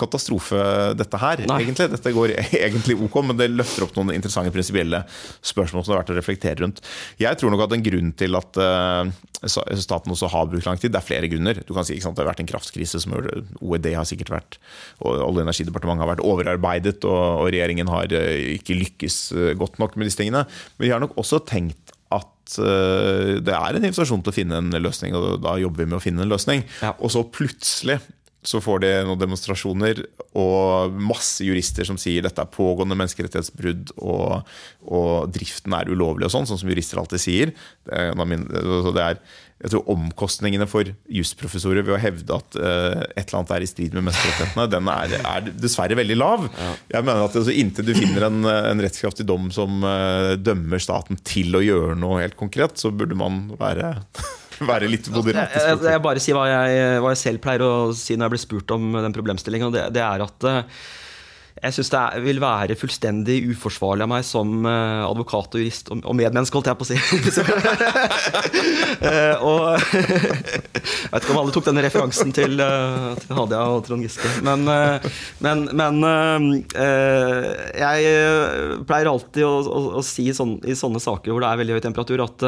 katastrofe, 0.00 0.60
dette 0.96 1.18
her, 1.20 1.42
Nei. 1.48 1.58
egentlig. 1.64 1.88
Dette 1.92 2.12
går 2.14 2.32
egentlig 2.64 2.96
ok, 3.06 3.18
men 3.28 3.38
det 3.38 3.50
løfter 3.52 3.86
opp 3.86 3.96
noen 3.98 4.14
interessante 4.16 4.52
prinsipielle 4.54 5.02
spørsmål 5.44 5.84
som 5.84 5.92
det 5.92 5.96
er 5.96 6.00
verdt 6.00 6.14
å 6.14 6.18
reflektere 6.18 6.62
rundt. 6.64 6.80
Jeg 7.20 7.38
tror 7.40 7.52
nok 7.52 7.66
at 7.66 7.76
en 7.76 7.84
grunn 7.84 8.12
til 8.18 8.38
at 8.38 8.60
eh, 8.62 9.12
staten 9.48 10.14
også 10.14 10.30
har 10.32 10.48
brukt 10.50 10.66
lang 10.68 10.80
tid, 10.80 10.94
det 10.94 11.00
er 11.02 11.06
flere 11.06 11.30
grunner. 11.30 11.62
Du 11.66 11.74
kan 11.76 11.86
si 11.86 11.98
sant, 12.02 12.16
Det 12.16 12.24
har 12.24 12.30
vært 12.32 12.44
en 12.44 12.50
kraftkrise 12.50 13.00
som 13.02 13.16
OED 13.16 13.90
har 13.92 14.08
sikkert 14.08 14.32
vært 14.32 14.58
Olje- 15.02 15.24
og 15.26 15.42
energidepartementet 15.42 16.06
har 16.06 16.12
vært 16.14 16.26
overarbeidet, 16.26 17.04
og, 17.08 17.48
regjeringen 17.52 17.90
har 17.92 18.12
eh, 18.16 18.56
ikke 18.58 18.78
lykkes 18.78 19.18
eh, 19.36 19.52
godt 19.58 19.80
nok 19.82 19.98
med 19.98 20.08
disse 20.08 20.22
tingene. 20.22 20.46
Men 20.78 20.86
de 20.86 20.94
har 20.94 21.02
nok 21.02 21.18
også 21.20 21.42
tenkt 21.48 21.92
at 22.12 22.56
eh, 22.60 23.38
det 23.44 23.54
er 23.56 23.76
en 23.76 23.84
invitasjon 23.84 24.24
til 24.24 24.32
å 24.32 24.36
finne 24.36 24.60
en 24.62 24.82
løsning, 24.82 25.16
og 25.18 25.42
da 25.44 25.56
jobber 25.60 25.84
vi 25.84 25.90
med 25.90 26.00
å 26.00 26.04
finne 26.04 26.24
en 26.24 26.32
løsning. 26.32 26.64
Ja. 26.80 26.94
Og 27.00 27.12
så 27.14 27.24
plutselig 27.28 28.00
så 28.42 28.58
får 28.62 28.82
de 28.82 28.90
noen 29.06 29.20
demonstrasjoner 29.20 30.02
og 30.38 30.96
masse 30.98 31.44
jurister 31.46 31.86
som 31.86 31.98
sier 32.00 32.24
dette 32.24 32.42
er 32.42 32.50
pågående 32.50 32.96
menneskerettighetsbrudd 32.98 33.94
og, 34.02 34.48
og 34.82 35.30
driften 35.34 35.76
er 35.78 35.92
ulovlig 35.92 36.26
og 36.26 36.34
sånn, 36.34 36.48
sånn 36.50 36.58
som 36.58 36.72
jurister 36.72 36.98
alltid 36.98 37.22
sier. 37.22 37.52
Det 37.86 38.00
er, 38.10 38.18
det 38.18 39.04
er, 39.04 39.20
jeg 39.62 39.72
tror 39.76 39.92
Omkostningene 39.94 40.66
for 40.66 40.90
jusprofessorer 41.06 41.86
ved 41.86 41.94
å 41.94 42.00
hevde 42.02 42.40
at 42.40 42.58
eh, 42.58 43.04
et 43.14 43.28
eller 43.28 43.38
annet 43.40 43.54
er 43.54 43.66
i 43.66 43.70
strid 43.70 43.94
med 43.94 44.08
menneskerettighetene, 44.08 44.66
den 44.74 44.90
er, 44.90 45.16
er 45.20 45.50
dessverre 45.62 45.98
veldig 46.02 46.18
lav. 46.18 46.50
Jeg 46.90 47.06
mener 47.06 47.22
at 47.28 47.38
altså, 47.38 47.54
Inntil 47.54 47.86
du 47.86 47.94
finner 47.94 48.26
en, 48.26 48.42
en 48.50 48.82
rettskraftig 48.82 49.28
dom 49.28 49.52
som 49.54 49.86
eh, 49.86 50.34
dømmer 50.42 50.82
staten 50.82 51.20
til 51.22 51.54
å 51.54 51.62
gjøre 51.62 51.94
noe 52.02 52.24
helt 52.24 52.38
konkret, 52.40 52.74
så 52.82 52.90
burde 52.90 53.14
man 53.18 53.44
være, 53.60 53.94
være 54.72 54.90
litt 54.90 55.10
moderat. 55.12 55.54
Jeg, 55.54 55.68
jeg, 55.74 55.84
jeg 55.94 56.04
bare 56.08 56.22
sier 56.22 56.38
hva 56.38 56.48
jeg, 56.50 56.98
hva 57.02 57.14
jeg 57.14 57.22
selv 57.22 57.44
pleier 57.44 57.64
å 57.66 57.74
si 57.96 58.16
når 58.16 58.28
jeg 58.28 58.36
blir 58.36 58.44
spurt 58.46 58.74
om 58.76 58.90
den 58.98 59.14
problemstillingen. 59.14 59.72
Det, 59.74 59.86
det 59.94 60.02
er 60.04 60.24
at 60.24 60.48
eh, 60.48 60.82
jeg 61.62 61.76
syns 61.76 61.90
det 61.92 61.98
er, 62.00 62.22
vil 62.24 62.40
være 62.42 62.74
fullstendig 62.78 63.36
uforsvarlig 63.52 64.02
av 64.06 64.10
meg 64.10 64.24
som 64.26 64.64
eh, 64.66 65.02
advokat 65.06 65.54
og 65.54 65.62
jurist 65.62 65.92
og, 65.92 66.00
og 66.08 66.16
medmenneske, 66.18 66.56
holdt 66.58 66.70
jeg 66.72 66.78
på 66.80 66.86
å 66.86 66.90
si. 66.90 66.98
Eh, 69.02 69.40
og 69.42 69.72
Jeg 69.82 71.10
vet 71.10 71.24
ikke 71.24 71.32
om 71.32 71.38
alle 71.40 71.52
tok 71.54 71.64
denne 71.66 71.82
referansen 71.82 72.30
til, 72.34 72.60
til 73.18 73.34
Hadia 73.34 73.62
og 73.72 73.82
Trond 73.86 74.04
Giske. 74.04 74.28
Men, 74.46 74.62
men, 75.42 75.64
men 75.76 75.98
jeg 76.70 78.14
pleier 78.86 79.10
alltid 79.10 79.44
å, 79.44 79.52
å, 79.66 79.82
å 79.98 80.04
si 80.06 80.28
sånn, 80.36 80.54
i 80.62 80.76
sånne 80.78 81.02
saker 81.02 81.34
hvor 81.34 81.42
det 81.42 81.50
er 81.50 81.60
veldig 81.62 81.76
høy 81.76 81.84
temperatur, 81.84 82.22
at 82.24 82.46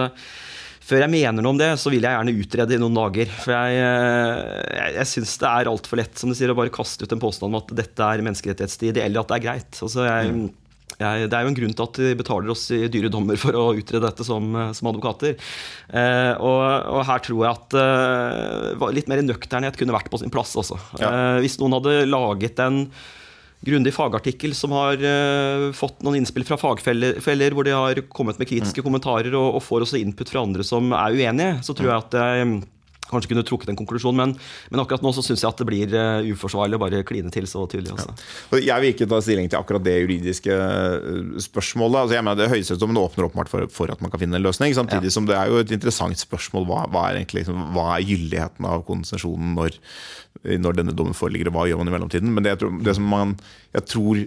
før 0.84 1.04
jeg 1.04 1.12
mener 1.12 1.44
noe 1.44 1.54
om 1.54 1.60
det, 1.60 1.70
så 1.80 1.92
vil 1.92 2.04
jeg 2.04 2.12
gjerne 2.12 2.34
utrede 2.40 2.76
i 2.76 2.80
noen 2.82 2.98
dager. 2.98 3.30
For 3.40 3.54
jeg, 3.54 3.78
eh, 3.80 4.42
jeg, 4.78 4.90
jeg 4.98 5.10
syns 5.14 5.38
det 5.40 5.52
er 5.52 5.70
altfor 5.70 6.00
lett 6.00 6.20
som 6.20 6.32
du 6.32 6.36
sier, 6.36 6.52
å 6.52 6.58
bare 6.58 6.74
kaste 6.74 7.06
ut 7.06 7.14
en 7.16 7.22
påstand 7.22 7.48
om 7.50 7.60
at 7.60 7.72
dette 7.78 8.10
er 8.10 8.24
menneskerettighetstid, 8.26 9.00
eller 9.00 9.22
at 9.22 9.32
det 9.32 9.38
er 9.38 9.46
greit. 9.46 9.80
Altså, 9.80 10.04
jeg, 10.04 10.34
jeg, 11.00 11.30
det 11.30 11.38
er 11.38 11.46
jo 11.46 11.52
en 11.54 11.58
grunn 11.58 11.74
til 11.74 11.86
at 11.88 12.00
de 12.04 12.12
betaler 12.20 12.52
oss 12.54 12.66
i 12.76 12.84
dyre 12.92 13.10
dommer 13.12 13.40
for 13.40 13.56
å 13.58 13.64
utrede 13.78 14.04
dette 14.04 14.26
som, 14.28 14.52
som 14.76 14.92
advokater. 14.92 15.34
Eh, 15.88 16.32
og, 16.36 16.62
og 16.94 17.02
her 17.08 17.24
tror 17.24 17.40
jeg 17.40 17.56
at 17.56 17.80
eh, 17.80 18.88
litt 19.00 19.10
mer 19.10 19.24
nøkternhet 19.24 19.80
kunne 19.80 19.96
vært 19.96 20.12
på 20.12 20.20
sin 20.22 20.32
plass 20.34 20.54
også. 20.60 20.78
Ja. 21.00 21.10
Eh, 21.10 21.42
hvis 21.46 21.58
noen 21.62 21.78
hadde 21.80 22.02
laget 22.10 22.60
en 22.64 22.84
grundig 23.64 23.94
fagartikkel 23.96 24.55
som 24.57 24.74
har 24.77 25.00
uh, 25.00 25.70
fått 25.77 26.05
noen 26.05 26.20
innspill 26.20 26.44
fra 26.46 26.59
fagfeller, 26.61 27.57
hvor 27.57 27.64
de 27.66 27.74
har 27.74 28.03
kommet 28.12 28.38
med 28.40 28.50
kritiske 28.50 28.83
Mm. 28.83 28.87
kommentarer 28.88 29.35
og, 29.35 29.57
og 29.59 29.62
får 29.64 29.87
også 29.87 30.00
input 30.03 30.31
fra 30.31 30.42
andre 30.44 30.64
som 30.66 30.92
er 30.92 31.14
uenige, 31.16 31.59
så 31.64 31.74
tror 31.77 31.90
jeg 31.90 32.03
at 32.05 32.16
mm, 32.44 32.55
kanskje 33.10 33.32
kunne 33.32 33.44
trukket 33.46 33.72
en 33.72 33.78
konklusjon. 33.78 34.16
Men, 34.18 34.34
men 34.72 34.82
akkurat 34.82 35.04
nå 35.04 35.12
så 35.16 35.24
syns 35.24 35.44
jeg 35.44 35.50
at 35.50 35.60
det 35.60 35.68
blir 35.68 35.94
eh, 35.98 36.30
uforsvarlig 36.34 36.78
å 36.78 36.82
bare 36.82 37.02
kline 37.06 37.32
til 37.34 37.48
så 37.50 37.64
tydelig. 37.70 37.94
Altså. 37.94 38.14
Ja. 38.54 38.62
Jeg 38.74 38.84
vil 38.84 38.94
ikke 38.94 39.08
ta 39.10 39.20
stilling 39.24 39.50
til 39.50 39.60
akkurat 39.60 39.84
det 39.84 39.96
juridiske 40.00 40.58
øh, 40.58 41.34
spørsmålet. 41.44 42.00
Altså 42.04 42.18
jeg 42.18 42.26
mener 42.26 42.42
det 42.42 42.50
Høyesterettsdommen 42.52 43.00
åpner 43.00 43.28
åpenbart 43.28 43.52
for, 43.52 43.66
for 43.72 43.94
at 43.94 44.04
man 44.04 44.12
kan 44.12 44.22
finne 44.22 44.40
en 44.40 44.46
løsning. 44.46 44.76
Samtidig 44.76 45.12
som 45.14 45.28
det 45.30 45.38
er 45.38 45.52
jo 45.52 45.60
et 45.62 45.74
interessant 45.74 46.20
spørsmål 46.20 46.68
hva, 46.70 46.84
hva, 46.92 47.08
er, 47.08 47.22
egentlig, 47.22 47.44
liksom, 47.44 47.66
hva 47.76 47.90
er 47.96 48.06
gyldigheten 48.08 48.70
av 48.70 48.86
konsesjonen 48.88 49.56
når, 49.58 49.80
når 50.60 50.80
denne 50.80 50.96
dommen 50.96 51.16
foreligger, 51.16 51.50
og 51.50 51.58
hva 51.58 51.68
gjør 51.70 51.82
man 51.82 51.92
i 51.92 51.98
mellomtiden. 51.98 52.32
Men 52.34 52.46
det, 52.46 52.56
jeg 52.56 52.64
tror, 52.64 52.80
det 52.88 52.96
som 52.98 53.12
man, 53.14 53.36
jeg 53.76 53.90
tror 53.90 54.24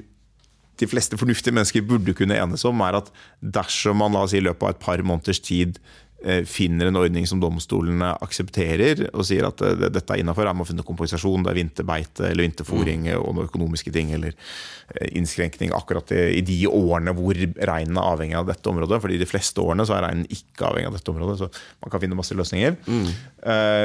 de 0.77 0.87
fleste 0.89 1.17
fornuftige 1.17 1.55
mennesker 1.55 1.85
burde 1.85 2.13
kunne 2.17 2.37
enes 2.37 2.65
om, 2.67 2.81
er 2.85 2.99
at 2.99 3.09
dersom 3.41 3.97
man 4.01 4.13
la 4.13 4.25
oss 4.27 4.35
i 4.37 4.43
løpet 4.43 4.63
av 4.63 4.75
et 4.75 4.83
par 4.83 5.01
måneders 5.05 5.41
tid 5.41 5.79
eh, 5.79 6.06
finner 6.49 6.89
en 6.89 6.97
ordning 6.97 7.27
som 7.30 7.41
domstolene 7.41 8.10
aksepterer, 8.25 9.03
og 9.13 9.25
sier 9.27 9.45
at 9.47 9.62
eh, 9.62 9.88
dette 9.93 10.13
er 10.13 10.23
innafor, 10.23 10.49
man 10.58 10.67
finne 10.67 10.86
kompensasjon, 10.86 11.43
det 11.45 11.51
er 11.51 11.60
vinterbeite 11.60 12.32
eller 12.32 12.47
vinterfòring 12.47 13.06
og 13.19 13.36
noen 13.36 13.49
økonomiske 13.49 13.93
ting, 13.93 14.10
eller 14.15 14.34
eh, 14.34 15.12
innskrenkning 15.19 15.73
akkurat 15.77 16.12
i, 16.15 16.41
de 16.47 16.58
årene 16.69 17.13
hvor 17.17 17.38
reinen 17.38 17.99
er 17.99 18.10
avhengig 18.15 18.38
av 18.39 18.47
dette 18.49 18.71
området. 18.71 19.01
fordi 19.03 19.19
de 19.21 19.30
fleste 19.30 19.62
årene 19.62 19.86
så 19.86 19.97
er 19.97 20.08
reinen 20.08 20.25
ikke 20.34 20.65
avhengig 20.71 20.89
av 20.89 20.97
dette 20.97 21.13
området, 21.13 21.38
så 21.43 21.51
man 21.86 21.93
kan 21.93 22.03
finne 22.03 22.17
masse 22.17 22.38
løsninger. 22.38 22.77
Mm. 22.88 23.08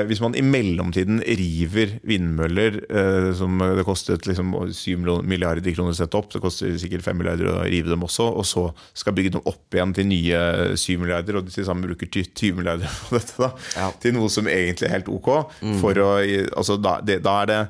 hvis 0.08 0.20
man 0.22 0.34
i 0.34 0.42
mellomtiden 0.42 1.20
river 1.22 1.98
vindmøller 2.08 2.78
eh, 2.88 3.28
som 3.36 3.60
det 3.60 3.84
kostet 3.86 4.26
liksom 4.26 4.54
7 4.72 4.96
milliarder 5.28 5.74
kroner 5.74 5.92
å 5.92 6.00
sette 6.00 6.18
opp, 6.18 6.32
det 6.32 6.42
koster 6.42 6.74
sikkert 6.80 7.04
5 7.04 7.20
milliarder 7.20 7.52
å 7.52 7.58
rive 7.66 7.92
dem 7.92 8.08
også, 8.08 8.30
og 8.32 8.46
så 8.48 8.66
skal 8.96 9.14
bygge 9.16 9.36
dem 9.36 9.44
opp 9.44 9.76
igjen 9.76 9.94
til 9.96 10.08
nye 10.08 10.42
7 10.80 10.96
milliarder, 11.02 11.38
og 11.38 11.52
til 11.52 11.68
sammen 11.68 11.90
bruker 11.90 12.10
20 12.30 12.56
milliarder 12.60 12.88
på 13.08 13.16
dette, 13.18 13.36
da, 13.42 13.50
Ja. 13.76 13.90
til 14.02 14.14
noe 14.16 14.28
som 14.32 14.46
egentlig 14.50 14.88
er 14.88 14.96
helt 14.98 15.08
ok. 15.12 15.30
For 15.82 15.98
å, 16.02 16.10
altså, 16.56 16.78
da, 16.82 17.00
det, 17.04 17.20
da 17.26 17.38
er 17.42 17.46
det 17.52 17.60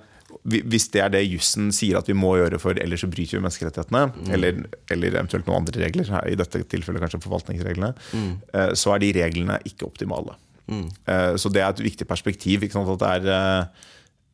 hvis 0.42 0.88
det 0.90 1.02
er 1.04 1.10
det 1.12 1.20
jussen 1.28 1.68
sier 1.70 1.98
at 2.00 2.08
vi 2.08 2.14
må 2.18 2.32
gjøre, 2.34 2.58
for 2.58 2.74
ellers 2.80 3.02
så 3.04 3.08
bryter 3.12 3.36
vi 3.36 3.42
menneskerettighetene, 3.44 4.32
eller, 4.34 4.56
eller 4.90 5.14
eventuelt 5.14 5.46
noen 5.46 5.60
andre 5.60 5.84
regler, 5.84 6.08
i 6.26 6.34
dette 6.40 6.64
tilfellet 6.72 7.04
kanskje 7.04 7.20
forvaltningsreglene, 7.22 7.92
mm. 8.10 8.32
så 8.74 8.94
er 8.96 9.04
de 9.04 9.10
reglene 9.20 9.60
ikke 9.68 9.86
optimale. 9.86 10.34
Eh, 10.72 11.36
Så 11.38 11.52
det 11.52 11.62
er 11.62 11.68
et 11.70 11.84
viktig 11.84 12.08
perspektiv. 12.10 12.64
At 12.64 13.04
det 13.04 13.10
er, 13.28 13.68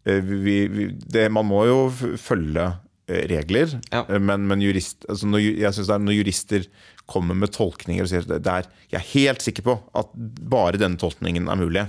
eh, 0.07 0.23
vi, 0.25 0.57
vi, 0.73 0.87
det, 1.13 1.27
man 1.35 1.45
må 1.51 1.65
jo 1.69 1.79
følge 2.17 2.71
eh, 3.09 3.27
regler, 3.35 3.77
Ja. 3.93 4.07
eh, 4.09 4.21
men, 4.23 4.47
men 4.49 4.63
jurist, 4.65 5.05
altså 5.11 5.27
når, 5.29 5.45
jeg 5.61 5.75
synes 5.77 5.89
det 5.91 5.95
er 5.99 6.05
når 6.07 6.19
jurister 6.23 6.69
kommer 7.09 7.39
med 7.39 7.53
tolkninger 7.55 8.05
og 8.05 8.11
sier 8.11 8.27
at 8.27 8.45
det 8.45 8.53
er, 8.53 8.69
jeg 8.93 8.99
er 9.01 9.09
helt 9.15 9.45
sikker 9.45 9.65
på 9.65 9.79
at 9.97 10.13
bare 10.53 10.81
denne 10.81 11.01
tolkningen 11.01 11.49
er 11.49 11.61
mulig. 11.61 11.87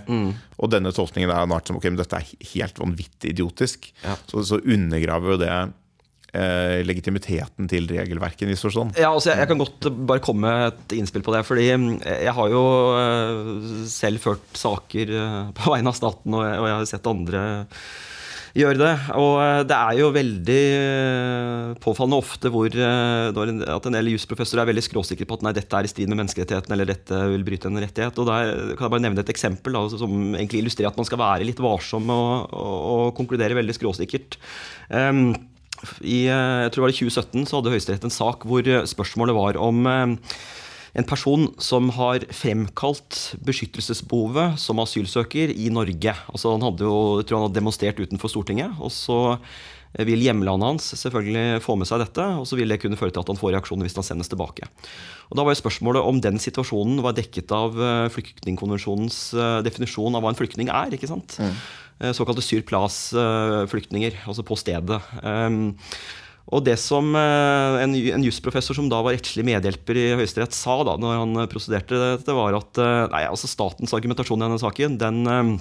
Og 0.60 0.72
denne 0.72 0.94
tolkningen 0.96 1.32
er 1.34 1.50
nart 1.52 1.68
som 1.68 1.80
ok, 1.80 1.90
men 1.92 2.00
dette 2.00 2.22
er 2.22 2.48
helt 2.54 2.80
vanvittig 2.80 3.36
idiotisk. 3.36 3.92
Ja. 4.06 4.16
Så, 4.32 4.46
så 4.48 4.62
undergraver 4.64 5.36
jo 5.36 5.42
det 5.42 5.52
eh, 6.34 6.80
legitimiteten 6.88 7.70
til 7.72 7.90
regelverket 7.90 8.46
i 8.46 8.52
viss 8.52 8.64
forstand. 8.66 8.98
Ja, 9.00 9.12
altså 9.14 9.34
jeg, 9.34 9.44
jeg 9.44 9.52
kan 9.52 9.64
godt 9.64 9.90
bare 10.10 10.24
komme 10.24 10.48
med 10.48 10.68
et 10.74 10.98
innspill 11.00 11.26
på 11.26 11.34
det. 11.36 11.44
fordi 11.48 11.68
mm, 11.72 11.90
jeg 12.06 12.36
har 12.40 12.54
jo 12.54 12.64
eh, 13.00 13.50
selv 13.92 14.24
ført 14.24 14.60
saker 14.60 15.16
eh, 15.16 15.42
på 15.58 15.74
vegne 15.76 15.92
av 15.92 15.98
staten, 15.98 16.36
og 16.36 16.46
jeg, 16.46 16.62
og 16.62 16.70
jeg 16.70 16.78
har 16.78 16.90
sett 16.94 17.12
andre 17.12 17.44
gjøre 18.58 18.80
det. 18.80 18.94
Og 19.20 19.34
eh, 19.44 19.62
det 19.70 19.78
er 19.78 20.00
jo 20.00 20.10
veldig 20.16 20.62
eh, 20.78 21.74
påfallende 21.84 22.20
ofte 22.20 22.52
hvor 22.54 22.74
eh, 22.74 23.30
at 23.30 23.90
en 23.90 23.98
del 23.98 24.12
jusprofessorer 24.14 24.64
er 24.64 24.72
veldig 24.72 24.86
skråsikre 24.86 25.28
på 25.30 25.40
at 25.40 25.46
nei, 25.46 25.56
dette 25.58 25.78
er 25.78 25.88
i 25.88 25.92
strid 25.92 26.12
med 26.12 26.22
menneskerettighetene 26.22 26.78
eller 26.78 26.92
dette 26.92 27.22
vil 27.34 27.46
bryte 27.48 27.70
en 27.70 27.82
rettighet. 27.84 28.22
Og 28.22 28.30
der 28.30 28.54
kan 28.74 28.88
jeg 28.88 28.96
bare 28.96 29.06
nevne 29.06 29.26
et 29.26 29.34
eksempel 29.34 29.78
da, 29.78 29.86
som 29.94 30.34
egentlig 30.34 30.64
illustrerer 30.64 30.92
at 30.92 31.00
man 31.00 31.10
skal 31.10 31.22
være 31.22 31.48
litt 31.48 31.62
varsom 31.64 32.10
og, 32.14 32.54
og, 32.54 32.78
og 32.94 33.06
konkludere 33.20 33.58
veldig 33.60 33.78
skråsikkert. 33.78 34.40
Um, 34.90 35.34
i, 36.04 36.26
jeg 36.28 36.72
tror 36.74 36.82
det 36.82 36.88
var 36.90 36.92
i 36.92 36.98
2017 36.98 37.46
så 37.48 37.60
hadde 37.60 37.72
Høyesterett 37.72 38.08
en 38.08 38.12
sak 38.12 38.44
hvor 38.50 38.66
spørsmålet 38.90 39.38
var 39.38 39.60
om 39.64 39.86
en 41.00 41.08
person 41.08 41.48
som 41.62 41.90
har 41.96 42.26
fremkalt 42.36 43.18
beskyttelsesbehovet 43.48 44.60
som 44.60 44.82
asylsøker 44.84 45.54
i 45.54 45.70
Norge. 45.72 46.14
Altså 46.32 46.56
Han 46.56 46.66
hadde 46.68 46.88
jo, 46.88 47.20
jeg 47.22 47.30
tror 47.30 47.40
han 47.40 47.48
hadde 47.48 47.60
demonstrert 47.62 48.02
utenfor 48.02 48.32
Stortinget. 48.32 48.76
og 48.80 48.92
så 48.92 49.20
vil 50.06 50.22
hjemlandet 50.22 50.68
hans 50.68 50.88
selvfølgelig 51.02 51.64
få 51.66 51.74
med 51.80 51.90
seg 51.90 52.04
dette, 52.04 52.22
og 52.22 52.46
så 52.46 52.60
vil 52.60 52.70
det 52.70 52.78
kunne 52.78 52.98
føre 53.00 53.10
til 53.10 53.24
at 53.24 53.32
han 53.32 53.40
får 53.40 53.56
reaksjoner 53.56 53.88
hvis 53.88 53.98
han 53.98 54.06
sendes 54.06 54.30
tilbake. 54.30 54.68
Og 55.32 55.40
Da 55.40 55.46
var 55.46 55.56
jo 55.56 55.62
spørsmålet 55.64 56.06
om 56.06 56.22
den 56.22 56.38
situasjonen 56.38 57.02
var 57.02 57.18
dekket 57.18 57.50
av 57.56 57.74
flyktningkonvensjonens 58.14 59.18
definisjon 59.66 60.14
av 60.14 60.22
hva 60.22 60.34
en 60.34 60.38
flyktning 60.38 60.70
er. 60.70 60.94
ikke 60.94 61.10
sant? 61.10 61.40
Mm. 61.42 62.14
Såkalte 62.14 62.46
sur 62.46 62.62
place-flyktninger, 62.70 64.22
altså 64.30 64.46
på 64.46 64.60
stedet. 64.62 65.02
Og 66.50 66.64
det 66.66 66.76
som 66.82 67.12
eh, 67.18 67.80
en, 67.84 67.94
en 67.94 68.26
jusprofessor 68.26 68.78
som 68.78 68.88
da 68.90 69.02
var 69.06 69.14
rettslig 69.16 69.46
medhjelper 69.46 70.00
i 70.00 70.06
Høyesterett, 70.18 70.56
sa 70.58 70.80
da 70.88 70.96
når 70.98 71.20
han 71.22 71.44
prosederte 71.52 72.00
dette, 72.18 72.36
var 72.36 72.58
at 72.58 72.82
eh, 72.82 73.04
nei, 73.14 73.26
altså 73.30 73.50
statens 73.50 73.94
argumentasjon 73.98 74.42
i 74.42 74.48
denne 74.48 74.62
saken 74.62 74.98
den 75.02 75.22
eh, 75.30 75.54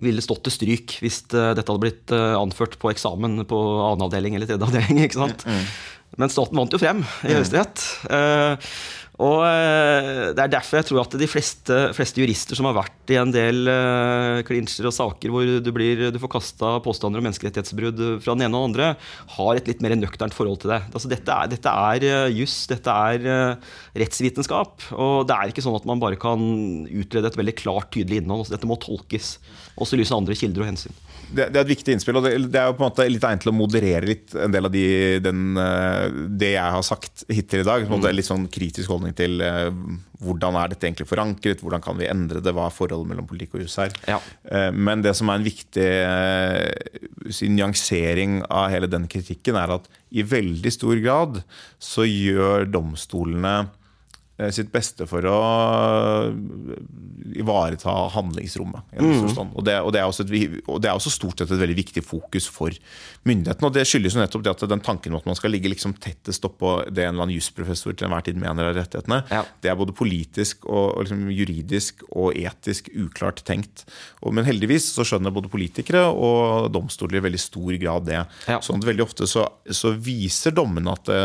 ville 0.00 0.24
stått 0.24 0.46
til 0.46 0.54
stryk 0.54 0.96
hvis 1.02 1.24
dette 1.28 1.64
hadde 1.66 1.82
blitt 1.82 2.12
anført 2.14 2.76
på 2.80 2.92
eksamen 2.92 3.42
på 3.50 3.58
annen 3.58 4.04
avdeling 4.06 4.36
eller 4.38 4.48
tredje 4.48 4.64
avdeling. 4.64 5.02
ikke 5.08 5.18
sant? 5.18 5.44
Mm. 5.44 5.64
Men 6.22 6.32
staten 6.32 6.56
vant 6.56 6.72
jo 6.72 6.80
frem 6.80 7.02
i 7.26 7.34
Høyesterett. 7.34 7.82
Og 9.18 9.40
eh, 9.42 10.30
Det 10.36 10.42
er 10.44 10.52
derfor 10.52 10.78
jeg 10.78 10.86
tror 10.88 11.00
at 11.02 11.16
de 11.18 11.28
fleste, 11.30 11.78
fleste 11.96 12.22
jurister 12.22 12.58
som 12.58 12.68
har 12.68 12.76
vært 12.76 13.10
i 13.10 13.16
en 13.18 13.32
del 13.34 13.66
uh, 13.66 14.44
klinsjer 14.46 14.86
og 14.86 14.94
saker 14.94 15.32
hvor 15.32 15.48
du, 15.64 15.70
blir, 15.74 16.04
du 16.12 16.18
får 16.22 16.30
kasta 16.36 16.74
påstander 16.84 17.18
om 17.18 17.26
menneskerettighetsbrudd 17.26 18.02
fra 18.22 18.36
den 18.36 18.46
ene 18.46 18.54
og 18.58 18.68
den 18.68 18.68
andre, 18.68 18.90
har 19.34 19.58
et 19.58 19.70
litt 19.70 19.82
mer 19.82 19.96
nøkternt 19.98 20.36
forhold 20.36 20.60
til 20.62 20.74
det. 20.74 20.82
Altså, 20.92 21.10
dette 21.10 21.34
er, 21.34 21.50
dette 21.50 21.74
er 21.90 22.06
uh, 22.06 22.36
juss, 22.36 22.60
dette 22.70 22.94
er 23.08 23.58
rettsvitenskap. 23.98 24.90
Og 24.94 25.26
det 25.26 25.34
er 25.34 25.50
ikke 25.50 25.64
sånn 25.64 25.78
at 25.80 25.88
man 25.88 26.02
bare 26.02 26.20
kan 26.20 26.38
utrede 26.86 27.32
et 27.32 27.40
veldig 27.40 27.56
klart, 27.58 27.90
tydelig 27.96 28.22
innhold. 28.22 28.44
Altså, 28.44 28.54
dette 28.54 28.70
må 28.70 28.78
tolkes, 28.82 29.38
også 29.80 29.96
i 29.96 30.02
lys 30.02 30.14
av 30.14 30.22
andre 30.22 30.38
kilder 30.38 30.66
og 30.66 30.70
hensyn 30.74 30.94
det, 31.28 31.48
det, 31.52 31.58
er 31.58 31.64
et 31.64 31.70
viktig 31.70 31.94
innspill. 31.94 32.18
og 32.20 32.24
det, 32.24 32.34
det, 32.48 32.58
er 32.60 32.70
jo 32.70 32.76
på 32.78 32.84
en 32.84 32.88
måte 32.88 33.06
litt 33.08 33.24
egnet 33.26 33.44
til 33.44 33.52
å 33.52 33.56
moderere 33.56 34.08
litt 34.08 34.34
en 34.38 34.54
del 34.54 34.68
av 34.68 34.72
de, 34.72 34.84
den, 35.24 35.42
eh, 35.60 36.04
det 36.40 36.52
jeg 36.54 36.74
har 36.76 36.84
sagt 36.86 37.24
hittil 37.28 37.64
i 37.64 37.68
dag. 37.68 37.84
På 37.84 37.92
en 37.92 37.98
måte 37.98 38.12
mm. 38.12 38.18
Litt 38.18 38.28
sånn 38.28 38.46
kritisk 38.52 38.92
holdning 38.92 39.14
til 39.18 39.42
uh, 39.44 39.68
hvordan 40.24 40.56
er 40.58 40.72
dette 40.72 40.88
egentlig 40.88 41.08
forankret, 41.10 41.62
hvordan 41.62 41.84
kan 41.84 41.98
vi 42.00 42.08
endre 42.10 42.42
det, 42.44 42.54
hva 42.56 42.68
er 42.68 42.74
forholdet 42.74 43.12
mellom 43.12 43.28
politikk 43.28 43.58
og 43.58 43.66
jus 43.66 43.76
her. 43.82 43.94
Ja. 44.08 44.18
Uh, 44.48 44.70
men 44.74 45.04
det 45.04 45.14
som 45.18 45.30
er 45.30 45.40
en 45.40 45.48
viktig 45.48 45.88
uh, 46.08 47.40
nyansering 47.58 48.40
av 48.48 48.70
hele 48.72 48.90
den 48.90 49.08
kritikken, 49.10 49.60
er 49.60 49.76
at 49.78 49.90
i 50.08 50.24
veldig 50.24 50.72
stor 50.72 50.96
grad 51.04 51.42
så 51.82 52.06
gjør 52.08 52.64
domstolene 52.72 53.58
Eh, 53.60 53.77
sitt 54.54 54.70
beste 54.70 55.06
for 55.10 55.24
å 55.26 55.38
ivareta 57.34 57.90
handlingsrommet. 58.14 58.94
Mm. 58.94 59.26
Og, 59.52 59.62
det, 59.66 59.76
og, 59.82 59.92
det 59.94 60.02
et, 60.02 60.60
og, 60.66 60.78
det, 60.82 60.90
er 60.90 60.94
også 60.96 61.12
stort 61.12 61.40
sett 61.40 61.52
et 61.52 61.60
veldig 61.60 61.76
viktig 61.78 62.02
fokus 62.06 62.48
for 62.50 62.74
myndighetene. 63.28 63.68
Og 63.68 63.74
det 63.74 63.84
skyldes 63.88 64.16
jo 64.16 64.22
nettopp 64.22 64.44
det 64.46 64.54
at 64.54 64.64
den 64.70 64.84
tanken 64.84 65.14
om 65.14 65.20
at 65.20 65.28
man 65.28 65.38
skal 65.38 65.52
ligge 65.54 65.70
liksom 65.72 65.96
tettest 66.02 66.46
oppå 66.46 66.78
det 66.86 67.04
en 67.04 67.16
eller 67.16 67.26
annen 67.26 67.36
jusprofessor 67.36 67.96
til 67.96 68.08
enhver 68.08 68.26
tid 68.28 68.38
mener 68.40 68.70
er 68.70 68.78
rettighetene, 68.78 69.20
ja. 69.32 69.42
det 69.62 69.72
er 69.72 69.78
både 69.78 69.96
politisk 69.96 70.66
og, 70.68 70.94
og 70.94 71.06
liksom 71.06 71.26
juridisk 71.34 72.04
og 72.08 72.38
etisk 72.38 72.90
uklart 72.94 73.42
tenkt. 73.48 73.84
men 74.22 74.46
heldigvis 74.46 74.90
så 74.94 75.06
skjønner 75.06 75.34
både 75.34 75.50
politikere 75.52 76.06
og 76.08 76.70
domstoler 76.74 77.18
i 77.18 77.24
veldig 77.28 77.42
stor 77.42 77.74
grad 77.82 78.08
det. 78.08 78.22
Ja. 78.48 78.60
Sånn 78.64 78.80
at 78.80 78.88
veldig 78.88 79.04
ofte 79.04 79.28
så, 79.30 79.44
så 79.66 79.92
viser 79.94 80.54
dommene 80.56 80.94
at 80.94 81.08
det, 81.08 81.22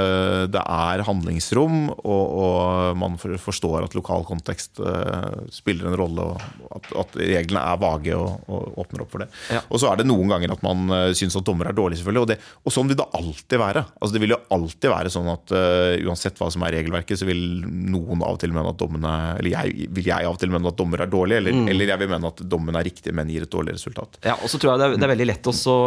det 0.55 0.63
er 0.63 1.05
handlingsrom. 1.07 1.79
og, 1.93 2.23
og 2.43 2.99
man 3.03 3.17
forstår 3.19 3.85
at 3.85 3.95
lokal 3.97 4.25
kontekst 4.27 4.79
uh, 4.83 5.43
spiller 5.53 5.89
en 5.89 5.97
rolle, 5.99 6.25
og 6.33 6.77
at, 6.77 6.89
at, 7.03 7.17
reglene 7.19 7.61
er 7.61 7.79
vage 7.81 8.15
og, 8.17 8.47
og, 8.47 8.79
åpner 8.83 9.03
opp 9.03 9.13
for 9.13 9.23
det. 9.23 9.29
Ja. 9.53 9.61
Og 9.67 9.81
så 9.81 9.91
er 9.91 9.99
det 9.99 10.07
noen 10.09 10.31
ganger 10.31 10.55
at 10.55 10.63
man 10.65 10.85
uh, 10.91 11.11
syns 11.17 11.37
at 11.39 11.45
dommer 11.47 11.69
er 11.69 11.77
dårlige, 11.77 12.01
selvfølgelig. 12.01 12.23
Og, 12.23 12.31
det, 12.31 12.39
og, 12.63 12.75
sånn 12.75 12.89
vil 12.91 12.99
det 12.99 13.09
alltid 13.19 13.61
være. 13.61 13.85
Altså, 13.99 14.15
det 14.15 14.23
vil 14.23 14.35
jo 14.35 14.41
alltid 14.57 14.89
være 14.93 15.13
sånn 15.13 15.31
at 15.33 15.55
uh, 15.55 16.07
uansett 16.07 16.39
hva 16.41 16.49
som 16.53 16.65
er 16.67 16.77
regelverket, 16.79 17.19
så 17.19 17.27
vil 17.29 17.43
noen 17.63 18.23
av 18.23 18.37
og 18.37 18.41
til 18.43 18.55
mene 18.55 18.73
at 18.73 18.79
dommene 18.79 19.13
Eller 19.39 19.53
jeg, 19.53 19.89
vil 19.93 20.09
jeg 20.09 20.27
av 20.27 20.35
og 20.35 20.41
til 20.41 20.53
mene 20.53 20.71
at 20.71 20.79
dommer 20.79 21.03
er 21.03 21.11
dårlige, 21.11 21.43
eller, 21.43 21.59
mm. 21.59 21.67
eller, 21.73 21.93
jeg 21.93 22.03
vil 22.03 22.13
mene 22.15 22.33
at 22.33 22.45
dommen 22.55 22.79
er 22.79 22.87
riktig, 22.87 23.15
men 23.15 23.31
gir 23.31 23.47
et 23.47 23.53
dårlig 23.53 23.77
resultat. 23.77 24.19
Ja, 24.25 24.37
og 24.39 24.51
så 24.51 24.59
tror 24.59 24.73
jeg 24.73 24.81
det 24.81 24.87
er, 24.87 24.97
det 24.99 25.07
er 25.07 25.13
veldig 25.13 25.29
lett 25.29 25.51
å 25.53 25.77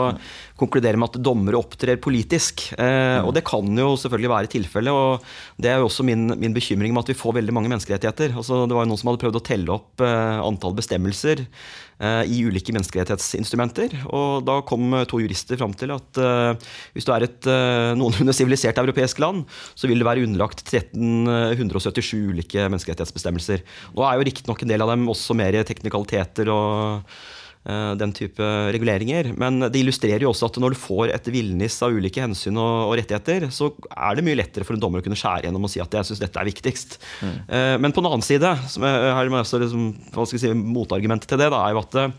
konkludere 0.61 1.01
med 1.01 1.11
at 1.11 1.21
dommere 1.25 1.59
opptrer 1.61 2.01
politisk. 2.03 2.69
Uh, 2.77 2.85
mm. 2.87 3.29
Og 3.29 3.35
det 3.37 3.45
kan 3.47 3.83
jo 3.83 3.93
selvfølgelig 4.01 4.33
være 4.33 4.53
tilfellet. 4.53 4.93
Og 4.97 5.63
det 5.63 5.73
er 5.73 5.81
jo 5.81 5.89
også 5.91 6.07
min, 6.07 6.29
min 6.39 6.55
bekymring 6.57 6.95
med 6.95 7.05
at 7.05 7.06
vi 7.11 7.19
får 7.19 7.37
veldig 7.39 7.55
mange 7.55 7.71
menneskerettigheter. 7.73 8.35
Altså, 8.37 8.65
det 8.69 8.77
var 8.77 8.87
jo 8.87 8.91
noen 8.93 9.01
som 9.01 9.11
hadde 9.11 9.23
prøvd 9.23 9.39
å 9.41 9.45
telle 9.47 9.75
opp 9.75 10.05
eh, 10.05 10.41
antall 10.43 10.75
bestemmelser 10.79 11.45
eh, 11.45 12.23
i 12.33 12.41
ulike 12.47 12.75
menneskerettighetsinstrumenter. 12.77 13.95
Og 14.11 14.45
da 14.49 14.59
kom 14.69 14.95
to 15.11 15.23
jurister 15.23 15.61
fram 15.61 15.77
til 15.79 15.95
at 15.95 16.21
eh, 16.23 16.69
hvis 16.97 17.09
du 17.09 17.15
er 17.15 17.29
et 17.29 17.51
eh, 17.53 17.95
noenlunde 17.99 18.37
sivilisert 18.41 18.83
europeisk 18.83 19.23
land, 19.23 19.47
så 19.79 19.91
vil 19.91 20.03
det 20.03 20.09
være 20.09 20.27
underlagt 20.27 20.65
1377 20.67 22.13
ulike 22.35 22.69
menneskerettighetsbestemmelser. 22.69 23.65
Nå 23.97 24.07
er 24.07 24.19
jo 24.19 24.29
riktignok 24.31 24.67
en 24.67 24.75
del 24.75 24.85
av 24.85 24.95
dem 24.95 25.09
også 25.13 25.39
mer 25.39 25.63
teknikaliteter 25.67 26.53
og 26.53 27.05
Eh, 27.07 27.36
den 27.67 28.13
type 28.15 28.47
reguleringer. 28.75 29.33
Men 29.39 29.59
det 29.67 29.81
illustrerer 29.81 30.23
jo 30.23 30.31
også 30.31 30.47
at 30.51 30.59
når 30.63 30.75
du 30.75 30.79
får 30.79 31.11
et 31.15 31.31
villnis 31.35 31.79
av 31.83 31.95
ulike 31.97 32.23
hensyn 32.23 32.59
og, 32.63 32.93
rettigheter, 32.99 33.49
så 33.55 33.73
er 33.91 34.17
det 34.17 34.25
mye 34.27 34.39
lettere 34.39 34.67
for 34.67 34.77
en 34.77 34.83
dommer 34.83 35.03
å 35.03 35.07
kunne 35.07 35.19
skjære 35.19 35.49
gjennom 35.49 35.67
og 35.67 35.73
si 35.73 35.83
at 35.83 35.99
jeg 35.99 36.09
syns 36.09 36.23
dette 36.23 36.41
er 36.41 36.49
viktigst. 36.49 36.99
Mm. 37.21 37.35
Eh, 37.59 37.75
men 37.83 37.95
på 37.95 38.03
den 38.03 38.11
annen 38.11 38.27
side, 38.27 38.53
som 38.71 38.87
er, 38.87 39.11
her 39.17 39.27
er 39.27 39.39
også 39.41 39.61
liksom, 39.63 39.89
hva 40.15 40.27
skal 40.27 40.39
jeg 40.39 40.45
si, 40.47 40.73
motargumentet 40.77 41.31
til 41.31 41.43
det, 41.43 41.51
da, 41.53 41.63
er 41.67 41.75
jo 41.75 41.83
at 41.83 41.99
eh, 42.03 42.17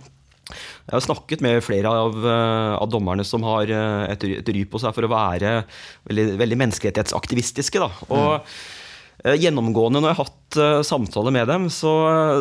jeg 0.47 0.95
har 0.95 1.03
snakket 1.03 1.43
med 1.43 1.63
flere 1.63 1.91
av, 1.91 2.13
av 2.79 2.87
dommerne 2.91 3.25
som 3.27 3.43
har 3.43 3.67
et, 3.67 4.21
et 4.39 4.51
ry 4.55 4.61
på 4.69 4.79
seg 4.79 4.93
for 4.95 5.03
å 5.03 5.11
være 5.11 5.57
veldig, 6.07 6.27
veldig 6.39 6.59
menneskerettighetsaktivistiske. 6.61 7.81
Da. 7.83 7.89
Og 8.07 8.29
mm. 8.37 8.53
Eh, 9.25 9.37
gjennomgående 9.41 10.01
når 10.01 10.11
jeg 10.11 10.17
har 10.17 10.27
hatt 10.27 10.57
uh, 10.61 10.81
samtaler 10.85 11.33
med 11.33 11.47
dem, 11.49 11.69
så, 11.73 11.93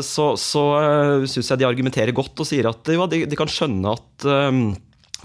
så, 0.05 0.35
så 0.41 0.65
uh, 0.77 1.29
syns 1.29 1.49
jeg 1.53 1.63
de 1.63 1.69
argumenterer 1.69 2.13
godt 2.17 2.43
og 2.43 2.49
sier 2.49 2.69
at 2.69 2.91
ja, 2.93 3.07
de, 3.09 3.23
de, 3.25 3.39
kan 3.39 3.49
skjønne 3.49 3.95
at 3.97 4.27
um, 4.29 4.67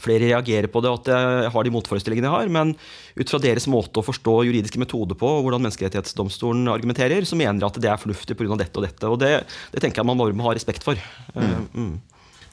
flere 0.02 0.30
reagerer 0.32 0.70
på 0.72 0.82
det, 0.82 0.94
og 0.94 1.02
at 1.02 1.12
jeg 1.12 1.50
har 1.54 1.68
de 1.68 1.74
motforestillingene 1.76 2.30
jeg 2.30 2.38
har. 2.38 2.54
Men 2.56 2.72
ut 3.20 3.34
fra 3.34 3.42
deres 3.44 3.68
måte 3.70 4.00
å 4.00 4.06
forstå 4.06 4.38
juridiske 4.48 4.80
metoder 4.82 5.20
på, 5.20 5.28
og 5.28 5.44
hvordan 5.46 5.68
Menneskerettighetsdomstolen 5.68 6.72
argumenterer, 6.72 7.28
så 7.28 7.38
mener 7.38 7.60
de 7.60 7.68
at 7.68 7.82
det 7.84 7.92
er 7.92 8.00
fornuftig 8.02 8.40
pga. 8.40 8.56
dette 8.64 8.80
og 8.80 8.88
dette. 8.88 9.12
Og 9.12 9.20
det, 9.22 9.34
det, 9.76 9.84
tenker 9.84 10.02
jeg 10.02 10.10
man 10.10 10.24
bare 10.24 10.38
må 10.38 10.48
ha 10.48 10.56
respekt 10.58 10.88
for. 10.88 10.98
Mm. 11.36 11.68
Mm. 11.76 11.94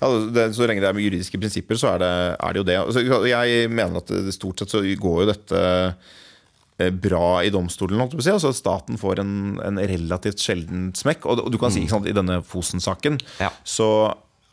Ja, 0.03 0.11
det, 0.34 0.51
så 0.59 0.66
lenge 0.68 0.82
det 0.82 0.90
er 0.90 0.99
med 0.99 1.07
juridiske 1.07 1.40
prinsipper, 1.40 1.78
så 1.78 1.94
er 1.94 2.03
det, 2.03 2.12
er 2.36 2.53
det 2.53 2.61
jo 2.61 2.68
det. 2.68 2.80
Altså, 2.82 3.07
jeg 3.30 3.72
mener 3.72 4.03
at 4.03 4.12
det, 4.12 4.34
stort 4.36 4.61
sett 4.61 4.74
så 4.74 4.82
går 4.82 5.22
jo 5.22 5.30
dette 5.32 5.64
Eh, 5.88 6.16
bra 6.79 7.43
i 7.43 7.51
domstolen. 7.51 8.01
Si. 8.20 8.31
Altså 8.31 8.53
staten 8.55 9.01
får 9.01 9.22
en, 9.24 9.35
en, 9.64 9.81
relativt 9.91 10.43
sjelden 10.43 10.93
smekk. 10.95 11.26
Og, 11.26 11.49
du 11.51 11.59
kan 11.61 11.74
si 11.74 11.83
mm. 11.85 11.91
sant, 11.91 12.07
I 12.07 12.14
denne 12.16 12.41
Fosen-saken 12.47 13.18
ja. 13.43 13.51
så 13.66 13.91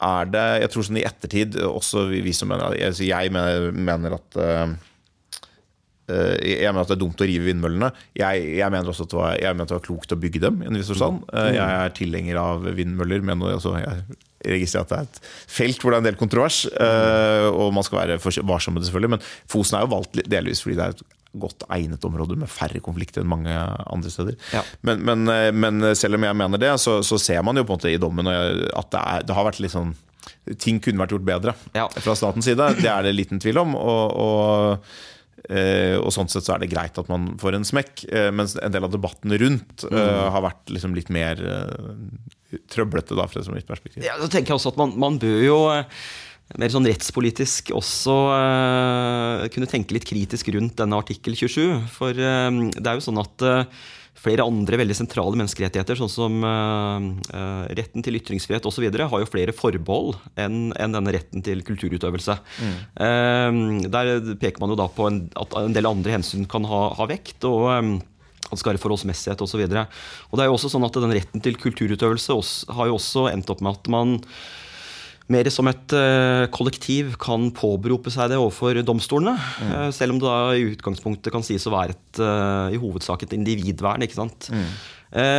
er 0.03 0.27
det 0.27 0.43
Jeg 0.65 0.71
tror 0.73 0.85
sånn 0.87 0.99
i 0.99 1.05
ettertid 1.07 1.55
også 1.63 2.09
vi, 2.09 2.19
vi 2.25 2.33
som 2.35 2.49
mener, 2.51 2.75
jeg, 2.75 2.97
jeg 3.07 3.31
mener 3.31 4.17
at 4.17 4.35
uh, 4.35 4.73
jeg 6.05 6.69
mener 6.69 6.83
at 6.83 6.91
det 6.91 6.97
er 6.97 7.01
dumt 7.01 7.21
å 7.23 7.25
rive 7.25 7.47
vindmøllene. 7.47 7.87
Jeg, 8.13 8.41
jeg 8.59 8.69
mener 8.69 8.91
også 8.91 9.07
at 9.07 9.13
det 9.13 9.17
var, 9.17 9.39
mener 9.41 9.65
at 9.65 9.71
det 9.71 9.77
var 9.79 9.85
klokt 9.87 10.13
å 10.13 10.19
bygge 10.21 10.41
dem. 10.43 10.59
Mm. 10.61 10.75
Jeg 10.77 11.63
er 11.65 11.95
tilhenger 11.97 12.37
av 12.37 12.67
vindmøller. 12.77 13.23
Men 13.25 13.41
altså, 13.49 13.73
jeg 13.81 14.03
registrerer 14.45 14.85
at 14.85 14.91
det 14.91 14.99
er 14.99 15.07
et 15.07 15.31
felt 15.55 15.81
hvor 15.81 15.89
det 15.89 15.97
er 15.97 16.03
en 16.03 16.09
del 16.11 16.19
kontrovers. 16.19 16.59
Uh, 16.77 17.49
og 17.49 17.73
man 17.73 17.87
skal 17.87 18.03
være 18.03 18.19
varsom 18.21 18.77
med 18.77 18.83
det, 18.83 18.91
selvfølgelig. 18.91 19.15
Men 19.15 19.25
Fosen 19.49 19.79
er 19.79 19.87
jo 19.87 19.93
valgt 19.95 20.21
delvis 20.29 20.61
fordi 20.61 20.77
det 20.77 20.85
er 20.85 20.93
et 20.93 21.03
godt 21.41 21.65
egnet 21.73 22.05
område 22.07 22.37
med 22.39 22.51
færre 22.51 22.81
konflikter 22.83 23.23
enn 23.23 23.31
mange 23.31 23.53
andre 23.53 24.11
steder. 24.11 24.37
Ja. 24.55 24.63
Men, 24.87 25.03
men, 25.07 25.25
eh, 25.31 25.51
men, 25.55 25.91
selv 25.97 26.19
om 26.19 26.27
jeg 26.27 26.39
mener 26.41 26.61
det, 26.61 26.73
så, 26.81 26.99
så, 27.05 27.19
ser 27.21 27.43
man 27.45 27.57
jo 27.57 27.65
på 27.65 27.75
en 27.75 27.81
måte 27.81 27.93
i 27.93 28.01
dommen 28.01 28.29
at 28.29 28.91
det, 28.93 29.01
er, 29.01 29.25
det 29.27 29.37
har 29.37 29.47
vært 29.49 29.63
litt 29.63 29.75
sånn 29.75 29.95
Ting 30.61 30.79
kunne 30.81 31.01
vært 31.01 31.11
gjort 31.13 31.25
bedre 31.25 31.51
ja. 31.73 31.83
fra 32.01 32.13
statens 32.17 32.47
side. 32.47 32.65
Det 32.79 32.89
er 32.89 33.05
det 33.05 33.11
liten 33.13 33.41
tvil 33.41 33.61
om. 33.61 33.75
og, 33.77 34.15
og 34.21 34.87
Uh, 35.45 36.01
og 36.01 36.07
sånn 36.09 36.29
sett 36.31 36.47
så 36.47 36.55
er 36.55 36.63
det 36.63 36.71
greit 36.71 36.95
at 36.97 37.09
man 37.11 37.35
får 37.37 37.53
en 37.53 37.67
smekk, 37.67 38.07
uh, 38.09 38.31
mens 38.33 38.55
en 38.57 38.73
del 38.73 38.87
av 38.87 38.89
debatten 38.95 39.29
rundt 39.37 39.83
mm. 39.85 39.97
har 40.33 40.41
vært 40.41 40.71
liksom 40.73 40.95
litt 40.97 41.11
mer 41.13 41.37
trøblete, 42.73 43.13
da, 43.13 43.27
fra 43.29 43.43
mitt 43.53 43.67
perspektiv. 43.69 44.01
Ja, 44.01 44.15
da 44.17 44.25
tenker 44.25 44.55
jeg 44.55 44.57
også 44.57 44.73
at 44.73 44.79
man, 44.81 44.95
man 44.97 45.19
bør 45.21 45.43
jo 45.45 45.59
mer 46.53 46.71
sånn 46.71 46.85
rettspolitisk 46.85 47.73
også 47.75 48.15
uh, 48.29 49.45
kunne 49.53 49.69
tenke 49.69 49.95
litt 49.95 50.07
kritisk 50.07 50.51
rundt 50.53 50.77
denne 50.77 50.97
artikkel 51.01 51.37
27. 51.37 51.85
For 51.91 52.13
uh, 52.13 52.49
det 52.69 52.85
er 52.85 52.99
jo 52.99 53.05
sånn 53.07 53.21
at 53.21 53.45
uh, 53.45 53.85
flere 54.25 54.45
andre 54.45 54.79
veldig 54.79 54.95
sentrale 54.97 55.37
menneskerettigheter, 55.37 55.99
sånn 55.99 56.09
som 56.09 56.45
retten 57.77 58.01
til 58.01 58.15
ytringsfrihet 58.17 58.65
osv., 58.65 58.87
har 58.95 59.21
jo 59.21 59.27
flere 59.29 59.53
forbehold 59.53 60.15
enn 60.39 60.71
en 60.71 60.95
denne 60.95 61.13
retten 61.13 61.43
til 61.45 61.61
kulturutøvelse. 61.67 62.33
Mm. 62.57 63.83
der 63.93 64.31
peker 64.41 64.63
man 64.63 64.73
jo 64.73 64.79
da 64.79 64.87
på 64.89 65.05
en, 65.11 65.19
at 65.37 65.53
en 65.59 65.77
del 65.77 65.91
andre 65.91 66.15
hensyn 66.15 66.47
kan 66.49 66.65
ha, 66.65 66.81
ha 66.97 67.09
vekt. 67.11 67.45
og 67.45 67.69
at 67.69 68.55
det 68.55 68.61
skal 68.63 68.73
være 68.73 68.81
forholdsmessighet 68.87 69.45
osv. 69.45 69.67
Det 69.67 69.83
er 69.83 70.49
jo 70.49 70.57
også 70.57 70.73
sånn 70.73 70.87
at 70.87 70.97
den 71.03 71.17
retten 71.19 71.45
til 71.45 71.59
kulturutøvelse 71.61 72.33
også, 72.33 72.73
har 72.79 72.89
jo 72.89 72.97
også 72.97 73.27
endt 73.29 73.51
opp 73.51 73.61
med 73.61 73.77
at 73.77 73.93
man 73.93 74.19
mer 75.31 75.47
som 75.49 75.65
et 75.69 75.95
uh, 75.97 76.45
kollektiv 76.53 77.15
kan 77.21 77.47
påberope 77.55 78.11
seg 78.13 78.29
det 78.29 78.37
overfor 78.37 78.77
domstolene. 78.85 79.33
Mm. 79.33 79.71
Uh, 79.71 79.87
selv 79.95 80.13
om 80.13 80.19
det 80.21 80.27
da 80.27 80.41
i 80.53 80.67
utgangspunktet 80.75 81.33
kan 81.33 81.45
sies 81.45 81.65
å 81.65 81.73
være 81.73 81.95
et, 81.95 82.19
uh, 82.21 82.67
i 82.69 82.81
hovedsak 82.81 83.25
et 83.25 83.33
individvern. 83.37 84.05
ikke 84.05 84.19
sant? 84.19 84.51
Mm. 84.53 84.69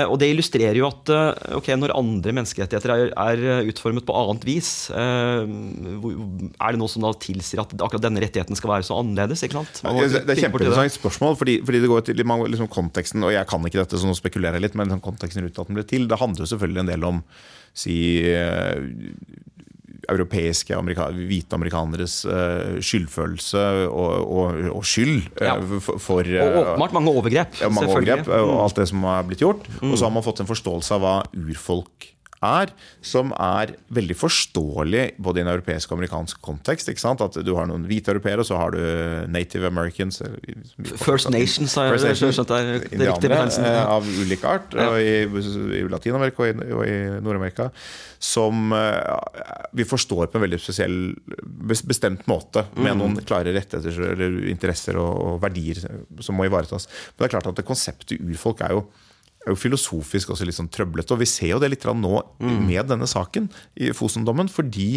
og 0.09 0.14
Det 0.18 0.28
illustrerer 0.32 0.78
jo 0.78 0.87
at 0.89 1.11
ok, 1.59 1.66
når 1.76 1.93
andre 1.99 2.32
menneskerettigheter 2.32 2.93
er, 2.95 3.11
er 3.12 3.68
utformet 3.68 4.07
på 4.09 4.14
annet 4.16 4.47
vis, 4.49 4.70
er 4.95 5.45
det 5.45 6.80
noe 6.80 6.89
som 6.89 7.05
da 7.05 7.11
tilsier 7.20 7.61
at 7.61 7.74
akkurat 7.74 8.07
denne 8.07 8.22
rettigheten 8.22 8.57
skal 8.57 8.72
være 8.72 8.87
så 8.89 8.97
annerledes? 9.03 9.43
ikke 9.45 9.59
sant? 9.59 9.82
det 9.82 10.22
er 10.22 10.32
et 10.32 10.45
kjempeinteressant 10.47 10.97
spørsmål, 10.97 11.37
fordi, 11.37 11.59
fordi, 11.66 11.82
det 11.82 11.91
går 11.93 12.07
til 12.09 12.22
liksom, 12.22 12.70
konteksten, 12.72 13.26
og 13.26 13.34
jeg 13.37 13.51
kan 13.51 13.68
ikke 13.68 13.82
dette, 13.82 14.01
så 14.01 14.09
nå 14.09 14.16
spekulerer 14.16 14.57
jeg 14.57 14.68
litt, 14.68 14.78
men 14.80 14.97
konteksten 15.05 15.45
rundt 15.45 15.61
at 15.61 15.68
den 15.68 15.76
ble 15.76 15.87
til, 15.93 16.09
det 16.09 16.22
handler 16.22 16.47
jo 16.47 16.51
selvfølgelig 16.55 16.84
en 16.87 16.95
del 16.95 17.07
om 17.11 17.20
si 17.76 17.99
europeiske 20.12 20.76
amerika 20.76 21.09
hvite 21.14 21.57
amerikaneres 21.57 22.18
uh, 22.28 22.78
skyldfølelse 22.84 23.62
og, 23.86 24.12
og, 24.24 24.61
og 24.72 24.84
skyld 24.86 25.16
uh, 25.40 25.46
ja. 25.46 25.57
for, 25.78 26.00
for 26.02 26.26
Og 26.26 26.61
åpenbart 26.62 26.96
mange 26.96 27.14
overgrep. 27.14 27.61
Ja, 27.62 27.70
mange 27.72 27.92
overgrep 27.92 28.28
og 28.28 28.52
mm. 28.52 28.59
alt 28.64 28.82
det 28.82 28.88
som 28.92 29.09
har 29.09 29.26
blitt 29.28 29.44
gjort. 29.44 29.66
Mm. 29.80 29.90
Og 29.92 29.98
så 29.98 30.09
har 30.09 30.14
man 30.14 30.26
fått 30.26 30.44
en 30.44 30.50
forståelse 30.50 30.96
av 30.96 31.04
hva 31.04 31.16
urfolk 31.36 32.12
er, 32.47 32.72
som 33.05 33.32
er 33.42 33.74
veldig 33.97 34.16
forståelig 34.18 35.05
både 35.22 35.42
i 35.42 35.44
en 35.44 35.53
europeisk 35.53 35.92
og 35.92 35.99
amerikansk 35.99 36.40
kontekst. 36.44 36.90
At 37.07 37.38
du 37.44 37.53
har 37.59 37.68
noen 37.70 37.86
hvite 37.88 38.12
europeere, 38.14 38.42
og 38.42 38.49
så 38.49 38.59
har 38.61 38.74
du 38.74 38.80
native 39.32 39.68
americans 39.68 40.22
First 41.03 41.30
Nations, 41.34 41.76
har 41.78 41.97
jeg 41.97 42.18
skjønt 42.20 42.53
er 42.55 42.72
det 42.72 43.09
riktige 43.11 43.72
Av 43.76 44.07
ulik 44.07 44.44
art, 44.47 44.74
ja. 44.76 44.90
og 44.90 45.01
i, 45.01 45.24
i 45.80 45.86
Latin-Amerika 45.90 46.47
og 46.47 46.84
i, 46.86 46.92
i 46.92 47.01
Nord-Amerika 47.22 47.70
som 48.18 48.72
eh, 48.72 49.18
vi 49.72 49.84
forstår 49.84 50.26
på 50.26 50.38
en 50.38 50.44
veldig 50.47 50.59
spesiell, 50.61 50.99
bestemt 51.86 52.26
måte, 52.30 52.64
med 52.76 52.94
mm. 52.94 53.01
noen 53.01 53.18
klare 53.26 53.55
rettigheter 53.55 54.12
eller 54.12 54.38
interesser 54.51 54.99
og, 55.01 55.12
og, 55.14 55.40
verdier 55.42 55.82
som 56.24 56.38
må 56.38 56.49
ivaretas. 56.49 56.88
Men 56.88 57.24
det 57.24 57.28
er 57.28 57.34
klart 57.36 57.51
at 57.53 57.61
det 57.61 57.68
konseptet 57.68 58.22
urfolk 58.22 58.64
er 58.66 58.76
jo, 58.76 58.86
er 59.47 59.55
jo 59.55 59.61
filosofisk 59.61 60.34
også 60.34 60.47
litt 60.49 60.59
sånn 60.59 60.70
trøblete. 60.72 61.14
Og 61.14 61.22
vi 61.22 61.30
ser 61.30 61.55
jo 61.55 61.62
det 61.62 61.70
litt 61.72 61.86
nå 61.86 62.14
mm. 62.42 62.61
med 62.66 62.90
denne 62.90 63.09
saken 63.11 63.49
i 63.78 63.92
Fosen-dommen, 63.97 64.51
fordi 64.53 64.88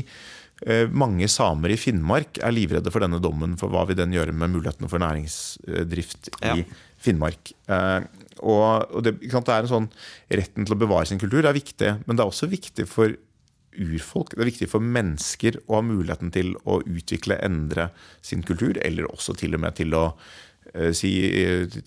eh, 0.66 0.90
mange 0.90 1.30
samer 1.32 1.76
i 1.76 1.80
Finnmark 1.80 2.42
er 2.42 2.56
livredde 2.56 2.94
for 2.94 3.06
denne 3.06 3.22
dommen, 3.24 3.56
for 3.62 3.72
hva 3.74 3.86
vil 3.90 4.00
den 4.00 4.16
gjøre 4.16 4.34
med 4.34 4.56
mulighetene 4.56 4.90
for 4.92 5.04
næringsdrift 5.04 6.34
i 6.42 6.58
ja. 6.64 6.68
Finnmark. 7.00 7.54
Eh, 7.70 8.02
og, 8.40 9.00
det, 9.06 9.20
det, 9.22 9.32
er 9.36 9.66
en 9.66 9.74
sånn 9.74 9.90
Retten 10.32 10.64
til 10.64 10.76
å 10.76 10.80
bevare 10.80 11.10
sin 11.10 11.20
kultur 11.22 11.44
er 11.44 11.58
viktig, 11.58 11.98
men 12.06 12.16
det 12.16 12.24
er 12.24 12.32
også 12.32 12.50
viktig 12.52 12.88
for 12.90 13.18
urfolk. 13.80 14.34
Det 14.34 14.44
er 14.44 14.50
viktig 14.50 14.68
for 14.72 14.84
mennesker 14.84 15.60
å 15.68 15.78
ha 15.78 15.86
muligheten 15.86 16.32
til 16.34 16.56
å 16.66 16.80
utvikle, 16.82 17.38
endre 17.46 17.90
sin 18.26 18.44
kultur, 18.46 18.80
eller 18.84 19.08
også 19.12 19.38
til 19.40 19.56
og 19.56 19.64
med 19.64 19.78
til 19.78 19.96
å 19.98 20.06
si, 20.94 21.12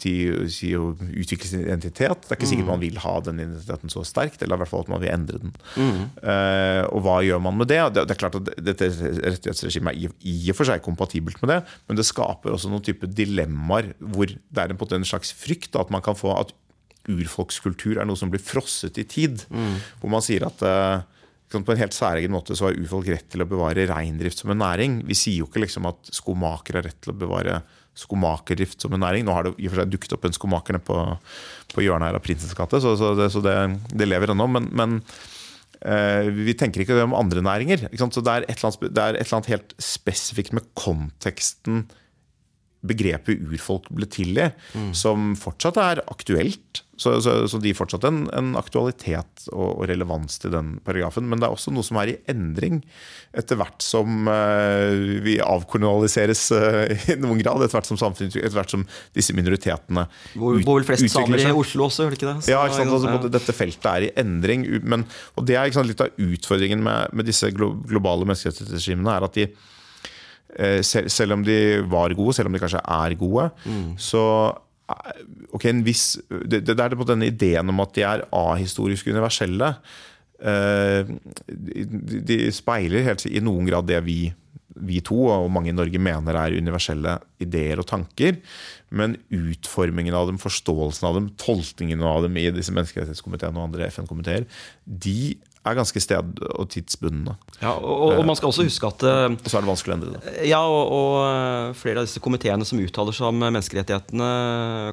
til, 0.00 0.46
si, 0.52 0.72
å 0.74 0.92
utvikle 0.92 1.48
sin 1.48 1.64
identitet. 1.64 2.24
Det 2.24 2.34
er 2.34 2.40
ikke 2.40 2.50
sikkert 2.50 2.66
mm. 2.66 2.72
man 2.72 2.82
vil 2.82 2.98
ha 3.02 3.14
den 3.24 3.42
identiteten 3.42 3.92
så 3.92 4.04
sterkt, 4.06 4.42
eller 4.42 4.58
i 4.58 4.62
hvert 4.62 4.72
fall 4.72 4.84
at 4.86 4.92
man 4.92 5.02
vil 5.02 5.12
endre 5.12 5.42
den. 5.42 5.54
Mm. 5.76 6.00
Uh, 6.18 6.82
og 6.88 7.04
hva 7.06 7.18
gjør 7.26 7.42
man 7.44 7.58
med 7.60 7.70
det? 7.70 7.80
det? 7.94 8.06
Det, 8.08 8.16
er 8.16 8.22
klart 8.24 8.40
at 8.40 8.50
Dette 8.70 8.90
rettighetsregimet 8.90 9.94
er 9.94 10.16
i, 10.18 10.36
og 10.50 10.58
for 10.58 10.68
seg 10.68 10.82
kompatibelt 10.84 11.38
med 11.44 11.54
det, 11.54 11.60
men 11.88 12.00
det 12.00 12.08
skaper 12.08 12.56
også 12.56 12.72
noen 12.72 12.84
type 12.86 13.10
dilemmaer 13.10 13.92
hvor 14.02 14.30
det 14.30 14.64
er 14.64 14.74
en, 14.74 14.82
en 14.98 15.08
slags 15.08 15.32
frykt 15.36 15.78
at 15.78 15.92
man 15.94 16.04
kan 16.04 16.18
få 16.18 16.34
at 16.38 16.54
urfolkskultur 17.10 17.98
er 17.98 18.06
noe 18.06 18.18
som 18.18 18.30
blir 18.30 18.42
frosset 18.42 18.98
i 19.00 19.06
tid. 19.08 19.42
Mm. 19.50 19.78
Hvor 20.02 20.12
man 20.12 20.22
sier 20.24 20.46
at 20.46 20.62
uh, 20.62 21.02
på 21.52 21.74
en 21.74 21.80
helt 21.82 21.96
særegen 21.96 22.32
måte 22.32 22.56
så 22.56 22.70
har 22.70 22.78
urfolk 22.80 23.10
rett 23.12 23.28
til 23.32 23.44
å 23.44 23.48
bevare 23.48 23.84
reindrift 23.90 24.40
som 24.40 24.54
en 24.54 24.62
næring. 24.62 25.02
Vi 25.08 25.16
sier 25.18 25.42
jo 25.42 25.50
ikke 25.50 25.66
liksom 25.66 25.88
at 25.90 26.08
skomaker 26.14 26.80
har 26.80 26.88
rett 26.88 27.00
til 27.04 27.12
å 27.12 27.18
bevare 27.20 27.60
skomakerdrift 27.98 28.80
som 28.80 28.94
en 28.96 29.02
næring. 29.04 29.26
Nå 29.26 29.34
har 29.36 29.46
det 29.46 29.54
i 29.58 29.68
og 29.68 29.74
for 29.74 29.82
seg 29.82 29.92
dukket 29.92 30.16
opp 30.16 30.24
en 30.24 30.36
skomaker 30.36 30.80
på, 30.84 30.98
på 31.74 31.84
hjørnet 31.84 32.08
her 32.08 32.18
av 32.18 32.24
Prinsens 32.24 32.56
gate, 32.56 32.80
så, 32.80 32.94
så, 32.96 33.12
det, 33.18 33.28
så 33.34 33.42
det, 33.44 33.56
det, 33.92 34.08
lever 34.08 34.32
ennå. 34.32 34.48
Men, 34.48 34.68
men 34.72 35.00
eh, 35.84 36.30
vi 36.32 36.56
tenker 36.58 36.84
ikke 36.84 37.02
om 37.04 37.16
andre 37.18 37.44
næringer. 37.44 37.88
Så 37.92 38.24
det 38.24 38.38
er, 38.38 38.46
annet, 38.48 38.86
det 38.88 39.02
er, 39.04 39.18
et 39.18 39.26
eller 39.26 39.40
annet, 39.40 39.52
helt 39.52 39.76
spesifikt 39.82 40.56
med 40.56 40.70
konteksten 40.78 41.84
begrepet 42.82 43.44
urfolk 43.46 43.86
ble 43.94 44.08
til 44.10 44.40
i, 44.40 44.48
mm. 44.74 44.90
som 44.96 45.36
fortsatt 45.38 45.78
er 45.78 46.02
aktuelt. 46.10 46.82
Så, 47.02 47.16
så, 47.24 47.34
så 47.50 47.58
de 47.62 47.72
fortsatt 47.74 48.04
en, 48.06 48.22
en 48.36 48.52
aktualitet 48.58 49.46
og, 49.50 49.66
og, 49.66 49.82
relevans 49.90 50.38
til 50.42 50.52
den 50.54 50.76
paragrafen. 50.86 51.26
Men 51.28 51.42
det 51.42 51.48
er 51.48 51.56
også 51.56 51.74
noe 51.74 51.86
som 51.86 51.98
er 52.02 52.12
i 52.12 52.16
endring 52.30 52.80
etter 53.36 53.58
hvert 53.58 53.82
som 53.82 54.28
uh, 54.30 54.92
vi 55.24 55.38
avkolonialiseres 55.42 56.44
uh, 56.54 57.10
i 57.14 57.18
noen 57.22 57.42
grad. 57.42 57.64
Etter 57.66 57.80
hvert 57.80 57.90
som 57.90 58.00
samfunnet, 58.00 58.38
etter 58.38 58.58
hvert 58.60 58.76
som 58.76 58.86
disse 59.16 59.34
minoritetene 59.36 60.06
Hvor 60.38 60.62
bor 60.62 60.80
vel 60.80 60.88
flest 60.88 61.08
samer 61.12 61.42
i 61.42 61.50
Oslo 61.50 61.88
også, 61.88 62.06
gjør 62.06 62.14
det 62.14 62.20
ikke 62.20 62.30
det? 62.30 62.38
Så, 62.46 62.54
ja, 62.54 62.62
ikke 62.68 62.80
sant? 62.80 62.96
Altså, 62.96 63.34
dette 63.38 63.56
feltet 63.56 63.90
er 63.92 64.08
i 64.08 64.14
endring. 64.22 64.68
Men, 64.86 65.06
og 65.36 65.48
det 65.48 65.58
er 65.58 65.74
sant, 65.74 65.90
litt 65.90 66.04
av 66.04 66.14
utfordringen 66.22 66.82
med, 66.84 67.12
med 67.16 67.28
disse 67.28 67.50
globale 67.52 68.28
menneskerettighetsregimene, 68.28 69.18
er 69.18 69.28
at 69.28 69.38
de 69.40 69.50
Eh, 70.52 70.82
selv, 70.84 71.08
selv, 71.08 71.32
om 71.32 71.44
de 71.44 71.80
var 71.88 72.12
gode, 72.16 72.34
selv 72.36 72.50
om 72.50 72.52
de 72.52 72.60
kanskje 72.60 72.82
er 72.84 73.14
gode, 73.16 73.48
mm. 73.64 73.94
så 73.96 74.24
ok, 75.52 75.66
en 75.70 75.82
viss, 75.86 76.06
det, 76.28 76.62
det 76.68 76.76
er 76.78 76.96
på 76.98 77.08
denne 77.08 77.28
ideen 77.30 77.72
om 77.72 77.82
at 77.84 77.94
de 77.96 78.06
er 78.06 78.24
ahistorisk 78.36 79.10
universelle. 79.12 79.74
Eh, 80.42 81.10
de 81.46 82.38
speiler 82.54 83.06
helt 83.06 83.26
i 83.30 83.42
noen 83.44 83.68
grad 83.68 83.86
det 83.90 84.00
vi, 84.06 84.18
vi 84.82 85.02
to 85.04 85.20
og 85.30 85.50
mange 85.54 85.70
i 85.70 85.76
Norge 85.76 86.00
mener 86.02 86.38
er 86.38 86.58
universelle 86.58 87.18
ideer 87.42 87.82
og 87.82 87.88
tanker. 87.90 88.40
Men 88.90 89.16
utformingen 89.32 90.16
av 90.16 90.28
dem, 90.30 90.40
forståelsen 90.42 91.08
av 91.08 91.18
dem, 91.18 91.30
tolkningen 91.40 92.02
av 92.06 92.26
dem 92.26 92.36
i 92.40 92.48
disse 92.54 92.74
menneskerettighetskomiteene 92.74 93.58
og 93.58 93.70
andre 93.70 93.88
FN-komiteer, 93.92 94.48
de 94.84 95.34
er 95.62 95.76
ganske 95.78 96.00
sted- 96.02 96.40
og 96.48 96.66
tidsbundne. 96.72 97.36
Ja, 97.60 97.72
og, 97.76 98.16
og, 98.18 98.22
man 98.26 98.38
skal 98.38 98.50
også 98.50 98.66
huske 98.66 98.88
at 98.88 99.04
Og 99.06 99.46
Så 99.46 99.58
er 99.58 99.64
det 99.64 99.70
vanskelig 99.70 99.94
å 99.94 99.96
endre 99.98 100.14
det. 100.16 100.32
Ja, 100.50 100.62
og, 100.66 100.82
og, 100.96 101.14
eh, 101.28 101.76
flere 101.78 102.02
av 102.02 102.08
disse 102.08 102.22
komiteene 102.24 102.66
som 102.66 102.80
uttaler 102.82 103.14
seg 103.16 103.28
om 103.30 103.38
menneskerettighetene, 103.44 104.32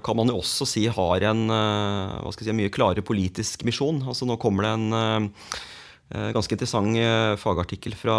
kan 0.05 0.19
man 0.19 0.29
jo 0.29 0.37
også 0.43 0.67
si 0.69 0.85
har 0.85 1.25
en, 1.31 1.47
hva 1.49 2.35
skal 2.35 2.45
jeg 2.45 2.53
si, 2.53 2.59
mye 2.61 2.73
klarere 2.73 3.05
politisk 3.05 3.65
misjon. 3.67 4.03
Altså 4.05 4.29
Nå 4.29 4.37
kommer 4.41 4.67
det 4.67 4.75
en 4.77 6.31
ganske 6.33 6.55
interessant 6.55 6.95
fagartikkel 7.41 7.93
fra 7.97 8.15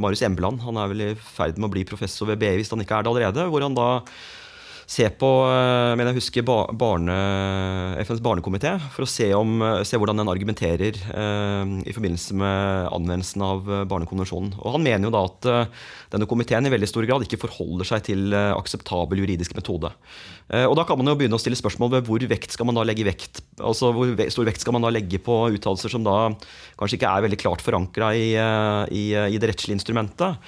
Marius 0.00 0.24
Embeland. 0.24 0.62
Han 0.64 0.80
er 0.80 0.92
vel 0.92 1.04
i 1.08 1.10
ferd 1.16 1.58
med 1.58 1.68
å 1.68 1.74
bli 1.74 1.88
professor 1.88 2.28
ved 2.28 2.40
BI 2.40 2.54
hvis 2.60 2.72
han 2.72 2.84
ikke 2.84 3.00
er 3.00 3.04
det 3.04 3.12
allerede. 3.12 3.48
hvor 3.52 3.64
han 3.64 3.76
da 3.76 3.90
se 4.86 5.06
på 5.18 5.30
eh, 5.48 5.92
men 5.96 6.08
jeg 6.10 6.18
husker 6.18 6.44
barne, 6.44 7.16
FNs 8.04 8.22
barnekomité 8.24 8.74
for 8.92 9.06
å 9.06 9.08
se, 9.08 9.30
om, 9.36 9.56
eh, 9.64 9.82
se, 9.86 9.98
hvordan 10.00 10.20
den 10.20 10.30
argumenterer 10.30 10.98
eh, 10.98 11.74
i 11.88 11.94
forbindelse 11.94 12.36
med 12.38 12.90
anvendelsen 12.94 13.44
av 13.44 13.72
Barnekonvensjonen. 13.90 14.54
Og 14.60 14.76
Han 14.76 14.84
mener 14.84 15.08
jo 15.08 15.14
da 15.14 15.24
at 15.28 15.48
denne 16.12 16.28
komiteen 16.30 16.66
i 16.68 16.72
veldig 16.72 16.88
stor 16.90 17.06
grad 17.08 17.24
ikke 17.24 17.40
forholder 17.40 17.88
seg 17.88 18.04
til 18.10 18.34
akseptabel 18.34 19.22
juridisk 19.22 19.54
metode. 19.56 19.90
og 20.52 20.74
Da 20.78 20.84
kan 20.86 20.98
man 21.00 21.10
jo 21.10 21.16
begynne 21.18 21.38
å 21.38 21.42
stille 21.42 21.58
spørsmål 21.58 21.96
ved 21.96 22.08
hvor 22.08 22.26
vekt 22.30 22.54
skal 22.54 22.68
man 22.68 22.78
da 22.78 22.84
legge 22.86 23.06
vekt 23.06 23.40
altså 23.62 23.90
hvor 23.94 24.10
stor 24.32 24.48
vekt 24.48 24.64
skal 24.64 24.76
man 24.76 24.84
da 24.86 24.90
legge 24.94 25.20
på 25.22 25.36
uttalelser 25.54 25.92
som 25.92 26.04
da 26.06 26.16
kanskje 26.78 26.98
ikke 26.98 27.10
er 27.10 27.24
veldig 27.26 27.38
klart 27.40 27.64
forankra 27.64 28.10
i, 28.18 28.32
i, 28.34 29.04
i, 29.14 29.40
det 29.40 29.50
rettslige 29.52 29.78
instrumentet. 29.78 30.40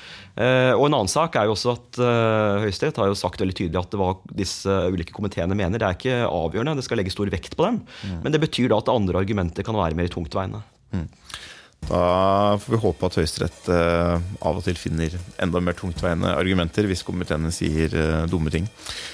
og 0.74 0.84
En 0.88 0.96
annen 0.96 1.10
sak 1.10 1.38
er 1.38 1.46
jo 1.46 1.54
også 1.54 1.74
at 1.76 2.00
Høyesterett 2.64 2.98
har 2.98 3.10
jo 3.10 3.18
sagt 3.18 3.42
veldig 3.42 3.56
tydelig 3.56 3.80
at 3.80 3.92
det 3.94 4.00
var 4.00 4.18
disse 4.34 4.78
ulike 4.90 5.14
komiteene 5.16 5.58
mener. 5.58 5.78
Det 5.78 5.86
er 5.86 5.98
ikke 6.00 6.18
avgjørende, 6.26 6.78
det 6.80 6.86
skal 6.88 7.00
legge 7.00 7.14
stor 7.14 7.30
vekt 7.32 7.54
på 7.58 7.68
dem. 7.68 7.82
Mm. 8.02 8.18
Men 8.24 8.34
det 8.34 8.42
betyr 8.42 8.72
da 8.72 8.80
at 8.82 8.90
andre 8.92 9.22
argumenter 9.22 9.66
kan 9.66 9.78
være 9.78 9.98
mer 9.98 10.10
tungtveiende. 10.12 10.64
Mm. 10.96 11.06
Da 11.86 12.58
får 12.58 12.72
vi 12.72 12.78
håpe 12.82 13.06
at 13.06 13.16
Høyesterett 13.20 13.68
uh, 13.70 14.16
av 14.42 14.58
og 14.58 14.64
til 14.66 14.78
finner 14.78 15.12
enda 15.42 15.60
mer 15.62 15.76
tungtveiende 15.78 16.32
argumenter 16.34 16.88
hvis 16.90 17.04
komiteene 17.06 17.52
sier 17.54 17.92
uh, 17.94 18.24
dumme 18.30 18.50
ting. 18.50 18.66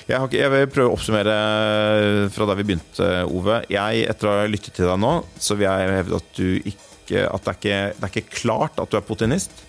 Jeg, 0.08 0.16
ikke, 0.16 0.38
jeg, 0.38 0.52
vil 0.54 0.70
prøve 0.72 0.92
å 0.92 0.94
oppsummere 0.96 1.34
eh, 1.34 2.30
fra 2.32 2.46
der 2.48 2.58
vi 2.58 2.66
begynte, 2.70 3.08
Ove. 3.28 3.60
Jeg, 3.72 4.06
etter 4.08 4.28
å 4.28 4.32
ha 4.38 4.46
lyttet 4.48 4.74
til 4.78 4.88
deg 4.88 5.02
nå, 5.02 5.12
så 5.36 5.56
vil 5.58 5.68
jeg 5.68 5.98
hevde 5.98 6.20
at, 6.22 6.40
ikke, 6.72 7.26
at 7.28 7.44
det, 7.44 7.52
er 7.52 7.58
ikke, 7.58 7.82
det 7.98 8.08
er 8.08 8.12
ikke 8.14 8.40
klart 8.40 8.80
at 8.82 8.92
du 8.92 8.96
er 8.98 9.06
putinist. 9.06 9.64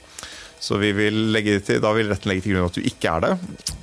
Så 0.63 0.79
vi 0.79 0.93
vil 0.95 1.35
til, 1.67 1.81
da 1.83 1.91
vil 1.95 2.07
retten 2.07 2.31
legge 2.31 2.45
til 2.45 2.55
grunn 2.55 2.69
at 2.69 2.77
du 2.77 2.85
ikke 2.87 3.17
er 3.17 3.25
det. 3.25 3.33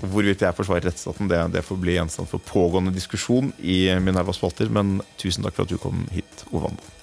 Hvorvidt 0.01 0.47
jeg 0.47 0.57
forsvarer 0.57 0.89
rettsstaten, 0.89 1.29
det, 1.29 1.43
det 1.59 1.65
får 1.67 1.83
bli 1.83 1.99
gjenstand 1.99 2.31
for 2.31 2.41
pågående 2.49 2.95
diskusjon 2.97 3.53
i 3.61 3.83
Minerva-spalter. 4.01 4.73
Men 4.73 4.97
tusen 5.21 5.45
takk 5.45 5.61
for 5.61 5.69
at 5.69 5.77
du 5.77 5.77
kom 5.83 6.07
hit, 6.15 6.49
Ove. 6.57 6.73
Takk. 6.73 7.00